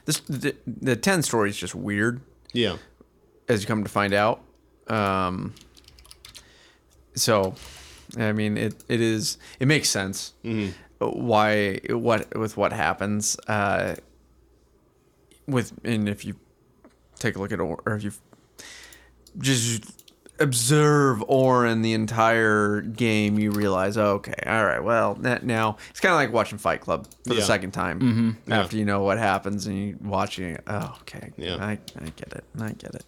this 0.05 0.21
the, 0.21 0.55
the 0.67 0.97
ten 0.97 1.23
story 1.23 1.49
is 1.51 1.57
just 1.57 1.75
weird 1.75 2.21
yeah. 2.53 2.77
as 3.49 3.63
you 3.63 3.67
come 3.69 3.85
to 3.85 3.91
find 3.91 4.13
out. 4.13 4.41
Um, 4.89 5.55
so, 7.17 7.55
I 8.19 8.33
mean, 8.33 8.57
it 8.57 8.85
it 8.89 9.01
is 9.01 9.39
it 9.59 9.67
makes 9.67 9.89
sense 9.91 10.35
why 10.99 11.81
what 11.91 12.37
with 12.39 12.57
what 12.57 12.73
happens 12.73 13.37
uh, 13.49 13.97
with 15.47 15.73
and 15.85 16.09
if 16.09 16.25
you 16.25 16.35
take 17.19 17.37
a 17.37 17.39
look 17.39 17.53
at 17.53 17.61
or, 17.61 17.81
or 17.87 17.97
if 17.97 18.05
you 18.05 18.13
just 19.39 19.85
observe 20.39 21.23
Auron 21.29 21.81
the 21.83 21.95
entire 21.95 22.83
game, 22.83 23.39
you 23.39 23.51
realize, 23.51 23.97
oh, 23.97 24.15
okay, 24.17 24.35
all 24.47 24.65
right, 24.65 24.83
well, 24.85 25.15
that 25.17 25.45
now 25.45 25.77
it's 25.91 26.01
kind 26.01 26.13
of 26.13 26.17
like 26.17 26.33
watching 26.33 26.59
Fight 26.59 26.81
Club 26.83 27.07
for 27.27 27.35
the 27.35 27.41
second 27.47 27.71
time 27.73 28.37
after 28.51 28.77
you 28.77 28.85
know 28.85 29.03
what 29.03 29.19
happens 29.19 29.67
and 29.67 29.77
you 29.79 29.99
watching 30.03 30.51
it. 30.51 30.63
Oh, 30.67 30.97
okay, 31.03 31.33
Yeah. 31.37 31.57
I, 31.57 31.73
I 31.99 32.11
get 32.17 32.33
it, 32.35 32.45
I 32.61 32.73
get 32.73 32.95
it. 32.95 33.05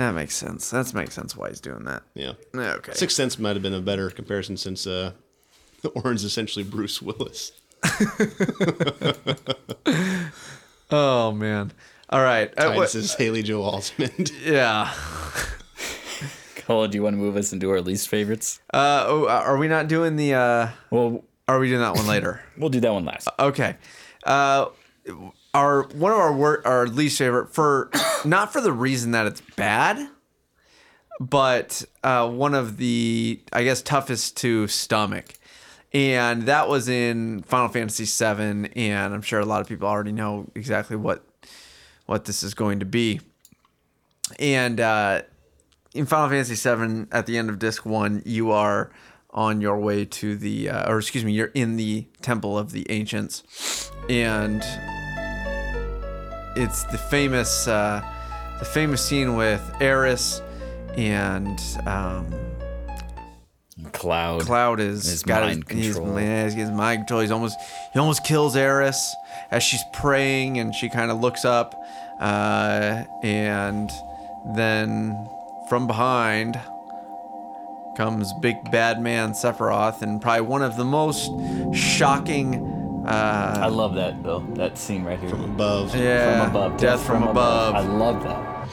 That 0.00 0.14
makes 0.14 0.34
sense. 0.34 0.70
That 0.70 0.94
makes 0.94 1.14
sense 1.14 1.36
why 1.36 1.50
he's 1.50 1.60
doing 1.60 1.84
that. 1.84 2.02
Yeah. 2.14 2.32
Okay. 2.54 2.92
Sixth 2.94 3.14
Sense 3.14 3.38
might 3.38 3.54
have 3.54 3.62
been 3.62 3.74
a 3.74 3.82
better 3.82 4.08
comparison 4.08 4.56
since 4.56 4.86
uh, 4.86 5.12
Auron's 5.94 6.24
essentially 6.24 6.64
Bruce 6.64 7.02
Willis. 7.02 7.52
Oh 10.92 11.30
man. 11.32 11.70
All 12.08 12.20
right. 12.22 12.52
Uh, 12.58 12.72
what- 12.72 12.88
Tidus 12.88 12.94
is 12.96 13.14
Haley 13.14 13.42
Joel 13.44 13.72
Osment. 13.74 14.32
yeah. 14.44 14.92
Cole, 16.56 16.88
do 16.88 16.96
you 16.98 17.02
want 17.02 17.14
to 17.14 17.18
move 17.18 17.36
us 17.36 17.52
into 17.52 17.70
our 17.70 17.80
least 17.80 18.08
favorites? 18.08 18.60
Uh, 18.74 19.04
oh, 19.06 19.28
are 19.28 19.56
we 19.56 19.68
not 19.68 19.86
doing 19.86 20.16
the? 20.16 20.34
Uh, 20.34 20.68
Well, 20.90 21.24
are 21.46 21.58
we 21.60 21.68
doing 21.68 21.80
that 21.80 21.94
one 21.94 22.06
later? 22.06 22.40
we'll 22.58 22.70
do 22.70 22.80
that 22.80 22.92
one 22.92 23.04
last. 23.04 23.28
Okay. 23.38 23.76
Uh, 24.24 24.66
our 25.54 25.82
one 25.88 26.12
of 26.12 26.18
our 26.18 26.32
wor- 26.32 26.66
our 26.66 26.86
least 26.86 27.18
favorite 27.18 27.52
for 27.52 27.90
not 28.24 28.52
for 28.52 28.60
the 28.60 28.72
reason 28.72 29.12
that 29.12 29.26
it's 29.26 29.40
bad, 29.56 30.08
but 31.18 31.84
uh, 32.02 32.28
one 32.28 32.54
of 32.54 32.76
the 32.76 33.40
I 33.52 33.64
guess 33.64 33.82
toughest 33.82 34.36
to 34.38 34.68
stomach, 34.68 35.34
and 35.92 36.42
that 36.44 36.68
was 36.68 36.88
in 36.88 37.42
Final 37.42 37.68
Fantasy 37.68 38.04
VII, 38.04 38.70
and 38.76 39.14
I'm 39.14 39.22
sure 39.22 39.40
a 39.40 39.46
lot 39.46 39.60
of 39.60 39.68
people 39.68 39.88
already 39.88 40.12
know 40.12 40.46
exactly 40.54 40.96
what 40.96 41.24
what 42.06 42.24
this 42.24 42.42
is 42.42 42.54
going 42.54 42.80
to 42.80 42.86
be, 42.86 43.20
and 44.38 44.80
uh, 44.80 45.22
in 45.94 46.06
Final 46.06 46.28
Fantasy 46.28 46.54
VII, 46.54 47.06
at 47.12 47.26
the 47.26 47.36
end 47.36 47.50
of 47.50 47.58
Disc 47.58 47.84
One, 47.84 48.22
you 48.24 48.50
are 48.52 48.90
on 49.32 49.60
your 49.60 49.78
way 49.78 50.04
to 50.04 50.36
the, 50.36 50.68
uh, 50.68 50.90
or 50.90 50.98
excuse 50.98 51.24
me, 51.24 51.32
you're 51.32 51.52
in 51.54 51.76
the 51.76 52.06
Temple 52.20 52.58
of 52.58 52.72
the 52.72 52.84
Ancients, 52.90 53.90
and 54.08 54.62
it's 56.60 56.84
the 56.84 56.98
famous, 56.98 57.66
uh, 57.66 58.02
the 58.58 58.64
famous 58.64 59.04
scene 59.04 59.34
with 59.34 59.62
Aeris 59.80 60.42
and 60.96 61.58
um, 61.86 62.32
Cloud. 63.92 64.42
Cloud 64.42 64.80
is 64.80 65.06
His 65.06 65.22
got 65.22 65.42
mind 65.42 65.64
his, 65.70 65.94
control. 65.94 66.16
He's, 66.16 66.26
yeah, 66.26 66.44
he's 66.44 66.54
got 66.54 66.60
his 66.60 66.70
mind 66.70 66.98
control. 67.00 67.20
He's 67.20 67.30
almost 67.30 67.58
he 67.92 67.98
almost 67.98 68.24
kills 68.24 68.56
Aeris 68.56 69.14
as 69.50 69.62
she's 69.62 69.82
praying, 69.92 70.58
and 70.58 70.74
she 70.74 70.88
kind 70.88 71.10
of 71.10 71.20
looks 71.20 71.44
up, 71.44 71.74
uh, 72.20 73.04
and 73.22 73.90
then 74.54 75.28
from 75.68 75.86
behind 75.86 76.60
comes 77.96 78.32
big 78.40 78.70
bad 78.70 79.00
man 79.00 79.32
Sephiroth, 79.32 80.02
and 80.02 80.20
probably 80.20 80.42
one 80.42 80.62
of 80.62 80.76
the 80.76 80.84
most 80.84 81.30
shocking. 81.74 82.79
I 83.10 83.66
Uh, 83.66 83.70
love 83.70 83.94
that 83.94 84.22
though. 84.22 84.46
That 84.54 84.78
scene 84.78 85.04
right 85.04 85.18
here. 85.18 85.28
From 85.30 85.44
Above. 85.44 85.94
yeah, 85.96 86.46
from 86.48 86.50
above. 86.56 86.76
death, 86.80 87.04
from, 87.04 87.22
above. 87.24 87.74
I 87.74 87.80
love 87.80 88.22
that. 88.22 88.68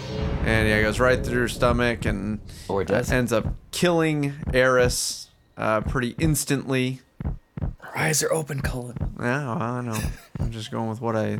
and 0.45 0.67
yeah, 0.67 0.75
it 0.77 0.83
goes 0.83 0.99
right 0.99 1.23
through 1.25 1.41
her 1.41 1.47
stomach 1.47 2.05
and 2.05 2.39
Or 2.67 2.81
it 2.83 2.87
does. 2.87 3.11
ends 3.11 3.33
up 3.33 3.45
killing 3.71 4.33
Aeris 4.53 5.29
uh, 5.57 5.81
pretty 5.81 6.15
instantly. 6.19 7.01
Her 7.23 7.97
eyes 7.97 8.21
are 8.21 8.31
open, 8.31 8.61
Cullen. 8.61 8.95
Yeah, 9.19 9.45
well, 9.55 9.61
I 9.61 9.81
know. 9.81 9.97
I'm 10.39 10.51
just 10.51 10.69
going 10.71 10.89
with 10.89 11.01
what 11.01 11.15
I 11.15 11.39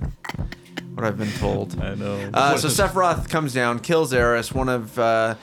what 0.96 1.06
I've 1.06 1.18
been 1.20 1.32
told. 1.34 1.80
I 1.80 1.94
know. 1.94 2.32
Uh, 2.34 2.58
so 2.58 2.68
Sephiroth 2.70 3.30
comes 3.30 3.54
down, 3.54 3.80
kills 3.80 4.12
Aeris, 4.12 4.52
one 4.52 4.68
of 4.68 4.98
uh, 4.98 5.36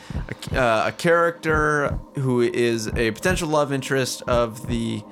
a, 0.51 0.61
uh, 0.61 0.85
a 0.89 0.93
character 0.93 1.97
who 2.17 2.41
is 2.41 2.89
a 2.89 3.13
potential 3.13 3.49
love 3.49 3.73
interest 3.73 4.23
of 4.23 4.67
the 4.67 5.05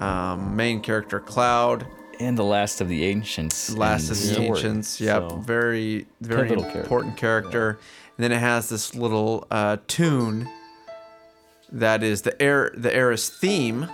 um, 0.00 0.56
main 0.56 0.80
character 0.80 1.20
Cloud, 1.20 1.86
and 2.20 2.36
the 2.38 2.44
last 2.44 2.80
of 2.80 2.88
the 2.88 3.04
ancients. 3.04 3.74
last 3.76 4.04
of 4.10 4.16
the 4.16 4.34
sword. 4.34 4.58
ancients. 4.58 5.00
Yep, 5.00 5.30
So, 5.30 5.36
very 5.38 6.06
very 6.20 6.42
Pivotal 6.48 6.62
character. 6.64 6.80
important 6.82 7.16
character. 7.16 7.70
And 8.16 8.24
then 8.24 8.32
it 8.32 8.40
has 8.40 8.68
this 8.68 8.94
little 8.94 9.46
uh, 9.50 9.78
tune 9.88 10.48
that 11.72 12.02
is 12.02 12.22
the 12.22 12.40
air 12.40 12.70
the 12.76 12.94
Aeris 12.94 13.28
theme 13.30 13.88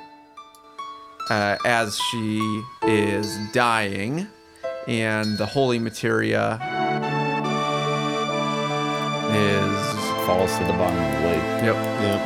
uh, 1.30 1.56
as 1.64 1.98
she 2.10 2.62
is 2.82 3.38
dying, 3.52 4.26
and 4.88 5.38
the 5.38 5.46
holy 5.46 5.78
materia 5.78 6.58
is 9.30 10.26
falls 10.26 10.52
to 10.58 10.64
the 10.64 10.72
bottom 10.72 10.98
of 10.98 11.12
the 11.22 11.28
lake. 11.28 11.62
yep. 11.62 11.76
Yep. 11.76 12.20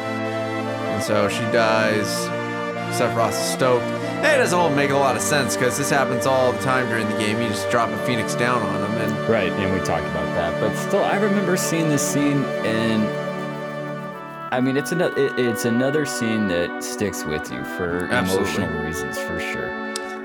And 0.95 1.03
so 1.03 1.29
she 1.29 1.43
dies. 1.53 2.09
Sephiroth 2.93 3.31
is 3.31 3.37
stoked. 3.53 3.85
And 3.85 4.27
it 4.27 4.39
doesn't 4.39 4.57
all 4.59 4.71
make 4.71 4.91
a 4.91 4.97
lot 4.97 5.17
of 5.17 5.23
sense 5.23 5.57
because 5.57 5.77
this 5.77 5.91
happens 5.91 6.27
all 6.27 6.53
the 6.53 6.59
time 6.63 6.89
during 6.89 7.09
the 7.09 7.17
game. 7.19 7.41
You 7.43 7.49
just 7.49 7.69
drop 7.71 7.91
a 7.91 7.99
phoenix 8.07 8.35
down 8.37 8.63
on 8.63 8.81
them, 8.81 8.93
and 8.93 9.29
Right, 9.29 9.51
and 9.53 9.73
we 9.75 9.81
talked 9.81 10.07
about 10.07 10.27
that. 10.37 10.61
But 10.61 10.77
still, 10.77 11.03
I 11.03 11.17
remember 11.17 11.57
seeing 11.57 11.89
this 11.89 12.03
scene, 12.07 12.45
and 12.65 13.03
I 14.55 14.61
mean, 14.61 14.77
it's 14.77 14.93
another 14.93 15.19
it, 15.19 15.39
it's 15.39 15.65
another 15.65 16.05
scene 16.07 16.47
that 16.49 16.85
sticks 16.85 17.25
with 17.25 17.51
you 17.51 17.65
for 17.65 18.07
Absolutely. 18.13 18.55
emotional 18.65 18.85
reasons, 18.85 19.19
for 19.19 19.41
sure. 19.41 19.71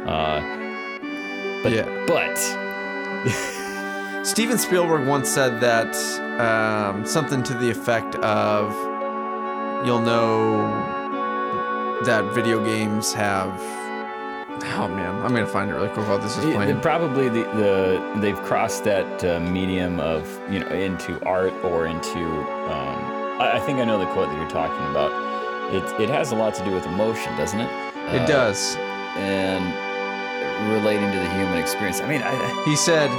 Uh, 0.08 0.42
but 1.64 1.72
Yeah. 1.72 2.06
but 2.08 2.38
Steven 4.26 4.58
Spielberg 4.58 5.08
once 5.08 5.30
said 5.30 5.60
that 5.62 5.96
um, 6.40 7.06
something 7.06 7.42
to 7.44 7.54
the 7.56 7.70
effect 7.70 8.16
of, 8.18 8.74
"You'll 9.86 10.02
know 10.02 10.60
that 12.06 12.24
video 12.34 12.64
games 12.64 13.14
have." 13.14 13.60
Oh 14.80 14.88
man, 14.88 15.16
I'm 15.24 15.34
gonna 15.34 15.46
find 15.46 15.70
it 15.70 15.74
really 15.76 15.90
quick 15.90 16.08
while 16.08 16.18
this 16.20 16.36
is 16.38 16.44
playing. 16.46 16.80
probably 16.82 17.30
the, 17.30 17.44
the 17.56 18.20
they've 18.20 18.42
crossed 18.44 18.84
that 18.86 19.24
uh, 19.24 19.40
medium 19.40 20.00
of 20.00 20.28
you 20.52 20.60
know 20.60 20.68
into 20.68 21.24
art 21.26 21.54
or 21.64 21.86
into 21.86 22.26
um, 22.72 22.98
I, 23.40 23.54
I 23.58 23.60
think 23.60 23.80
I 23.80 23.86
know 23.86 24.00
the 24.00 24.08
quote 24.08 24.30
that 24.30 24.38
you're 24.38 24.50
talking 24.50 24.84
about. 24.90 25.12
It 25.74 25.84
it 26.02 26.10
has 26.10 26.32
a 26.32 26.36
lot 26.36 26.56
to 26.56 26.66
do 26.66 26.72
with 26.72 26.86
emotion, 26.88 27.36
doesn't 27.38 27.60
it? 27.60 27.70
It 28.16 28.22
Uh, 28.22 28.26
does. 28.26 28.76
and 29.18 29.64
relating 30.74 31.12
to 31.12 31.18
the 31.20 31.30
human 31.36 31.58
experience. 31.60 32.02
I 32.02 32.08
mean, 32.08 32.22
I, 32.24 32.64
He 32.66 32.76
said, 32.76 33.10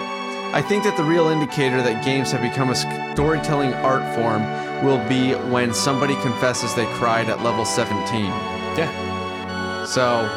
I 0.53 0.61
think 0.63 0.83
that 0.85 0.97
the 0.97 1.05
real 1.05 1.29
indicator 1.29 1.81
that 1.83 2.05
games 2.05 2.33
have 2.33 2.43
become 2.43 2.71
a 2.71 2.75
storytelling 3.15 3.75
art 3.75 4.03
form 4.17 4.43
will 4.85 4.99
be 5.09 5.35
when 5.53 5.73
somebody 5.73 6.15
confesses 6.17 6.75
they 6.75 6.87
cried 6.95 7.29
at 7.29 7.43
level 7.43 7.65
17. 7.65 8.33
Yeah. 8.79 9.85
So, 9.85 10.29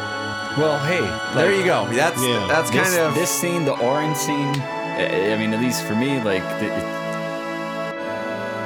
Well, 0.58 0.78
hey, 0.84 1.00
there 1.34 1.48
like, 1.48 1.56
you 1.58 1.64
go. 1.64 1.86
That's 1.92 2.22
Yeah. 2.22 2.46
that's 2.48 2.70
This, 2.70 2.82
kind 2.90 3.00
of 3.08 3.14
this 3.14 3.30
scene, 3.30 3.64
the 3.64 3.76
orange 3.78 4.16
scene. 4.16 4.54
I 5.00 5.32
I 5.32 5.38
mean, 5.38 5.52
at 5.54 5.60
least 5.60 5.84
for 5.84 5.94
me, 5.94 6.20
like, 6.22 6.42
the, 6.60 6.68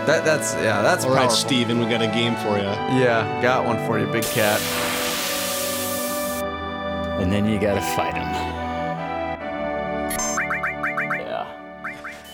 that 0.06 0.24
that's 0.24 0.54
yeah, 0.54 0.82
that's 0.82 1.04
All 1.04 1.10
right, 1.10 1.28
powerful. 1.28 1.36
Steven, 1.36 1.78
we 1.80 1.86
got 1.86 2.02
a 2.02 2.06
game 2.20 2.34
for 2.36 2.58
you. 2.58 2.70
Yeah, 3.02 3.26
got 3.42 3.64
one 3.66 3.78
for 3.86 3.98
you, 3.98 4.06
big 4.06 4.24
cat. 4.24 4.60
and 7.20 7.32
then 7.32 7.46
you 7.48 7.58
gotta 7.58 7.80
fight 7.96 8.14
him. 8.14 8.45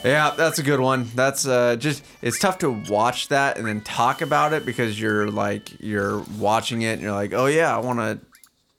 Yeah, 0.05 0.35
that's 0.37 0.59
a 0.59 0.63
good 0.63 0.81
one. 0.81 1.09
That's 1.15 1.47
uh 1.47 1.77
just 1.77 2.05
it's 2.23 2.39
tough 2.39 2.59
to 2.59 2.71
watch 2.71 3.29
that 3.29 3.59
and 3.59 3.67
then 3.67 3.81
talk 3.83 4.21
about 4.21 4.53
it 4.53 4.67
because 4.67 5.01
you're 5.01 5.31
like 5.31 5.81
you're 5.81 6.21
watching 6.39 6.83
it 6.83 6.95
and 6.95 7.03
you're 7.03 7.13
like, 7.13 7.33
"Oh 7.33 7.47
yeah, 7.47 7.75
I 7.75 7.79
want 7.79 7.99
to 7.99 8.19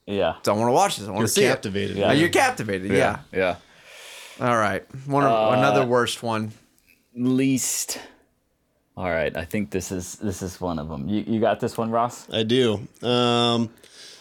Yeah. 0.06 0.36
I 0.46 0.52
want 0.52 0.68
to 0.68 0.74
watch 0.74 0.98
this. 0.98 1.08
I 1.08 1.12
want 1.12 1.28
to 1.28 1.28
see 1.34 1.42
captivated. 1.42 1.98
it." 1.98 2.00
Yeah. 2.02 2.12
You're 2.12 2.30
captivated. 2.30 2.92
Yeah. 2.92 3.20
Yeah. 3.32 3.56
All 4.40 4.58
right. 4.58 4.84
One 5.06 5.24
Uh, 5.24 5.52
another 5.52 5.86
worst 5.86 6.24
one. 6.24 6.52
Least. 7.16 8.00
All 8.98 9.10
right. 9.10 9.36
I 9.36 9.46
think 9.46 9.72
this 9.72 9.92
is 9.92 10.16
this 10.16 10.42
is 10.42 10.60
one 10.60 10.78
of 10.80 10.90
them. 10.90 11.08
You, 11.08 11.24
you 11.26 11.40
got 11.40 11.60
this 11.60 11.78
one, 11.78 11.90
Ross? 11.90 12.28
I 12.32 12.44
do. 12.44 12.88
Um, 13.02 13.70
One 13.70 13.70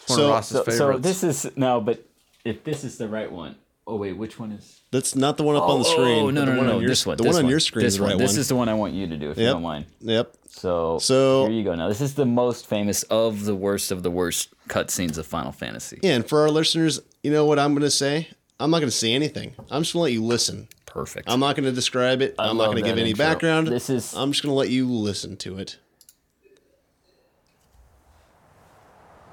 so 0.05 0.25
of 0.25 0.31
Ross's 0.31 0.65
So, 0.65 0.71
so 0.71 0.97
this 0.97 1.23
is 1.23 1.51
no, 1.55 1.81
but 1.81 2.03
if 2.45 2.63
this 2.63 2.83
is 2.83 2.97
the 2.97 3.07
right 3.07 3.31
one. 3.31 3.55
Oh 3.85 3.97
wait, 3.97 4.13
which 4.13 4.39
one 4.39 4.53
is? 4.53 4.81
that's 4.91 5.15
not 5.15 5.35
the 5.37 5.43
one 5.43 5.55
up 5.55 5.63
on 5.63 5.81
the 5.81 5.87
oh, 5.87 5.89
oh, 5.89 5.91
screen. 5.91 6.23
Oh 6.23 6.29
no 6.29 6.45
no 6.45 6.53
no, 6.53 6.57
one 6.57 6.67
no 6.67 6.75
on 6.75 6.81
your, 6.81 6.89
this 6.89 7.05
one. 7.05 7.17
The 7.17 7.23
this 7.23 7.33
one 7.35 7.45
on 7.45 7.49
your 7.49 7.59
screen 7.59 7.83
This 7.83 7.93
is 7.93 7.97
the 7.99 8.05
right 8.05 8.15
one. 8.15 8.19
This 8.19 8.37
is 8.37 8.47
the 8.47 8.55
one 8.55 8.69
I 8.69 8.73
want 8.75 8.93
you 8.93 9.07
to 9.07 9.17
do 9.17 9.31
if 9.31 9.37
you 9.37 9.45
don't 9.45 9.61
mind. 9.61 9.85
Yep. 9.99 10.37
So, 10.47 10.99
So- 10.99 11.47
here 11.47 11.53
you 11.53 11.63
go. 11.63 11.75
Now 11.75 11.89
this 11.89 11.99
is 11.99 12.13
the 12.13 12.25
most 12.25 12.67
famous 12.67 13.03
of 13.03 13.43
the 13.43 13.55
worst 13.55 13.91
of 13.91 14.03
the 14.03 14.11
worst 14.11 14.53
cutscenes 14.69 15.17
of 15.17 15.25
Final 15.25 15.51
Fantasy. 15.51 15.99
Yeah, 16.01 16.13
and 16.13 16.27
for 16.27 16.41
our 16.41 16.49
listeners, 16.49 17.01
you 17.23 17.31
know 17.31 17.45
what 17.45 17.59
I'm 17.59 17.73
going 17.73 17.81
to 17.81 17.91
say? 17.91 18.29
I'm 18.59 18.69
not 18.69 18.79
going 18.79 18.89
to 18.89 18.95
say 18.95 19.13
anything. 19.13 19.53
I'm 19.69 19.81
just 19.81 19.93
going 19.93 20.01
to 20.01 20.03
let 20.03 20.13
you 20.13 20.23
listen. 20.23 20.69
Perfect. 20.85 21.29
I'm 21.29 21.39
not 21.39 21.55
going 21.55 21.65
to 21.65 21.71
describe 21.71 22.21
it. 22.21 22.35
I 22.37 22.47
I'm 22.47 22.55
not 22.55 22.65
going 22.65 22.77
to 22.77 22.83
give 22.83 22.95
that 22.95 23.01
any 23.01 23.09
intro. 23.09 23.25
background. 23.25 23.67
This 23.67 23.89
is- 23.89 24.13
I'm 24.13 24.31
just 24.31 24.43
going 24.43 24.51
to 24.51 24.57
let 24.57 24.69
you 24.69 24.87
listen 24.87 25.35
to 25.37 25.57
it. 25.57 25.79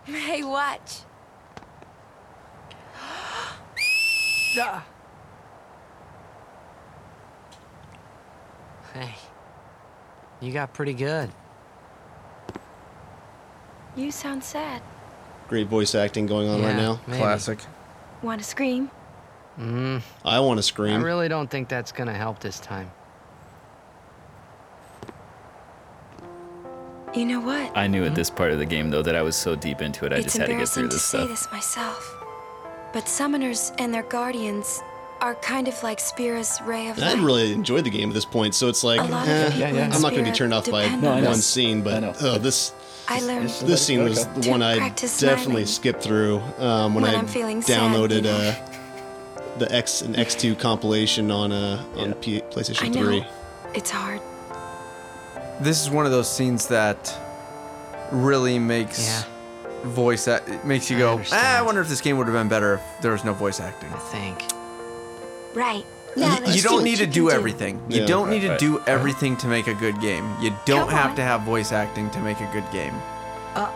Hey, 0.05 0.43
watch. 0.43 1.03
Hey, 8.95 9.15
you 10.41 10.53
got 10.53 10.73
pretty 10.73 10.95
good. 10.95 11.31
You 13.97 14.11
sound 14.11 14.43
sad. 14.43 14.83
Great 15.49 15.67
voice 15.69 15.95
acting 15.95 16.27
going 16.27 16.49
on 16.49 16.63
right 16.63 16.77
now. 16.77 17.01
maybe. 17.07 17.19
Classic. 17.19 17.59
Want 18.23 18.41
to 18.41 18.47
scream? 18.47 18.91
Mm. 19.59 20.03
I 20.25 20.41
want 20.41 20.59
to 20.59 20.63
scream. 20.63 21.01
I 21.01 21.03
really 21.03 21.29
don't 21.29 21.51
think 21.51 21.69
that's 21.69 21.93
gonna 21.93 22.15
help 22.15 22.39
this 22.41 22.61
time. 22.61 22.91
You 27.15 27.25
know 27.25 27.41
what? 27.41 27.77
I 27.77 27.89
knew 27.89 28.05
at 28.05 28.15
this 28.15 28.31
part 28.31 28.53
of 28.53 28.59
the 28.61 28.67
game 28.67 28.91
though 28.91 29.03
that 29.03 29.17
I 29.17 29.23
was 29.23 29.35
so 29.35 29.57
deep 29.57 29.81
into 29.83 30.07
it, 30.07 30.13
I 30.13 30.17
it's 30.17 30.27
just 30.27 30.37
had 30.39 30.47
to 30.47 30.53
get 30.53 30.77
embarrassing 30.77 30.83
through 30.83 30.89
to 30.91 30.95
this 30.95 31.05
say 31.05 31.19
stuff. 31.19 31.29
this 31.29 31.51
myself, 31.53 32.20
but 32.93 33.05
summoners 33.05 33.75
and 33.79 33.93
their 33.95 34.03
guardians 34.05 34.81
are 35.21 35.35
kind 35.37 35.69
of 35.69 35.83
like 35.83 35.99
Spira's 35.99 36.61
ray 36.63 36.89
of 36.89 36.97
light. 36.99 37.17
I 37.17 37.23
really 37.23 37.53
enjoyed 37.53 37.85
the 37.85 37.91
game 37.91 38.09
at 38.09 38.15
this 38.15 38.25
point, 38.25 38.55
so 38.55 38.69
it's 38.69 38.83
like, 38.83 39.01
eh, 39.01 39.03
of 39.05 39.53
people 39.53 39.69
in 39.79 39.93
I'm 39.93 40.01
not 40.03 40.13
going 40.13 40.25
to 40.25 40.31
be 40.31 40.37
turned 40.37 40.55
off 40.55 40.71
by 40.71 40.89
No, 40.97 41.11
on 41.13 41.23
one 41.25 41.27
us. 41.35 41.45
scene, 41.45 41.81
I 41.81 41.85
but 41.85 42.01
know. 42.01 42.13
oh, 42.23 42.39
this 42.39 42.73
I 43.09 43.21
learned 43.21 43.49
this 43.51 43.85
scene 43.85 44.03
was 44.05 44.25
the 44.27 44.49
one 44.51 44.63
I 44.63 44.89
definitely 44.91 45.67
skipped 45.67 46.03
through 46.03 46.39
um, 46.59 46.95
when, 46.95 47.03
When 47.03 47.15
I 47.15 47.19
I'm 47.19 47.27
feeling 47.27 47.61
sad, 47.61 47.79
downloaded 47.81 48.17
you 48.17 48.23
know. 48.23 48.37
uh, 48.37 49.59
the 49.59 49.71
X 49.75 50.01
and 50.03 50.15
X2 50.17 50.59
compilation 50.59 51.31
on 51.31 51.53
uh, 51.53 51.85
on 51.99 52.15
P- 52.15 52.41
PlayStation 52.41 52.85
I 52.85 52.89
know 52.89 53.03
3. 53.05 53.27
it's 53.75 53.91
hard. 53.91 54.21
This 55.61 55.83
is 55.83 55.91
one 55.91 56.07
of 56.07 56.13
those 56.13 56.35
scenes 56.35 56.69
that 56.69 57.15
really 58.11 58.59
makes 58.59 59.07
Yeah. 59.07 59.23
Voice 59.85 60.25
that 60.27 60.49
it 60.49 60.65
makes 60.65 60.91
you 60.91 60.97
I 60.97 61.01
go, 61.01 61.21
ah, 61.33 61.59
I 61.59 61.63
wonder 61.63 61.81
if 61.81 61.89
this 61.89 62.01
game 62.01 62.17
would 62.19 62.27
have 62.27 62.35
been 62.35 62.49
better 62.49 62.75
if 62.75 62.81
there 63.03 63.13
was 63.13 63.25
no 63.25 63.33
voice 63.33 63.61
acting. 63.61 63.91
I 63.93 63.99
think. 63.99 64.43
Right. 65.55 65.85
You- 66.17 66.23
Now 66.23 66.39
you 66.47 66.55
You 66.55 66.63
don't 66.63 66.83
need 66.85 66.97
to 66.97 67.05
can 67.05 67.13
do 67.13 67.31
everything. 67.31 67.81
You 67.89 68.01
Yeah. 68.01 68.07
don't 68.07 68.31
need 68.31 68.41
to 68.41 68.51
Right, 68.51 68.59
do 68.59 68.83
everything 68.87 69.37
to 69.39 69.47
make 69.47 69.67
a 69.69 69.75
good 69.75 70.01
game. 70.01 70.29
You 70.41 70.53
don't 70.67 70.89
Come 70.89 70.99
have 70.99 71.11
on. 71.11 71.17
to 71.17 71.23
have 71.23 71.43
voice 71.43 71.71
acting 71.73 72.11
to 72.11 72.19
make 72.21 72.41
a 72.41 72.49
good 72.53 72.69
game. 72.73 72.95
Uh, 73.55 73.69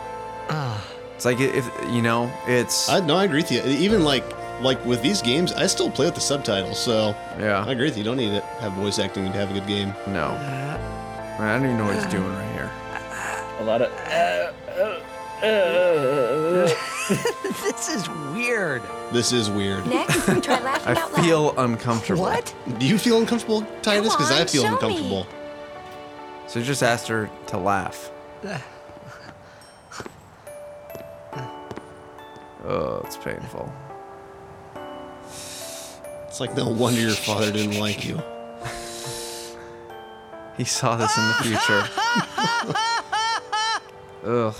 It's 1.15 1.23
like 1.25 1.39
if 1.39 1.65
you 1.89 2.01
know, 2.01 2.29
it's 2.45 2.89
I 2.89 2.99
no, 2.99 3.15
I 3.15 3.23
agree 3.23 3.41
with 3.41 3.51
you. 3.51 3.61
Even 3.63 4.03
like 4.03 4.25
like 4.61 4.83
with 4.85 5.01
these 5.01 5.21
games, 5.21 5.53
I 5.53 5.65
still 5.67 5.89
play 5.89 6.05
with 6.05 6.15
the 6.15 6.21
subtitles, 6.21 6.77
so 6.77 7.15
yeah, 7.39 7.63
I 7.65 7.71
agree 7.71 7.85
with 7.85 7.95
you. 7.97 8.03
You 8.03 8.09
don't 8.09 8.17
need 8.17 8.31
to 8.39 8.41
have 8.61 8.73
voice 8.73 8.99
acting 8.99 9.25
to 9.31 9.37
have 9.37 9.49
a 9.49 9.53
good 9.53 9.67
game. 9.67 9.93
no. 10.07 10.27
I 11.39 11.51
don't 11.53 11.65
even 11.65 11.77
know 11.77 11.85
what 11.85 11.95
he's 11.95 12.05
doing 12.05 12.33
right 12.33 12.51
here. 12.53 12.69
A 13.59 13.63
lot 13.63 13.81
of. 13.81 13.91
This 17.61 17.89
is 17.89 18.09
weird. 18.33 18.81
This 19.11 19.31
is 19.31 19.49
weird. 19.51 19.85
Next, 19.85 20.27
we 20.27 20.41
try 20.41 20.59
laughing 20.63 20.97
I 20.97 20.99
out 20.99 21.13
loud. 21.13 21.23
feel 21.23 21.53
uncomfortable. 21.59 22.23
What? 22.23 22.55
Do 22.79 22.85
you 22.85 22.97
feel 22.97 23.19
uncomfortable, 23.19 23.61
Tidus? 23.81 24.11
Because 24.17 24.31
I 24.31 24.41
on, 24.41 24.47
feel 24.47 24.63
show 24.63 24.69
me. 24.69 24.73
uncomfortable. 24.75 25.27
So 26.47 26.61
just 26.63 26.81
asked 26.83 27.07
her 27.09 27.29
to 27.47 27.57
laugh. 27.57 28.11
Oh, 32.67 33.01
it's 33.05 33.15
painful. 33.17 33.71
It's 36.27 36.39
like 36.39 36.55
no 36.57 36.67
wonder 36.67 36.99
your 36.99 37.11
father 37.11 37.51
didn't 37.51 37.79
like 37.79 38.03
you. 38.03 38.19
He 40.57 40.63
saw 40.63 40.95
this 40.95 41.15
in 41.15 41.27
the 41.27 41.33
future. 41.43 41.87
Ugh. 44.25 44.55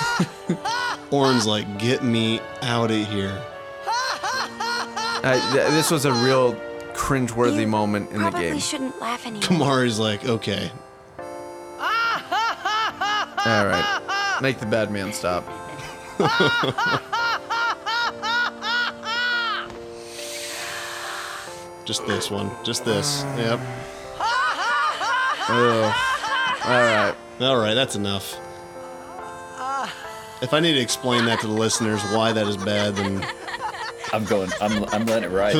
Auron's 1.12 1.46
like, 1.46 1.78
get 1.78 2.02
me 2.02 2.40
out 2.62 2.90
of 2.90 3.06
here. 3.08 3.42
I, 5.20 5.40
th- 5.52 5.70
this 5.70 5.90
was 5.90 6.04
a 6.04 6.12
real 6.12 6.54
cringeworthy 6.92 7.62
You 7.62 7.66
moment 7.68 8.10
in 8.10 8.16
the 8.18 8.30
probably 8.30 8.50
game. 8.50 8.58
shouldn't 8.58 9.00
laugh 9.00 9.26
anymore. 9.26 9.42
Kimahri's 9.42 9.98
like, 9.98 10.24
okay. 10.26 10.70
All 13.46 13.64
right, 13.66 14.38
make 14.42 14.58
the 14.58 14.66
bad 14.66 14.90
man 14.90 15.12
stop. 15.12 15.44
Just 21.84 22.06
this 22.06 22.30
one. 22.30 22.50
Just 22.64 22.84
this. 22.84 23.24
Yep. 23.38 23.60
Ugh. 25.50 25.94
All 26.64 26.70
right. 26.70 27.14
All 27.40 27.56
right, 27.56 27.74
that's 27.74 27.96
enough. 27.96 28.36
If 30.40 30.52
I 30.54 30.60
need 30.60 30.74
to 30.74 30.80
explain 30.80 31.24
that 31.26 31.40
to 31.40 31.46
the 31.46 31.52
listeners 31.52 32.00
why 32.12 32.32
that 32.32 32.46
is 32.46 32.56
bad, 32.56 32.94
then 32.96 33.26
I'm 34.12 34.24
going. 34.24 34.50
I'm. 34.60 34.84
I'm 34.86 35.04
letting 35.06 35.24
it 35.30 35.34
ride. 35.34 35.54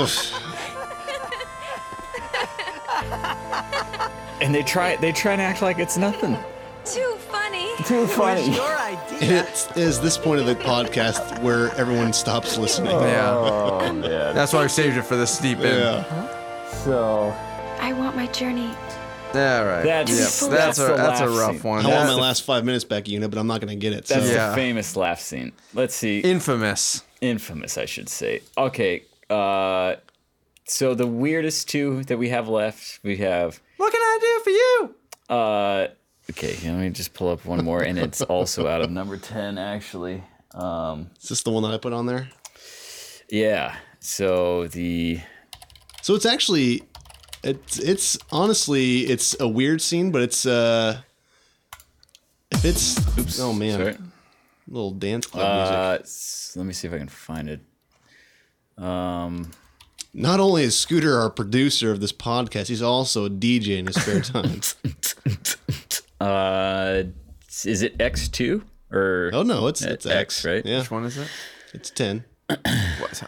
and 4.40 4.54
they 4.54 4.62
try. 4.62 4.96
They 4.96 5.12
try 5.12 5.32
and 5.32 5.42
act 5.42 5.62
like 5.62 5.78
it's 5.78 5.96
nothing. 5.96 6.36
Too 6.84 7.16
funny. 7.28 7.68
Too 7.84 8.06
funny. 8.06 8.54
Your 8.54 8.76
idea. 8.78 9.42
it 9.42 9.72
is 9.76 10.00
this 10.00 10.16
point 10.16 10.40
of 10.40 10.46
the 10.46 10.54
podcast 10.54 11.38
where 11.42 11.70
everyone 11.74 12.12
stops 12.12 12.56
listening. 12.56 12.92
Oh, 12.92 13.06
yeah, 13.06 13.30
Oh 13.36 13.92
man. 13.92 14.34
that's 14.34 14.52
why 14.52 14.62
I 14.64 14.66
saved 14.68 14.96
it 14.96 15.02
for 15.02 15.16
the 15.16 15.26
steep 15.26 15.58
end. 15.58 15.80
Yeah. 15.80 16.68
So 16.84 17.34
I 17.80 17.92
want 17.92 18.16
my 18.16 18.26
journey. 18.28 18.70
All 19.34 19.64
right. 19.66 19.82
That's- 19.84 20.40
Yep, 20.42 20.50
that's 20.50 20.76
that's 20.78 20.78
a 20.78 20.94
that's 20.96 21.20
a 21.20 21.28
rough 21.28 21.52
scene. 21.60 21.62
one. 21.70 21.86
I 21.86 21.88
want 21.90 22.08
my 22.08 22.14
last 22.14 22.44
five 22.44 22.64
minutes 22.64 22.84
back, 22.84 23.04
Yuna, 23.04 23.28
but 23.30 23.38
I'm 23.38 23.46
not 23.46 23.60
going 23.60 23.68
to 23.70 23.76
get 23.76 23.92
it. 23.92 24.08
So. 24.08 24.14
that's 24.14 24.30
Yeah. 24.30 24.50
the 24.50 24.54
famous 24.56 24.96
laugh 24.96 25.20
scene. 25.20 25.52
Let's 25.74 25.94
see. 25.94 26.20
infamous. 26.20 27.02
Infamous, 27.20 27.76
I 27.76 27.84
should 27.84 28.08
say. 28.08 28.40
Okay. 28.56 29.02
Uh, 29.28 29.96
so 30.64 30.94
the 30.94 31.06
weirdest 31.06 31.68
two 31.68 32.04
that 32.04 32.16
we 32.18 32.30
have 32.30 32.48
left, 32.48 33.00
we 33.02 33.18
have. 33.18 33.60
What 33.76 33.92
can 33.92 34.00
I 34.00 34.18
do 34.20 34.40
for 34.44 34.50
you? 34.50 34.94
Uh, 35.36 35.86
okay, 36.30 36.56
let 36.70 36.78
me 36.80 36.90
just 36.90 37.12
pull 37.12 37.28
up 37.28 37.44
one 37.44 37.62
more, 37.64 37.82
and 37.82 37.98
it's 37.98 38.22
also 38.22 38.66
out 38.66 38.80
of 38.80 38.90
number 38.90 39.16
ten, 39.18 39.58
actually. 39.58 40.22
Um, 40.54 41.10
Is 41.22 41.28
this 41.28 41.42
the 41.42 41.50
one 41.50 41.62
that 41.64 41.72
I 41.72 41.76
put 41.78 41.92
on 41.92 42.06
there? 42.06 42.28
yeah. 43.30 43.76
So 44.00 44.68
the 44.68 45.20
So 46.02 46.14
it's 46.14 46.24
actually, 46.24 46.82
it's 47.42 47.78
it's 47.78 48.18
honestly 48.30 49.00
it's 49.00 49.38
a 49.40 49.48
weird 49.48 49.80
scene, 49.82 50.10
but 50.10 50.22
it's 50.22 50.44
uh, 50.46 51.00
if 52.50 52.64
it's 52.64 52.98
oops, 53.18 53.38
oh 53.40 53.52
man, 53.52 53.78
sorry. 53.78 53.96
little 54.66 54.90
dance 54.92 55.26
club. 55.26 55.44
Uh, 55.44 55.98
s- 56.02 56.52
let 56.56 56.66
me 56.66 56.72
see 56.72 56.86
if 56.88 56.94
I 56.94 56.98
can 56.98 57.08
find 57.08 57.48
it. 57.48 57.60
Um, 58.82 59.50
Not 60.14 60.40
only 60.40 60.62
is 60.64 60.78
Scooter 60.78 61.18
our 61.18 61.30
producer 61.30 61.90
of 61.90 62.00
this 62.00 62.12
podcast, 62.12 62.68
he's 62.68 62.82
also 62.82 63.26
a 63.26 63.30
DJ 63.30 63.78
in 63.78 63.86
his 63.86 63.96
spare 64.00 64.20
time. 64.20 64.60
uh, 66.20 67.02
is 67.64 67.82
it 67.82 68.00
X 68.00 68.28
two 68.28 68.62
or? 68.92 69.30
oh 69.34 69.42
no, 69.42 69.66
it's 69.66 69.82
it's 69.82 70.06
X, 70.06 70.14
X, 70.14 70.44
right? 70.44 70.64
Yeah, 70.66 70.80
Which 70.80 70.90
one 70.90 71.04
is 71.04 71.16
it? 71.18 71.28
it's 71.74 71.90
ten. 71.90 72.24
What? 72.48 73.22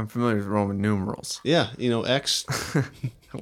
I'm 0.00 0.06
familiar 0.06 0.36
with 0.36 0.46
Roman 0.46 0.80
numerals. 0.80 1.40
Yeah, 1.44 1.68
you 1.78 1.90
know 1.90 2.02
X. 2.02 2.46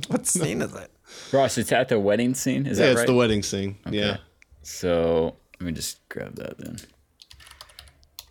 What 0.08 0.26
scene 0.26 0.60
is 0.60 0.74
it? 0.74 0.90
Ross, 1.32 1.56
it's 1.56 1.72
at 1.72 1.88
the 1.88 1.98
wedding 1.98 2.34
scene. 2.34 2.66
Is 2.66 2.78
yeah, 2.78 2.86
that 2.86 2.92
it's 2.92 3.04
the 3.06 3.14
wedding 3.14 3.42
scene. 3.42 3.76
Yeah, 3.88 4.18
So 4.62 5.36
let 5.58 5.66
me 5.66 5.72
just 5.72 6.06
grab 6.10 6.34
that 6.34 6.58
then. 6.58 6.76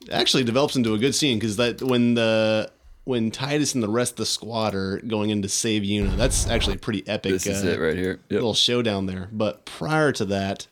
It 0.02 0.12
actually 0.12 0.44
develops 0.44 0.76
into 0.76 0.94
a 0.94 1.00
good 1.00 1.16
scene 1.16 1.40
because 1.40 1.58
that 1.58 1.82
when 1.82 2.14
the 2.14 2.72
when 3.06 3.32
Tidus 3.32 3.74
and 3.74 3.84
the 3.84 3.90
rest 3.90 4.14
of 4.14 4.18
the 4.18 4.26
squad 4.28 4.76
are 4.76 5.00
going 5.00 5.32
in 5.32 5.42
to 5.42 5.50
save 5.50 5.82
Yuna, 5.82 6.16
that's 6.16 6.48
actually 6.48 6.76
a 6.76 6.80
pretty 6.80 7.08
epic. 7.08 7.32
This 7.32 7.48
is 7.48 7.66
uh, 7.66 7.70
it 7.70 7.80
right 7.80 7.98
here. 7.98 8.20
Yep. 8.30 8.32
little 8.32 8.54
showdown 8.54 9.08
there. 9.08 9.30
But 9.32 9.66
prior 9.66 10.12
to 10.12 10.26
that, 10.26 10.68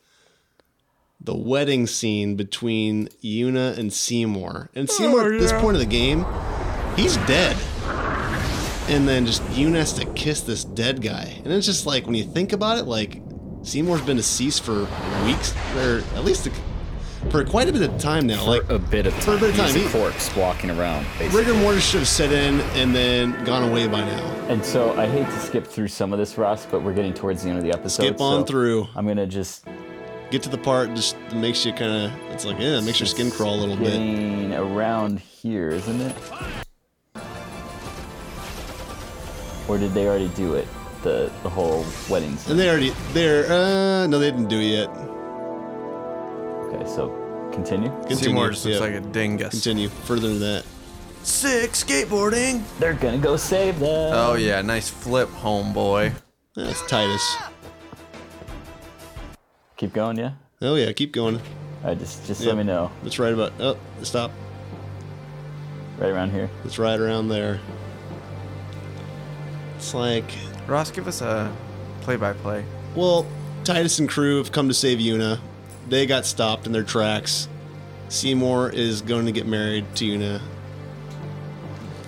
the 1.19 1.35
wedding 1.35 1.87
scene 1.87 2.35
between 2.35 3.07
Yuna 3.23 3.77
and 3.77 3.91
Seymour. 3.91 4.69
And 4.75 4.89
Seymour 4.89 5.33
at 5.33 5.39
this 5.39 5.51
point 5.53 5.75
of 5.75 5.79
the 5.79 5.87
game, 5.87 6.25
he's 6.95 7.17
dead. 7.27 7.57
And 8.87 9.07
then 9.07 9.25
just 9.25 9.41
Yuna 9.47 9.75
has 9.75 9.93
to 9.93 10.05
kiss 10.13 10.41
this 10.41 10.63
dead 10.63 11.01
guy. 11.01 11.41
And 11.43 11.51
it's 11.51 11.65
just 11.65 11.85
like 11.85 12.05
when 12.05 12.15
you 12.15 12.23
think 12.23 12.53
about 12.53 12.77
it, 12.77 12.83
like 12.83 13.21
Seymour's 13.63 14.01
been 14.01 14.17
deceased 14.17 14.63
for 14.63 14.81
weeks, 15.25 15.55
or 15.77 16.03
at 16.15 16.23
least 16.23 16.45
a, 16.45 16.51
for 17.31 17.43
quite 17.43 17.67
a 17.67 17.73
bit 17.73 17.81
of 17.81 17.97
time 17.97 18.27
now. 18.27 18.45
Like 18.45 18.69
a 18.69 18.77
bit 18.77 19.07
of 19.07 19.13
time. 19.13 19.21
for 19.23 19.35
a 19.35 19.39
bit 19.39 19.49
of 19.49 19.55
time, 19.55 19.73
He's 19.73 19.87
a 19.87 19.89
corpse 19.89 20.35
walking 20.35 20.69
around. 20.69 21.05
Basically. 21.17 21.39
rigor 21.39 21.53
mortis 21.55 21.83
should 21.83 22.01
have 22.01 22.07
set 22.07 22.31
in 22.31 22.61
and 22.79 22.93
then 22.93 23.43
gone 23.43 23.67
away 23.67 23.87
by 23.87 24.01
now. 24.01 24.23
And 24.47 24.63
so 24.63 24.93
I 24.99 25.07
hate 25.07 25.25
to 25.25 25.39
skip 25.39 25.65
through 25.65 25.87
some 25.87 26.13
of 26.13 26.19
this, 26.19 26.37
Ross, 26.37 26.67
but 26.67 26.83
we're 26.83 26.93
getting 26.93 27.13
towards 27.13 27.41
the 27.41 27.49
end 27.49 27.57
of 27.57 27.63
the 27.63 27.71
episode. 27.71 28.03
Skip 28.03 28.21
on 28.21 28.41
so 28.41 28.45
through. 28.45 28.87
I'm 28.95 29.07
gonna 29.07 29.25
just 29.25 29.65
Get 30.31 30.41
to 30.43 30.49
the 30.49 30.57
part 30.57 30.93
just 30.95 31.15
that 31.29 31.35
makes 31.35 31.65
you 31.65 31.71
kind 31.71 32.05
of. 32.11 32.31
It's 32.31 32.45
like 32.45 32.59
yeah, 32.59 32.79
it 32.79 32.83
makes 32.83 32.99
your 32.99 33.07
skin 33.07 33.29
crawl 33.29 33.55
a 33.55 33.61
little 33.61 33.77
bit. 33.77 34.59
around 34.59 35.19
here, 35.19 35.69
isn't 35.69 36.01
it? 36.01 36.15
Or 39.67 39.77
did 39.77 39.93
they 39.93 40.07
already 40.07 40.29
do 40.29 40.53
it? 40.55 40.67
The 41.03 41.31
the 41.43 41.49
whole 41.49 41.85
wedding 42.09 42.35
scene. 42.37 42.51
And 42.51 42.59
they 42.59 42.69
already 42.69 42.93
they're 43.13 43.45
uh 43.51 44.07
no 44.07 44.19
they 44.19 44.31
didn't 44.31 44.47
do 44.47 44.59
it 44.59 44.65
yet. 44.65 44.89
Okay, 46.67 46.85
so 46.89 47.09
continue. 47.53 47.89
Continue. 47.89 48.15
Seymour 48.15 48.49
just 48.51 48.65
looks 48.65 48.79
yeah. 48.79 48.85
like 48.85 48.93
a 48.95 49.01
dingus. 49.01 49.51
Continue 49.51 49.89
further 49.89 50.27
than 50.29 50.39
that. 50.39 50.65
Sick 51.23 51.71
skateboarding. 51.71 52.63
They're 52.79 52.93
gonna 52.93 53.17
go 53.17 53.35
save 53.37 53.79
them. 53.79 54.13
Oh 54.13 54.35
yeah, 54.35 54.61
nice 54.61 54.89
flip, 54.89 55.29
homeboy. 55.29 56.13
That's 56.55 56.81
Tidus. 56.83 57.21
Keep 59.77 59.93
going, 59.93 60.17
yeah. 60.17 60.33
Oh 60.61 60.75
yeah, 60.75 60.91
keep 60.93 61.11
going. 61.11 61.35
All 61.35 61.89
right, 61.89 61.99
just 61.99 62.25
just 62.25 62.41
Yep. 62.41 62.47
let 62.47 62.57
me 62.57 62.63
know. 62.63 62.91
That's 63.03 63.19
right 63.19 63.33
about. 63.33 63.53
Oh, 63.59 63.77
stop. 64.03 64.31
Right 65.97 66.09
around 66.09 66.31
here. 66.31 66.49
It's 66.63 66.79
right 66.79 66.99
around 66.99 67.27
there. 67.27 67.59
It's 69.85 69.93
like, 69.93 70.25
Ross, 70.65 70.89
give 70.89 71.07
us 71.07 71.21
a 71.21 71.55
play-by-play. 72.01 72.65
well, 72.95 73.23
Tidus 73.63 73.99
and 73.99 74.09
crew 74.09 74.39
have 74.39 74.51
come 74.51 74.67
to 74.67 74.73
save 74.73 74.97
Yuna. 74.97 75.39
They 75.89 76.07
got 76.07 76.25
stopped 76.25 76.65
in 76.65 76.71
their 76.71 76.81
tracks. 76.81 77.47
Seymour 78.09 78.71
is 78.71 79.03
going 79.03 79.27
to 79.27 79.31
get 79.31 79.45
married 79.45 79.85
to 79.97 80.05
Yuna. 80.05 80.41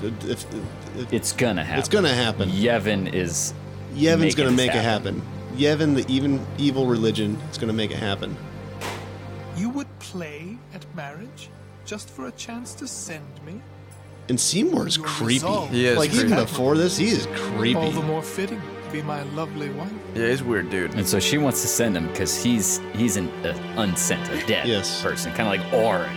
If, 0.01 0.27
if, 0.27 1.13
It's 1.13 1.31
gonna 1.33 1.63
happen. 1.63 1.79
it's 1.79 1.87
gonna 1.87 2.15
happen. 2.15 2.49
Yevon 2.49 3.13
is 3.13 3.53
Yevon's 3.93 4.33
gonna 4.33 4.49
this 4.49 4.57
make 4.57 4.73
it 4.73 4.81
happen. 4.81 5.21
Yevon, 5.55 5.93
the 5.93 6.11
even 6.11 6.43
evil 6.57 6.87
religion, 6.87 7.37
is 7.51 7.59
gonna 7.59 7.73
make 7.73 7.91
it 7.91 7.97
happen. 7.99 8.35
You 9.55 9.69
would 9.69 9.99
play 9.99 10.57
at 10.73 10.83
marriage 10.95 11.51
just 11.85 12.09
for 12.09 12.25
a 12.25 12.31
chance 12.31 12.73
to 12.73 12.87
send 12.87 13.43
me? 13.45 13.61
And 14.29 14.39
Seymour's 14.39 14.97
Your 14.97 15.05
creepy. 15.05 15.33
resolve. 15.35 15.69
He 15.71 15.85
is 15.85 15.97
like 15.97 16.09
creepy. 16.11 16.25
even 16.25 16.39
before 16.43 16.75
this, 16.75 16.97
he 16.97 17.07
is 17.09 17.25
All 17.27 17.33
creepy. 17.33 17.91
the 17.91 18.01
more 18.01 18.21
fitting 18.21 18.59
to 18.85 18.91
be 18.91 19.01
my 19.01 19.23
lovely 19.23 19.69
wife. 19.69 19.91
Yeah, 20.15 20.27
he's 20.29 20.41
a 20.41 20.43
weird 20.45 20.69
dude. 20.69 20.93
And 20.95 21.07
so 21.07 21.19
she 21.19 21.37
wants 21.37 21.61
to 21.61 21.67
send 21.67 21.95
him 21.95 22.07
because 22.07 22.41
he's 22.43 22.79
he's 22.93 23.15
an 23.17 23.29
uh, 23.45 23.53
unsent, 23.77 24.27
a 24.29 24.45
dead 24.45 24.67
Yes. 24.67 25.01
person, 25.01 25.31
kind 25.33 25.47
of 25.47 25.65
like 25.65 25.73
Auron. 25.73 26.09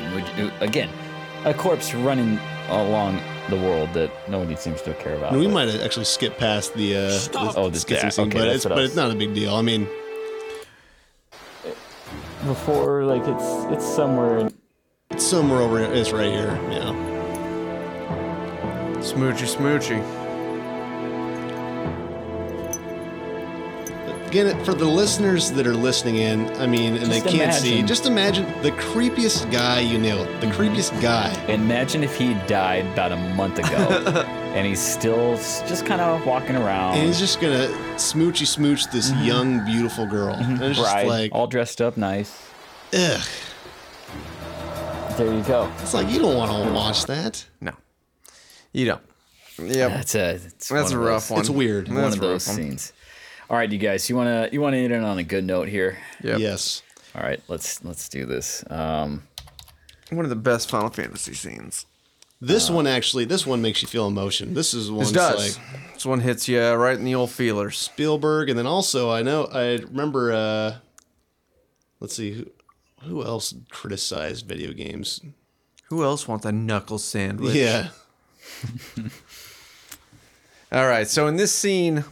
Again, 0.60 0.88
a 1.44 1.54
corpse 1.54 1.94
running 1.94 2.38
along 2.68 3.20
the 3.48 3.56
world 3.56 3.92
that 3.94 4.10
nobody 4.28 4.54
seems 4.56 4.80
to 4.82 4.94
care 4.94 5.14
about. 5.16 5.30
And 5.32 5.40
we 5.40 5.46
but- 5.46 5.54
might 5.54 5.68
actually 5.80 6.04
skip 6.04 6.36
past 6.38 6.74
the 6.74 6.96
uh, 6.96 7.10
Stop. 7.10 7.54
the 7.54 7.60
Oh, 7.60 7.70
the 7.70 7.78
skipping 7.78 8.02
death. 8.04 8.14
scene, 8.14 8.28
Okay, 8.28 8.38
but 8.38 8.48
it's 8.48 8.64
but 8.64 8.78
it's 8.78 8.96
not 8.96 9.10
a 9.10 9.14
big 9.14 9.34
deal. 9.34 9.54
I 9.54 9.62
mean, 9.62 9.86
before 12.44 13.04
like 13.04 13.22
it's 13.26 13.72
it's 13.72 13.84
somewhere. 13.96 14.38
In, 14.38 14.54
it's 15.10 15.24
somewhere 15.26 15.60
over. 15.60 15.80
It's 15.80 16.12
right 16.12 16.30
here. 16.32 16.58
Yeah. 16.70 17.09
Smoochy, 19.00 19.46
smoochy. 19.46 20.00
Again, 24.28 24.64
for 24.64 24.74
the 24.74 24.84
listeners 24.84 25.50
that 25.52 25.66
are 25.66 25.74
listening 25.74 26.16
in, 26.18 26.46
I 26.60 26.66
mean, 26.68 26.94
and 26.94 27.06
Just 27.10 27.24
they 27.24 27.30
can't 27.32 27.52
see, 27.52 27.82
just 27.82 28.06
imagine 28.06 28.44
the 28.62 28.70
creepiest 28.72 29.50
guy 29.50 29.80
you 29.80 29.98
know, 29.98 30.18
the 30.38 30.46
Mm-hmm. 30.46 30.62
creepiest 30.62 31.00
guy. 31.02 31.32
imagine 31.48 32.04
if 32.04 32.16
he 32.16 32.34
died 32.46 32.86
about 32.92 33.10
a 33.10 33.16
month 33.16 33.58
ago, 33.58 33.68
and 34.54 34.64
he's 34.66 34.78
still 34.80 35.34
just 35.36 35.84
kind 35.84 36.00
of 36.00 36.24
walking 36.24 36.54
around. 36.54 36.96
And 36.96 37.08
he's 37.08 37.18
just 37.18 37.40
gonna 37.40 37.66
smoochy 37.96 38.46
smooch 38.46 38.86
this 38.92 39.10
young, 39.14 39.64
beautiful 39.64 40.06
girl. 40.06 40.34
And 40.34 40.62
it's 40.62 40.78
just 40.78 40.92
bride, 40.92 41.08
like, 41.08 41.32
all 41.34 41.48
dressed 41.48 41.80
up 41.80 41.96
nice. 41.96 42.40
ugh. 42.94 43.20
There 45.16 45.34
you 45.34 45.42
go. 45.42 45.70
It's 45.82 45.92
like 45.92 46.08
you 46.08 46.20
don't 46.20 46.36
want 46.36 46.52
to 46.52 46.72
watch 46.72 47.04
that. 47.06 47.44
No, 47.60 47.72
you 48.72 48.86
don't. 48.86 49.02
Yep. 49.58 49.90
That's 49.90 50.14
a 50.14 50.30
it's 50.36 50.68
That's 50.68 50.90
a 50.92 50.98
rough 50.98 51.24
those- 51.28 51.30
one. 51.30 51.40
It's 51.40 51.50
weird. 51.50 51.88
One 51.88 51.98
a 51.98 52.06
of 52.06 52.12
rough 52.14 52.20
those 52.20 52.46
one. 52.48 52.56
scenes. 52.56 52.92
All 53.50 53.56
right, 53.56 53.70
you 53.70 53.78
guys, 53.78 54.08
you 54.08 54.16
wanna 54.16 54.48
you 54.52 54.60
wanna 54.60 54.76
end 54.78 54.92
it 54.92 55.02
on 55.02 55.18
a 55.18 55.22
good 55.24 55.44
note 55.44 55.68
here. 55.68 55.98
Yep. 56.22 56.38
Yes. 56.38 56.82
All 57.14 57.22
right, 57.22 57.40
let's 57.48 57.84
let's 57.84 58.08
do 58.08 58.24
this. 58.26 58.64
Um, 58.70 59.24
One 60.10 60.24
of 60.24 60.30
the 60.30 60.36
best 60.36 60.70
Final 60.70 60.88
Fantasy 60.90 61.34
scenes. 61.34 61.86
This 62.40 62.70
one 62.70 62.86
actually, 62.86 63.26
this 63.26 63.46
one 63.46 63.60
makes 63.60 63.82
you 63.82 63.88
feel 63.88 64.06
emotion. 64.06 64.54
This 64.54 64.72
is 64.72 64.90
one 64.90 65.00
This 65.00 65.12
does. 65.12 65.58
like 65.58 65.92
this 65.94 66.06
one 66.06 66.20
hits 66.20 66.48
you 66.48 66.58
right 66.72 66.96
in 66.96 67.04
the 67.04 67.14
old 67.14 67.30
feelers. 67.30 67.76
Spielberg, 67.76 68.48
and 68.48 68.58
then 68.58 68.66
also 68.66 69.10
I 69.10 69.22
know 69.22 69.44
I 69.52 69.76
remember. 69.76 70.32
uh 70.32 70.76
Let's 71.98 72.14
see 72.16 72.32
who 72.32 72.46
who 73.02 73.22
else 73.24 73.52
criticized 73.70 74.46
video 74.46 74.72
games. 74.72 75.20
Who 75.90 76.02
else 76.04 76.26
wants 76.28 76.46
a 76.46 76.52
knuckle 76.52 76.98
sandwich? 76.98 77.54
Yeah, 77.54 77.88
All 80.72 80.86
right. 80.86 81.08
So 81.08 81.26
in 81.26 81.36
this 81.36 81.54
scene, 81.54 82.04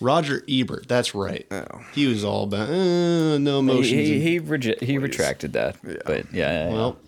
Roger 0.00 0.42
Ebert. 0.48 0.88
That's 0.88 1.14
right. 1.14 1.46
Oh. 1.50 1.64
He 1.92 2.06
was 2.06 2.24
all 2.24 2.44
about 2.44 2.68
uh, 2.68 3.38
no 3.38 3.52
He 3.54 3.58
emotions. 3.58 3.88
he 3.90 4.14
and- 4.14 4.22
he, 4.22 4.40
reje- 4.40 4.82
he 4.82 4.98
retracted 4.98 5.52
that, 5.52 5.76
but 5.82 6.32
yeah, 6.32 6.50
yeah, 6.50 6.68
yeah. 6.68 6.72
well, 6.72 6.98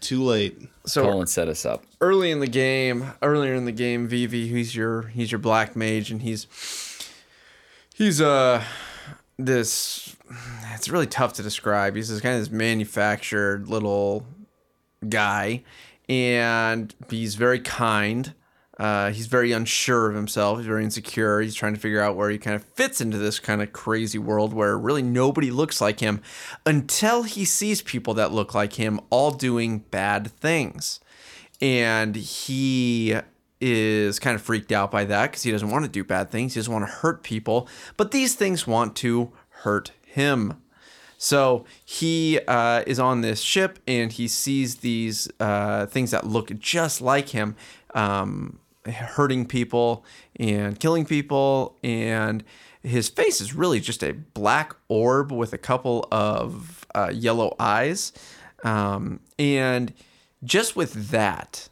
too 0.00 0.22
late. 0.22 0.56
so 0.86 1.02
Colin 1.02 1.26
set 1.26 1.48
us 1.48 1.66
up. 1.66 1.82
early 2.00 2.30
in 2.30 2.38
the 2.40 2.46
game, 2.46 3.12
earlier 3.20 3.54
in 3.54 3.64
the 3.64 3.72
game, 3.72 4.06
Vivi, 4.06 4.46
he's 4.46 4.76
your 4.76 5.02
he's 5.08 5.32
your 5.32 5.40
black 5.40 5.74
mage, 5.74 6.10
and 6.12 6.22
he's 6.22 6.46
he's 7.94 8.20
uh 8.20 8.62
this. 9.38 10.14
It's 10.74 10.88
really 10.88 11.06
tough 11.08 11.32
to 11.34 11.42
describe. 11.42 11.96
He's 11.96 12.08
this 12.08 12.20
kind 12.20 12.34
of 12.36 12.40
this 12.42 12.50
manufactured 12.50 13.68
little 13.68 14.24
guy, 15.08 15.62
and 16.08 16.94
he's 17.10 17.34
very 17.34 17.60
kind. 17.60 18.34
Uh, 18.78 19.10
he's 19.10 19.26
very 19.26 19.52
unsure 19.52 20.10
of 20.10 20.14
himself. 20.14 20.58
He's 20.58 20.66
very 20.66 20.84
insecure. 20.84 21.40
He's 21.40 21.54
trying 21.54 21.74
to 21.74 21.80
figure 21.80 22.00
out 22.00 22.14
where 22.14 22.28
he 22.28 22.36
kind 22.36 22.54
of 22.54 22.62
fits 22.62 23.00
into 23.00 23.16
this 23.16 23.38
kind 23.38 23.62
of 23.62 23.72
crazy 23.72 24.18
world 24.18 24.52
where 24.52 24.76
really 24.76 25.02
nobody 25.02 25.50
looks 25.50 25.80
like 25.80 26.00
him 26.00 26.20
until 26.66 27.22
he 27.22 27.46
sees 27.46 27.80
people 27.80 28.12
that 28.14 28.32
look 28.32 28.54
like 28.54 28.74
him 28.74 29.00
all 29.08 29.30
doing 29.30 29.78
bad 29.78 30.30
things. 30.30 31.00
And 31.60 32.16
he 32.16 33.16
is 33.58 34.18
kind 34.18 34.34
of 34.34 34.42
freaked 34.42 34.72
out 34.72 34.90
by 34.90 35.04
that 35.06 35.30
because 35.30 35.42
he 35.42 35.50
doesn't 35.50 35.70
want 35.70 35.86
to 35.86 35.90
do 35.90 36.04
bad 36.04 36.30
things. 36.30 36.52
He 36.52 36.60
doesn't 36.60 36.72
want 36.72 36.86
to 36.86 36.92
hurt 36.92 37.22
people. 37.22 37.68
But 37.96 38.10
these 38.10 38.34
things 38.34 38.66
want 38.66 38.94
to 38.96 39.32
hurt 39.48 39.92
him. 40.04 40.60
So 41.18 41.64
he 41.84 42.38
uh, 42.46 42.82
is 42.86 42.98
on 42.98 43.20
this 43.20 43.40
ship 43.40 43.78
and 43.86 44.12
he 44.12 44.28
sees 44.28 44.76
these 44.76 45.28
uh, 45.40 45.86
things 45.86 46.10
that 46.10 46.26
look 46.26 46.56
just 46.58 47.00
like 47.00 47.30
him, 47.30 47.56
um, 47.94 48.58
hurting 48.86 49.46
people 49.46 50.04
and 50.38 50.78
killing 50.78 51.04
people. 51.04 51.76
And 51.82 52.44
his 52.82 53.08
face 53.08 53.40
is 53.40 53.54
really 53.54 53.80
just 53.80 54.02
a 54.02 54.12
black 54.12 54.74
orb 54.88 55.32
with 55.32 55.52
a 55.52 55.58
couple 55.58 56.06
of 56.12 56.86
uh, 56.94 57.10
yellow 57.12 57.54
eyes. 57.58 58.12
Um, 58.62 59.20
and 59.38 59.92
just 60.44 60.76
with 60.76 61.10
that, 61.10 61.68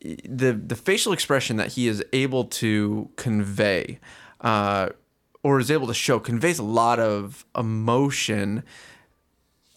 the 0.00 0.52
the 0.52 0.74
facial 0.74 1.12
expression 1.12 1.56
that 1.58 1.72
he 1.72 1.86
is 1.86 2.04
able 2.12 2.44
to 2.44 3.08
convey 3.16 4.00
uh, 4.40 4.88
or 5.42 5.58
is 5.58 5.70
able 5.70 5.86
to 5.86 5.94
show 5.94 6.18
conveys 6.20 6.58
a 6.58 6.62
lot 6.62 6.98
of 6.98 7.44
emotion 7.56 8.62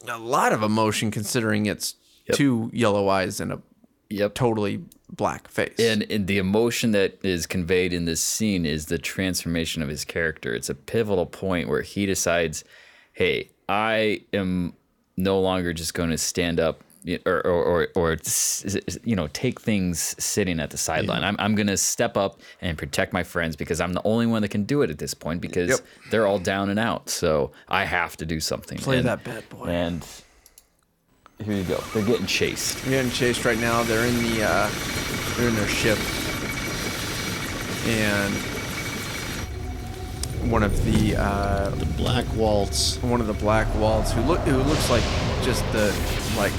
a 0.07 0.18
lot 0.20 0.53
of 0.53 0.61
emotion 0.61 1.09
considering 1.11 1.66
it's 1.66 1.95
two 2.32 2.70
yellow 2.74 3.07
eyes 3.09 3.39
and 3.39 3.51
a 3.51 3.61
Yep. 4.09 4.36
totally 4.36 4.84
black 5.09 5.47
face 5.47 5.80
And, 5.80 6.03
and 6.11 6.28
the 6.28 6.38
emotion 6.38 6.91
that 6.91 7.18
is 7.24 7.47
conveyed 7.47 7.91
in 7.91 8.05
this 8.05 8.22
scene 8.22 8.63
is 8.66 8.86
the 8.86 8.99
transformation 8.99 9.82
of 9.82 9.89
his 9.89 10.05
character. 10.05 10.53
It's 10.53 10.70
a 10.70 10.76
pivotal 10.76 11.26
point 11.26 11.68
where 11.70 11.82
he 11.82 12.05
decides, 12.05 12.63
"Hey, 13.13 13.49
I 13.68 14.22
am 14.32 14.74
no 15.18 15.39
longer 15.39 15.74
just 15.74 15.95
going 15.95 16.11
to 16.11 16.20
stand 16.20 16.59
up 16.59 16.84
or 17.26 17.41
or 17.45 17.64
or, 17.64 17.88
or 17.95 18.12
s- 18.14 18.64
s- 18.88 18.97
you 19.03 19.16
know 19.16 19.28
take 19.34 19.62
things 19.62 20.16
sitting 20.24 20.60
at 20.60 20.70
the 20.72 20.78
sideline. 20.78 21.24
I'm 21.24 21.36
I'm 21.39 21.56
going 21.56 21.68
to 21.68 21.78
step 21.78 22.18
up 22.18 22.39
and 22.62 22.78
protect 22.78 23.14
my 23.14 23.24
friends 23.24 23.56
because 23.56 23.80
I'm 23.82 23.93
the 23.93 24.01
only 24.06 24.26
one 24.26 24.41
that 24.41 24.49
can 24.49 24.64
do 24.64 24.82
it 24.82 24.89
at 24.89 24.97
this 24.97 25.14
point 25.14 25.41
because 25.41 25.70
Yep. 25.70 25.80
they're 26.12 26.26
all 26.28 26.39
down 26.39 26.70
and 26.70 26.80
out. 26.80 27.10
So 27.10 27.51
I 27.68 27.86
have 27.86 28.18
to 28.18 28.26
do 28.26 28.39
something. 28.39 28.78
Play 28.80 28.97
And- 28.99 29.08
that 29.08 29.24
bad 29.24 29.47
boy. 29.49 29.66
And 29.66 30.06
here 31.43 31.53
you 31.56 31.64
go. 31.64 31.84
They're 31.93 32.06
getting 32.06 32.26
chased. 32.28 32.82
They're 32.84 32.91
getting 33.03 33.12
chased 33.12 33.43
right 33.45 33.60
now. 33.60 33.84
They're 33.84 34.06
in 34.06 34.16
the 34.24 34.43
uh, 34.43 34.70
they're 35.36 35.49
in 35.49 35.56
their 35.56 35.68
ship, 35.68 35.99
and 37.88 38.34
one 40.49 40.64
of 40.64 40.86
the 40.86 41.16
uh, 41.18 41.70
The 41.72 41.86
Black 41.97 42.26
Waltz. 42.36 43.01
one 43.03 43.20
of 43.20 43.28
the 43.28 43.34
Black 43.34 43.68
Waltz 43.76 44.12
who 44.12 44.22
look 44.22 44.39
who 44.41 44.58
looks 44.58 44.89
like 44.89 45.03
just 45.43 45.64
the 45.72 45.88
like 46.38 46.53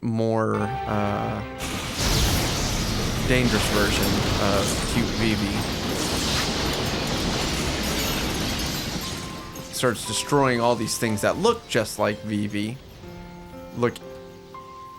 more 0.00 0.56
uh, 0.56 1.40
dangerous 3.28 3.66
version 3.70 4.04
of 4.42 4.92
cute 4.94 5.06
Vivi 5.18 5.56
starts 9.72 10.06
destroying 10.06 10.60
all 10.60 10.74
these 10.74 10.98
things 10.98 11.20
that 11.20 11.36
look 11.36 11.66
just 11.68 11.98
like 11.98 12.18
Vivi 12.22 12.76
look 13.76 13.94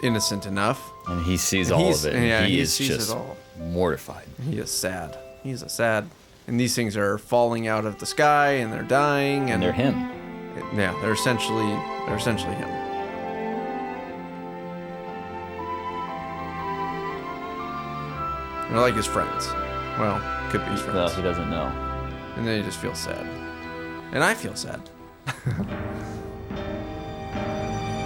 innocent 0.04 0.46
enough 0.46 0.92
And 1.08 1.26
he 1.26 1.36
sees 1.38 1.70
And 1.70 1.82
all 1.82 1.94
of 1.94 2.06
it. 2.06 2.16
And 2.16 2.26
yeah, 2.26 2.46
he, 2.46 2.56
he 2.56 2.60
is 2.62 2.74
sees 2.74 2.90
it 2.90 2.96
just 2.98 3.12
all. 3.16 3.36
mortified. 3.58 4.28
he 4.50 4.58
is 4.60 4.72
sad 4.72 5.18
he's 5.44 5.62
a 5.64 5.70
sad 5.70 6.10
and 6.48 6.60
these 6.60 6.76
things 6.76 6.96
are 6.98 7.18
falling 7.18 7.68
out 7.68 7.86
of 7.86 8.00
the 8.00 8.06
sky 8.06 8.52
and 8.54 8.72
they're 8.72 8.84
dying 8.84 9.44
And 9.44 9.52
and 9.52 9.64
they're 9.64 9.74
him. 9.74 9.96
yeah, 10.74 10.98
they're 11.02 11.14
essentially 11.14 11.68
they're 12.06 12.16
essentially 12.18 12.56
him. 12.56 12.70
They're 18.70 18.80
like 18.80 18.96
his 18.96 19.08
friends. 19.08 19.48
Well, 19.98 20.22
could 20.52 20.64
be 20.66 20.72
his 20.72 20.82
friends. 20.82 21.16
he 21.16 21.22
doesn't 21.22 21.50
know. 21.50 21.66
And 22.38 22.48
then 22.48 22.60
he 22.60 22.64
just 22.66 22.80
feels 22.80 22.98
sad. 23.00 23.26
And 24.14 24.24
I 24.24 24.34
feel 24.34 24.56
sad. 24.56 24.90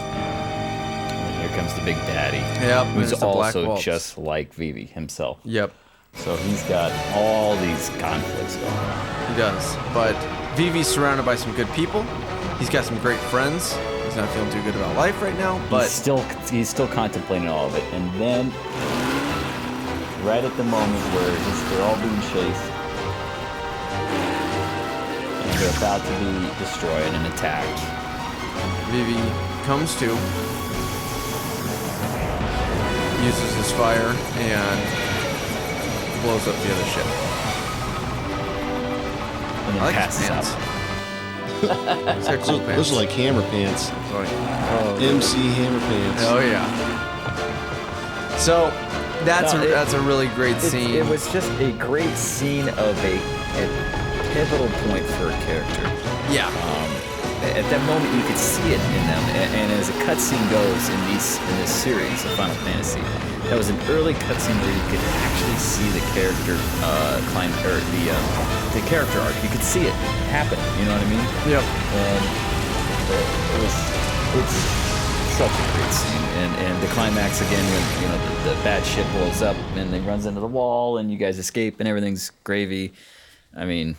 And 0.05 1.41
here 1.41 1.57
comes 1.57 1.73
the 1.73 1.81
big 1.85 1.95
daddy. 2.07 2.37
Yep, 2.65 2.87
Who's 2.87 3.09
there's 3.09 3.19
the 3.19 3.25
Black 3.27 3.55
also 3.55 3.77
just 3.77 4.17
like 4.17 4.53
Vivi 4.53 4.85
himself. 4.85 5.39
Yep, 5.43 5.73
So 6.15 6.35
he's 6.37 6.63
got 6.63 6.91
all 7.15 7.55
these 7.57 7.89
conflicts 7.99 8.55
going 8.55 8.67
on. 8.73 9.31
he 9.31 9.37
does. 9.37 9.75
But 9.93 10.15
Vivi's 10.55 10.87
surrounded 10.87 11.25
by 11.25 11.35
some 11.35 11.53
good 11.55 11.69
people. 11.69 12.03
He's 12.59 12.69
got 12.69 12.85
some 12.85 12.97
great 12.99 13.19
friends. 13.19 13.73
He's 14.05 14.15
not 14.15 14.29
feeling 14.29 14.51
too 14.51 14.61
good 14.63 14.75
about 14.75 14.95
life 14.95 15.21
right 15.21 15.37
now, 15.37 15.57
But 15.63 15.69
but 15.69 15.81
he's 15.83 15.91
still 15.91 16.19
he's 16.51 16.69
still 16.69 16.87
contemplating 16.87 17.49
all 17.49 17.65
of 17.67 17.75
it. 17.75 17.83
And 17.93 18.21
then 18.21 18.51
right 20.23 20.43
at 20.43 20.55
the 20.57 20.63
moment 20.63 21.03
where 21.13 21.29
he's, 21.35 21.69
they're 21.69 21.83
all 21.83 21.97
being 21.97 22.21
chased 22.31 22.71
and 25.43 25.59
they're 25.59 25.77
about 25.77 26.01
to 26.01 26.13
be 26.19 26.47
destroyed 26.59 27.13
and 27.13 27.27
attacked. 27.33 27.79
Vivi 28.91 29.19
comes 29.65 29.95
to, 29.99 30.05
uses 33.25 33.55
his 33.55 33.71
fire, 33.73 34.13
and 34.39 34.79
blows 36.23 36.47
up 36.47 36.55
the 36.63 36.71
other 36.71 36.85
ship. 36.85 37.07
And 39.65 39.75
then 39.75 39.81
I 39.81 39.85
like 39.85 39.95
his 39.95 40.03
passes 40.03 40.27
pants. 40.29 40.49
out. 40.51 40.59
Cool 42.43 42.57
Those, 42.59 42.65
pants. 42.67 42.75
those 42.75 42.91
are 42.91 42.95
like 42.95 43.09
hammer 43.09 43.41
pants. 43.49 43.83
Sorry. 44.09 44.27
MC 45.05 45.37
hammer 45.37 45.79
pants. 45.79 46.23
Oh 46.25 46.39
yeah. 46.39 46.67
So 48.37 48.71
that's 49.25 49.53
No, 49.53 49.61
a 49.61 49.63
it- 49.65 49.69
that's 49.71 49.93
a 49.93 50.01
really 50.01 50.27
great 50.29 50.57
It, 50.57 50.61
scene. 50.61 50.95
it 50.95 51.05
was 51.05 51.31
just 51.31 51.49
a 51.59 51.71
great 51.73 52.15
scene 52.15 52.67
of 52.69 52.95
a, 53.03 53.15
a 53.61 53.65
pivotal 54.33 54.67
point 54.89 55.05
for 55.17 55.29
a 55.29 55.37
character. 55.45 55.83
yeah. 56.31 56.49
At 57.43 57.67
that 57.69 57.83
moment, 57.85 58.07
you 58.15 58.23
could 58.23 58.39
see 58.39 58.63
it 58.71 58.79
in 58.79 59.03
them, 59.11 59.19
and, 59.35 59.49
and 59.59 59.67
as 59.75 59.89
a 59.91 59.95
cutscene 60.07 60.39
goes 60.49 60.87
in 60.87 60.99
these 61.11 61.37
in 61.43 61.55
this 61.59 61.69
series 61.75 62.23
of 62.23 62.31
Final 62.39 62.55
Fantasy, 62.63 63.03
that 63.51 63.57
was 63.59 63.67
an 63.67 63.75
early 63.91 64.15
cutscene 64.15 64.55
where 64.63 64.71
you 64.71 64.85
could 64.87 65.03
actually 65.27 65.59
see 65.59 65.83
the 65.91 65.99
character 66.15 66.55
uh, 66.87 67.19
climb 67.35 67.51
or 67.67 67.83
the 67.99 68.03
uh, 68.15 68.71
the 68.71 68.79
character 68.87 69.19
arc. 69.19 69.35
You 69.43 69.51
could 69.51 69.61
see 69.61 69.83
it 69.83 69.91
happen. 70.31 70.55
You 70.79 70.87
know 70.87 70.95
what 70.95 71.03
I 71.03 71.09
mean? 71.11 71.25
Yep. 71.51 71.63
And 71.67 72.23
it, 73.11 73.27
it 73.27 73.59
was 73.59 73.75
it's 74.39 74.55
such 75.33 75.51
a 75.51 75.73
great 75.73 75.91
scene, 75.91 76.21
and 76.37 76.55
and 76.57 76.83
the 76.83 76.87
climax 76.93 77.41
again 77.41 77.65
when 77.65 78.01
you 78.03 78.07
know 78.07 78.43
the, 78.43 78.49
the 78.51 78.63
bad 78.63 78.85
ship 78.85 79.05
blows 79.13 79.41
up 79.41 79.55
and 79.75 79.91
then 79.91 80.05
runs 80.05 80.27
into 80.27 80.39
the 80.39 80.47
wall, 80.47 80.99
and 80.99 81.11
you 81.11 81.17
guys 81.17 81.39
escape, 81.39 81.79
and 81.79 81.89
everything's 81.89 82.29
gravy. 82.43 82.93
I 83.55 83.65
mean, 83.65 83.95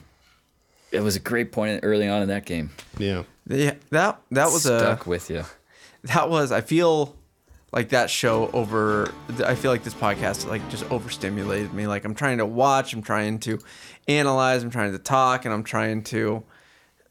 it 0.92 1.00
was 1.00 1.16
a 1.16 1.20
great 1.20 1.50
point 1.50 1.80
early 1.82 2.08
on 2.08 2.22
in 2.22 2.28
that 2.28 2.46
game. 2.46 2.70
Yeah. 2.98 3.24
Yeah. 3.48 3.74
That 3.90 4.20
that 4.30 4.46
was 4.46 4.62
stuck 4.62 5.06
a 5.06 5.08
with 5.08 5.28
you. 5.28 5.44
that 6.04 6.30
was 6.30 6.52
I 6.52 6.60
feel 6.60 7.16
like 7.72 7.88
that 7.88 8.10
show 8.10 8.48
over 8.52 9.12
I 9.44 9.56
feel 9.56 9.72
like 9.72 9.82
this 9.82 9.94
podcast 9.94 10.48
like 10.48 10.66
just 10.70 10.88
overstimulated 10.90 11.74
me. 11.74 11.88
Like 11.88 12.04
I'm 12.04 12.14
trying 12.14 12.38
to 12.38 12.46
watch, 12.46 12.94
I'm 12.94 13.02
trying 13.02 13.40
to 13.40 13.58
analyze, 14.06 14.62
I'm 14.62 14.70
trying 14.70 14.92
to 14.92 14.98
talk, 14.98 15.44
and 15.44 15.52
I'm 15.52 15.64
trying 15.64 16.04
to 16.04 16.44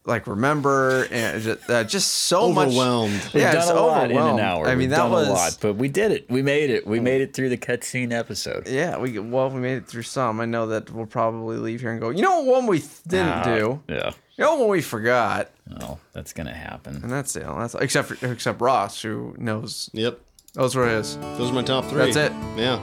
like 0.05 0.27
remember 0.27 1.05
and 1.11 1.41
just, 1.41 1.69
uh, 1.69 1.83
just 1.85 2.09
so 2.11 2.51
much 2.51 2.67
Overwhelmed. 2.67 3.13
We've 3.33 3.35
yeah, 3.43 3.53
done 3.53 3.61
just 3.61 3.71
a 3.71 3.75
lot 3.75 4.05
in 4.05 4.11
an 4.11 4.17
overwhelmed. 4.17 4.39
hour. 4.41 4.65
I 4.65 4.69
mean, 4.71 4.77
We've 4.79 4.89
that 4.89 4.97
done 4.97 5.11
was 5.11 5.27
a 5.27 5.31
lot, 5.31 5.57
but 5.61 5.73
we 5.75 5.87
did 5.87 6.11
it. 6.11 6.29
We 6.29 6.41
made 6.41 6.69
it. 6.69 6.85
We 6.85 6.99
made 6.99 7.21
it 7.21 7.33
through 7.33 7.49
the 7.49 7.57
cutscene 7.57 8.11
episode. 8.11 8.67
yeah. 8.67 8.97
We 8.97 9.17
well, 9.19 9.49
we 9.49 9.61
made 9.61 9.77
it 9.77 9.87
through 9.87 10.03
some. 10.03 10.39
I 10.41 10.45
know 10.45 10.67
that 10.67 10.89
we'll 10.91 11.05
probably 11.05 11.57
leave 11.57 11.81
here 11.81 11.91
and 11.91 12.01
go. 12.01 12.09
You 12.09 12.21
know 12.21 12.41
what 12.41 12.45
one 12.61 12.67
we 12.67 12.79
th- 12.79 13.03
didn't 13.07 13.27
Ah, 13.29 13.43
do? 13.43 13.81
Yeah. 13.87 14.11
You 14.35 14.43
know 14.45 14.51
what 14.55 14.59
one 14.61 14.69
we 14.69 14.81
forgot? 14.81 15.51
Oh, 15.81 15.99
that's 16.11 16.33
gonna 16.33 16.53
happen. 16.53 16.99
And 17.03 17.11
that's 17.11 17.35
it. 17.35 17.43
That's 17.45 17.75
except 17.75 18.09
for, 18.09 18.31
except 18.31 18.59
Ross, 18.59 19.01
who 19.01 19.35
knows 19.37 19.89
Yep. 19.93 20.19
knows 20.55 20.75
where 20.75 20.87
it 20.87 20.93
is. 20.99 21.17
Those 21.37 21.51
are 21.51 21.53
my 21.53 21.63
top 21.63 21.85
three. 21.85 22.11
That's 22.11 22.17
it. 22.17 22.31
Yeah. 22.57 22.79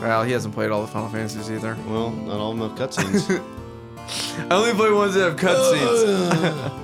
Well, 0.00 0.22
he 0.22 0.30
hasn't 0.30 0.54
played 0.54 0.70
all 0.70 0.82
the 0.82 0.86
Final 0.88 1.08
Fantasies 1.08 1.50
either. 1.50 1.76
Well, 1.88 2.10
not 2.10 2.36
all 2.38 2.52
of 2.52 2.58
them 2.58 2.70
have 2.76 2.78
cutscenes. 2.90 3.42
I 4.50 4.54
only 4.54 4.72
play 4.74 4.90
ones 4.90 5.14
that 5.14 5.22
have 5.22 5.36
cutscenes. 5.36 6.78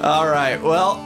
All 0.04 0.28
right. 0.28 0.60
Well, 0.62 1.00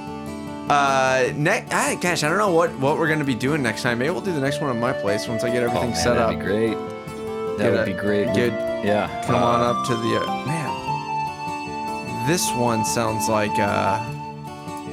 uh, 0.71 1.31
next, 1.37 1.73
I, 1.73 1.95
gosh, 1.95 2.23
I 2.25 2.29
don't 2.29 2.39
know 2.39 2.51
what 2.53 2.71
what 2.79 2.99
we're 2.99 3.09
gonna 3.09 3.25
be 3.25 3.35
doing 3.35 3.63
next 3.63 3.83
time. 3.83 3.99
Maybe 3.99 4.11
we'll 4.11 4.21
do 4.21 4.33
the 4.33 4.41
next 4.41 4.61
one 4.61 4.71
at 4.71 4.77
my 4.81 4.93
place 4.93 5.27
once 5.29 5.45
I 5.45 5.51
get 5.51 5.63
Oh, 5.63 5.67
everything 5.67 5.91
man, 5.91 5.97
set 5.99 6.15
that'd 6.17 6.23
up. 6.23 6.31
be 6.31 6.45
great. 6.45 6.77
That 6.77 7.59
Get 7.59 7.73
would 7.73 7.81
a- 7.81 7.87
be 7.87 7.93
great. 7.93 8.27
get- 8.35 8.53
yeah. 8.85 9.23
Come 9.27 9.35
uh, 9.37 9.39
on 9.47 9.61
up 9.77 9.87
to 9.89 9.95
the 9.97 10.21
uh, 10.21 10.47
man. 10.47 12.27
This 12.29 12.49
one 12.53 12.85
sounds 12.85 13.29
like 13.29 13.57
uh, 13.59 13.99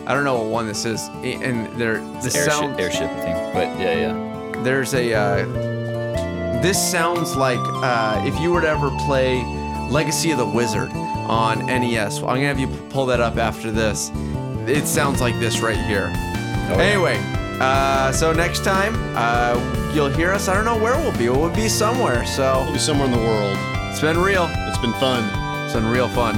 I 0.07 0.13
don't 0.13 0.23
know 0.23 0.37
what 0.41 0.49
one 0.49 0.67
this 0.67 0.85
is, 0.85 1.07
and 1.23 1.67
there 1.79 1.97
the 1.97 2.31
Airship, 2.33 2.51
sound 2.51 2.79
airship 2.79 3.09
thing, 3.21 3.35
but 3.53 3.77
yeah, 3.79 3.93
yeah. 4.13 4.61
there's 4.63 4.93
a 4.93 5.13
uh, 5.13 5.45
this 6.61 6.79
sounds 6.91 7.35
like 7.35 7.59
uh, 7.83 8.23
if 8.25 8.39
you 8.39 8.51
were 8.51 8.61
to 8.61 8.69
ever 8.69 8.89
play 9.05 9.41
Legacy 9.89 10.31
of 10.31 10.37
the 10.37 10.45
Wizard 10.45 10.89
on 10.93 11.65
NES. 11.65 12.17
I'm 12.19 12.25
gonna 12.25 12.41
have 12.47 12.59
you 12.59 12.67
pull 12.89 13.05
that 13.07 13.19
up 13.19 13.37
after 13.37 13.71
this. 13.71 14.11
It 14.67 14.85
sounds 14.87 15.21
like 15.21 15.37
this 15.39 15.59
right 15.59 15.77
here. 15.77 16.11
Oh, 16.15 16.75
yeah. 16.77 16.83
Anyway, 16.83 17.19
uh, 17.61 18.11
so 18.11 18.33
next 18.33 18.63
time 18.63 18.93
uh, 19.15 19.91
you'll 19.93 20.09
hear 20.09 20.31
us. 20.31 20.47
I 20.47 20.53
don't 20.55 20.65
know 20.65 20.77
where 20.81 20.95
we'll 20.97 21.17
be. 21.17 21.29
We'll 21.29 21.53
be 21.55 21.69
somewhere. 21.69 22.25
So 22.25 22.61
We'll 22.63 22.73
be 22.73 22.79
somewhere 22.79 23.05
in 23.05 23.11
the 23.11 23.17
world. 23.19 23.57
it's 23.91 24.01
been 24.01 24.17
real. 24.19 24.49
It's 24.67 24.77
been 24.79 24.93
fun. 24.93 25.23
It's 25.65 25.73
been 25.73 25.85
real 25.87 26.09
fun. 26.09 26.35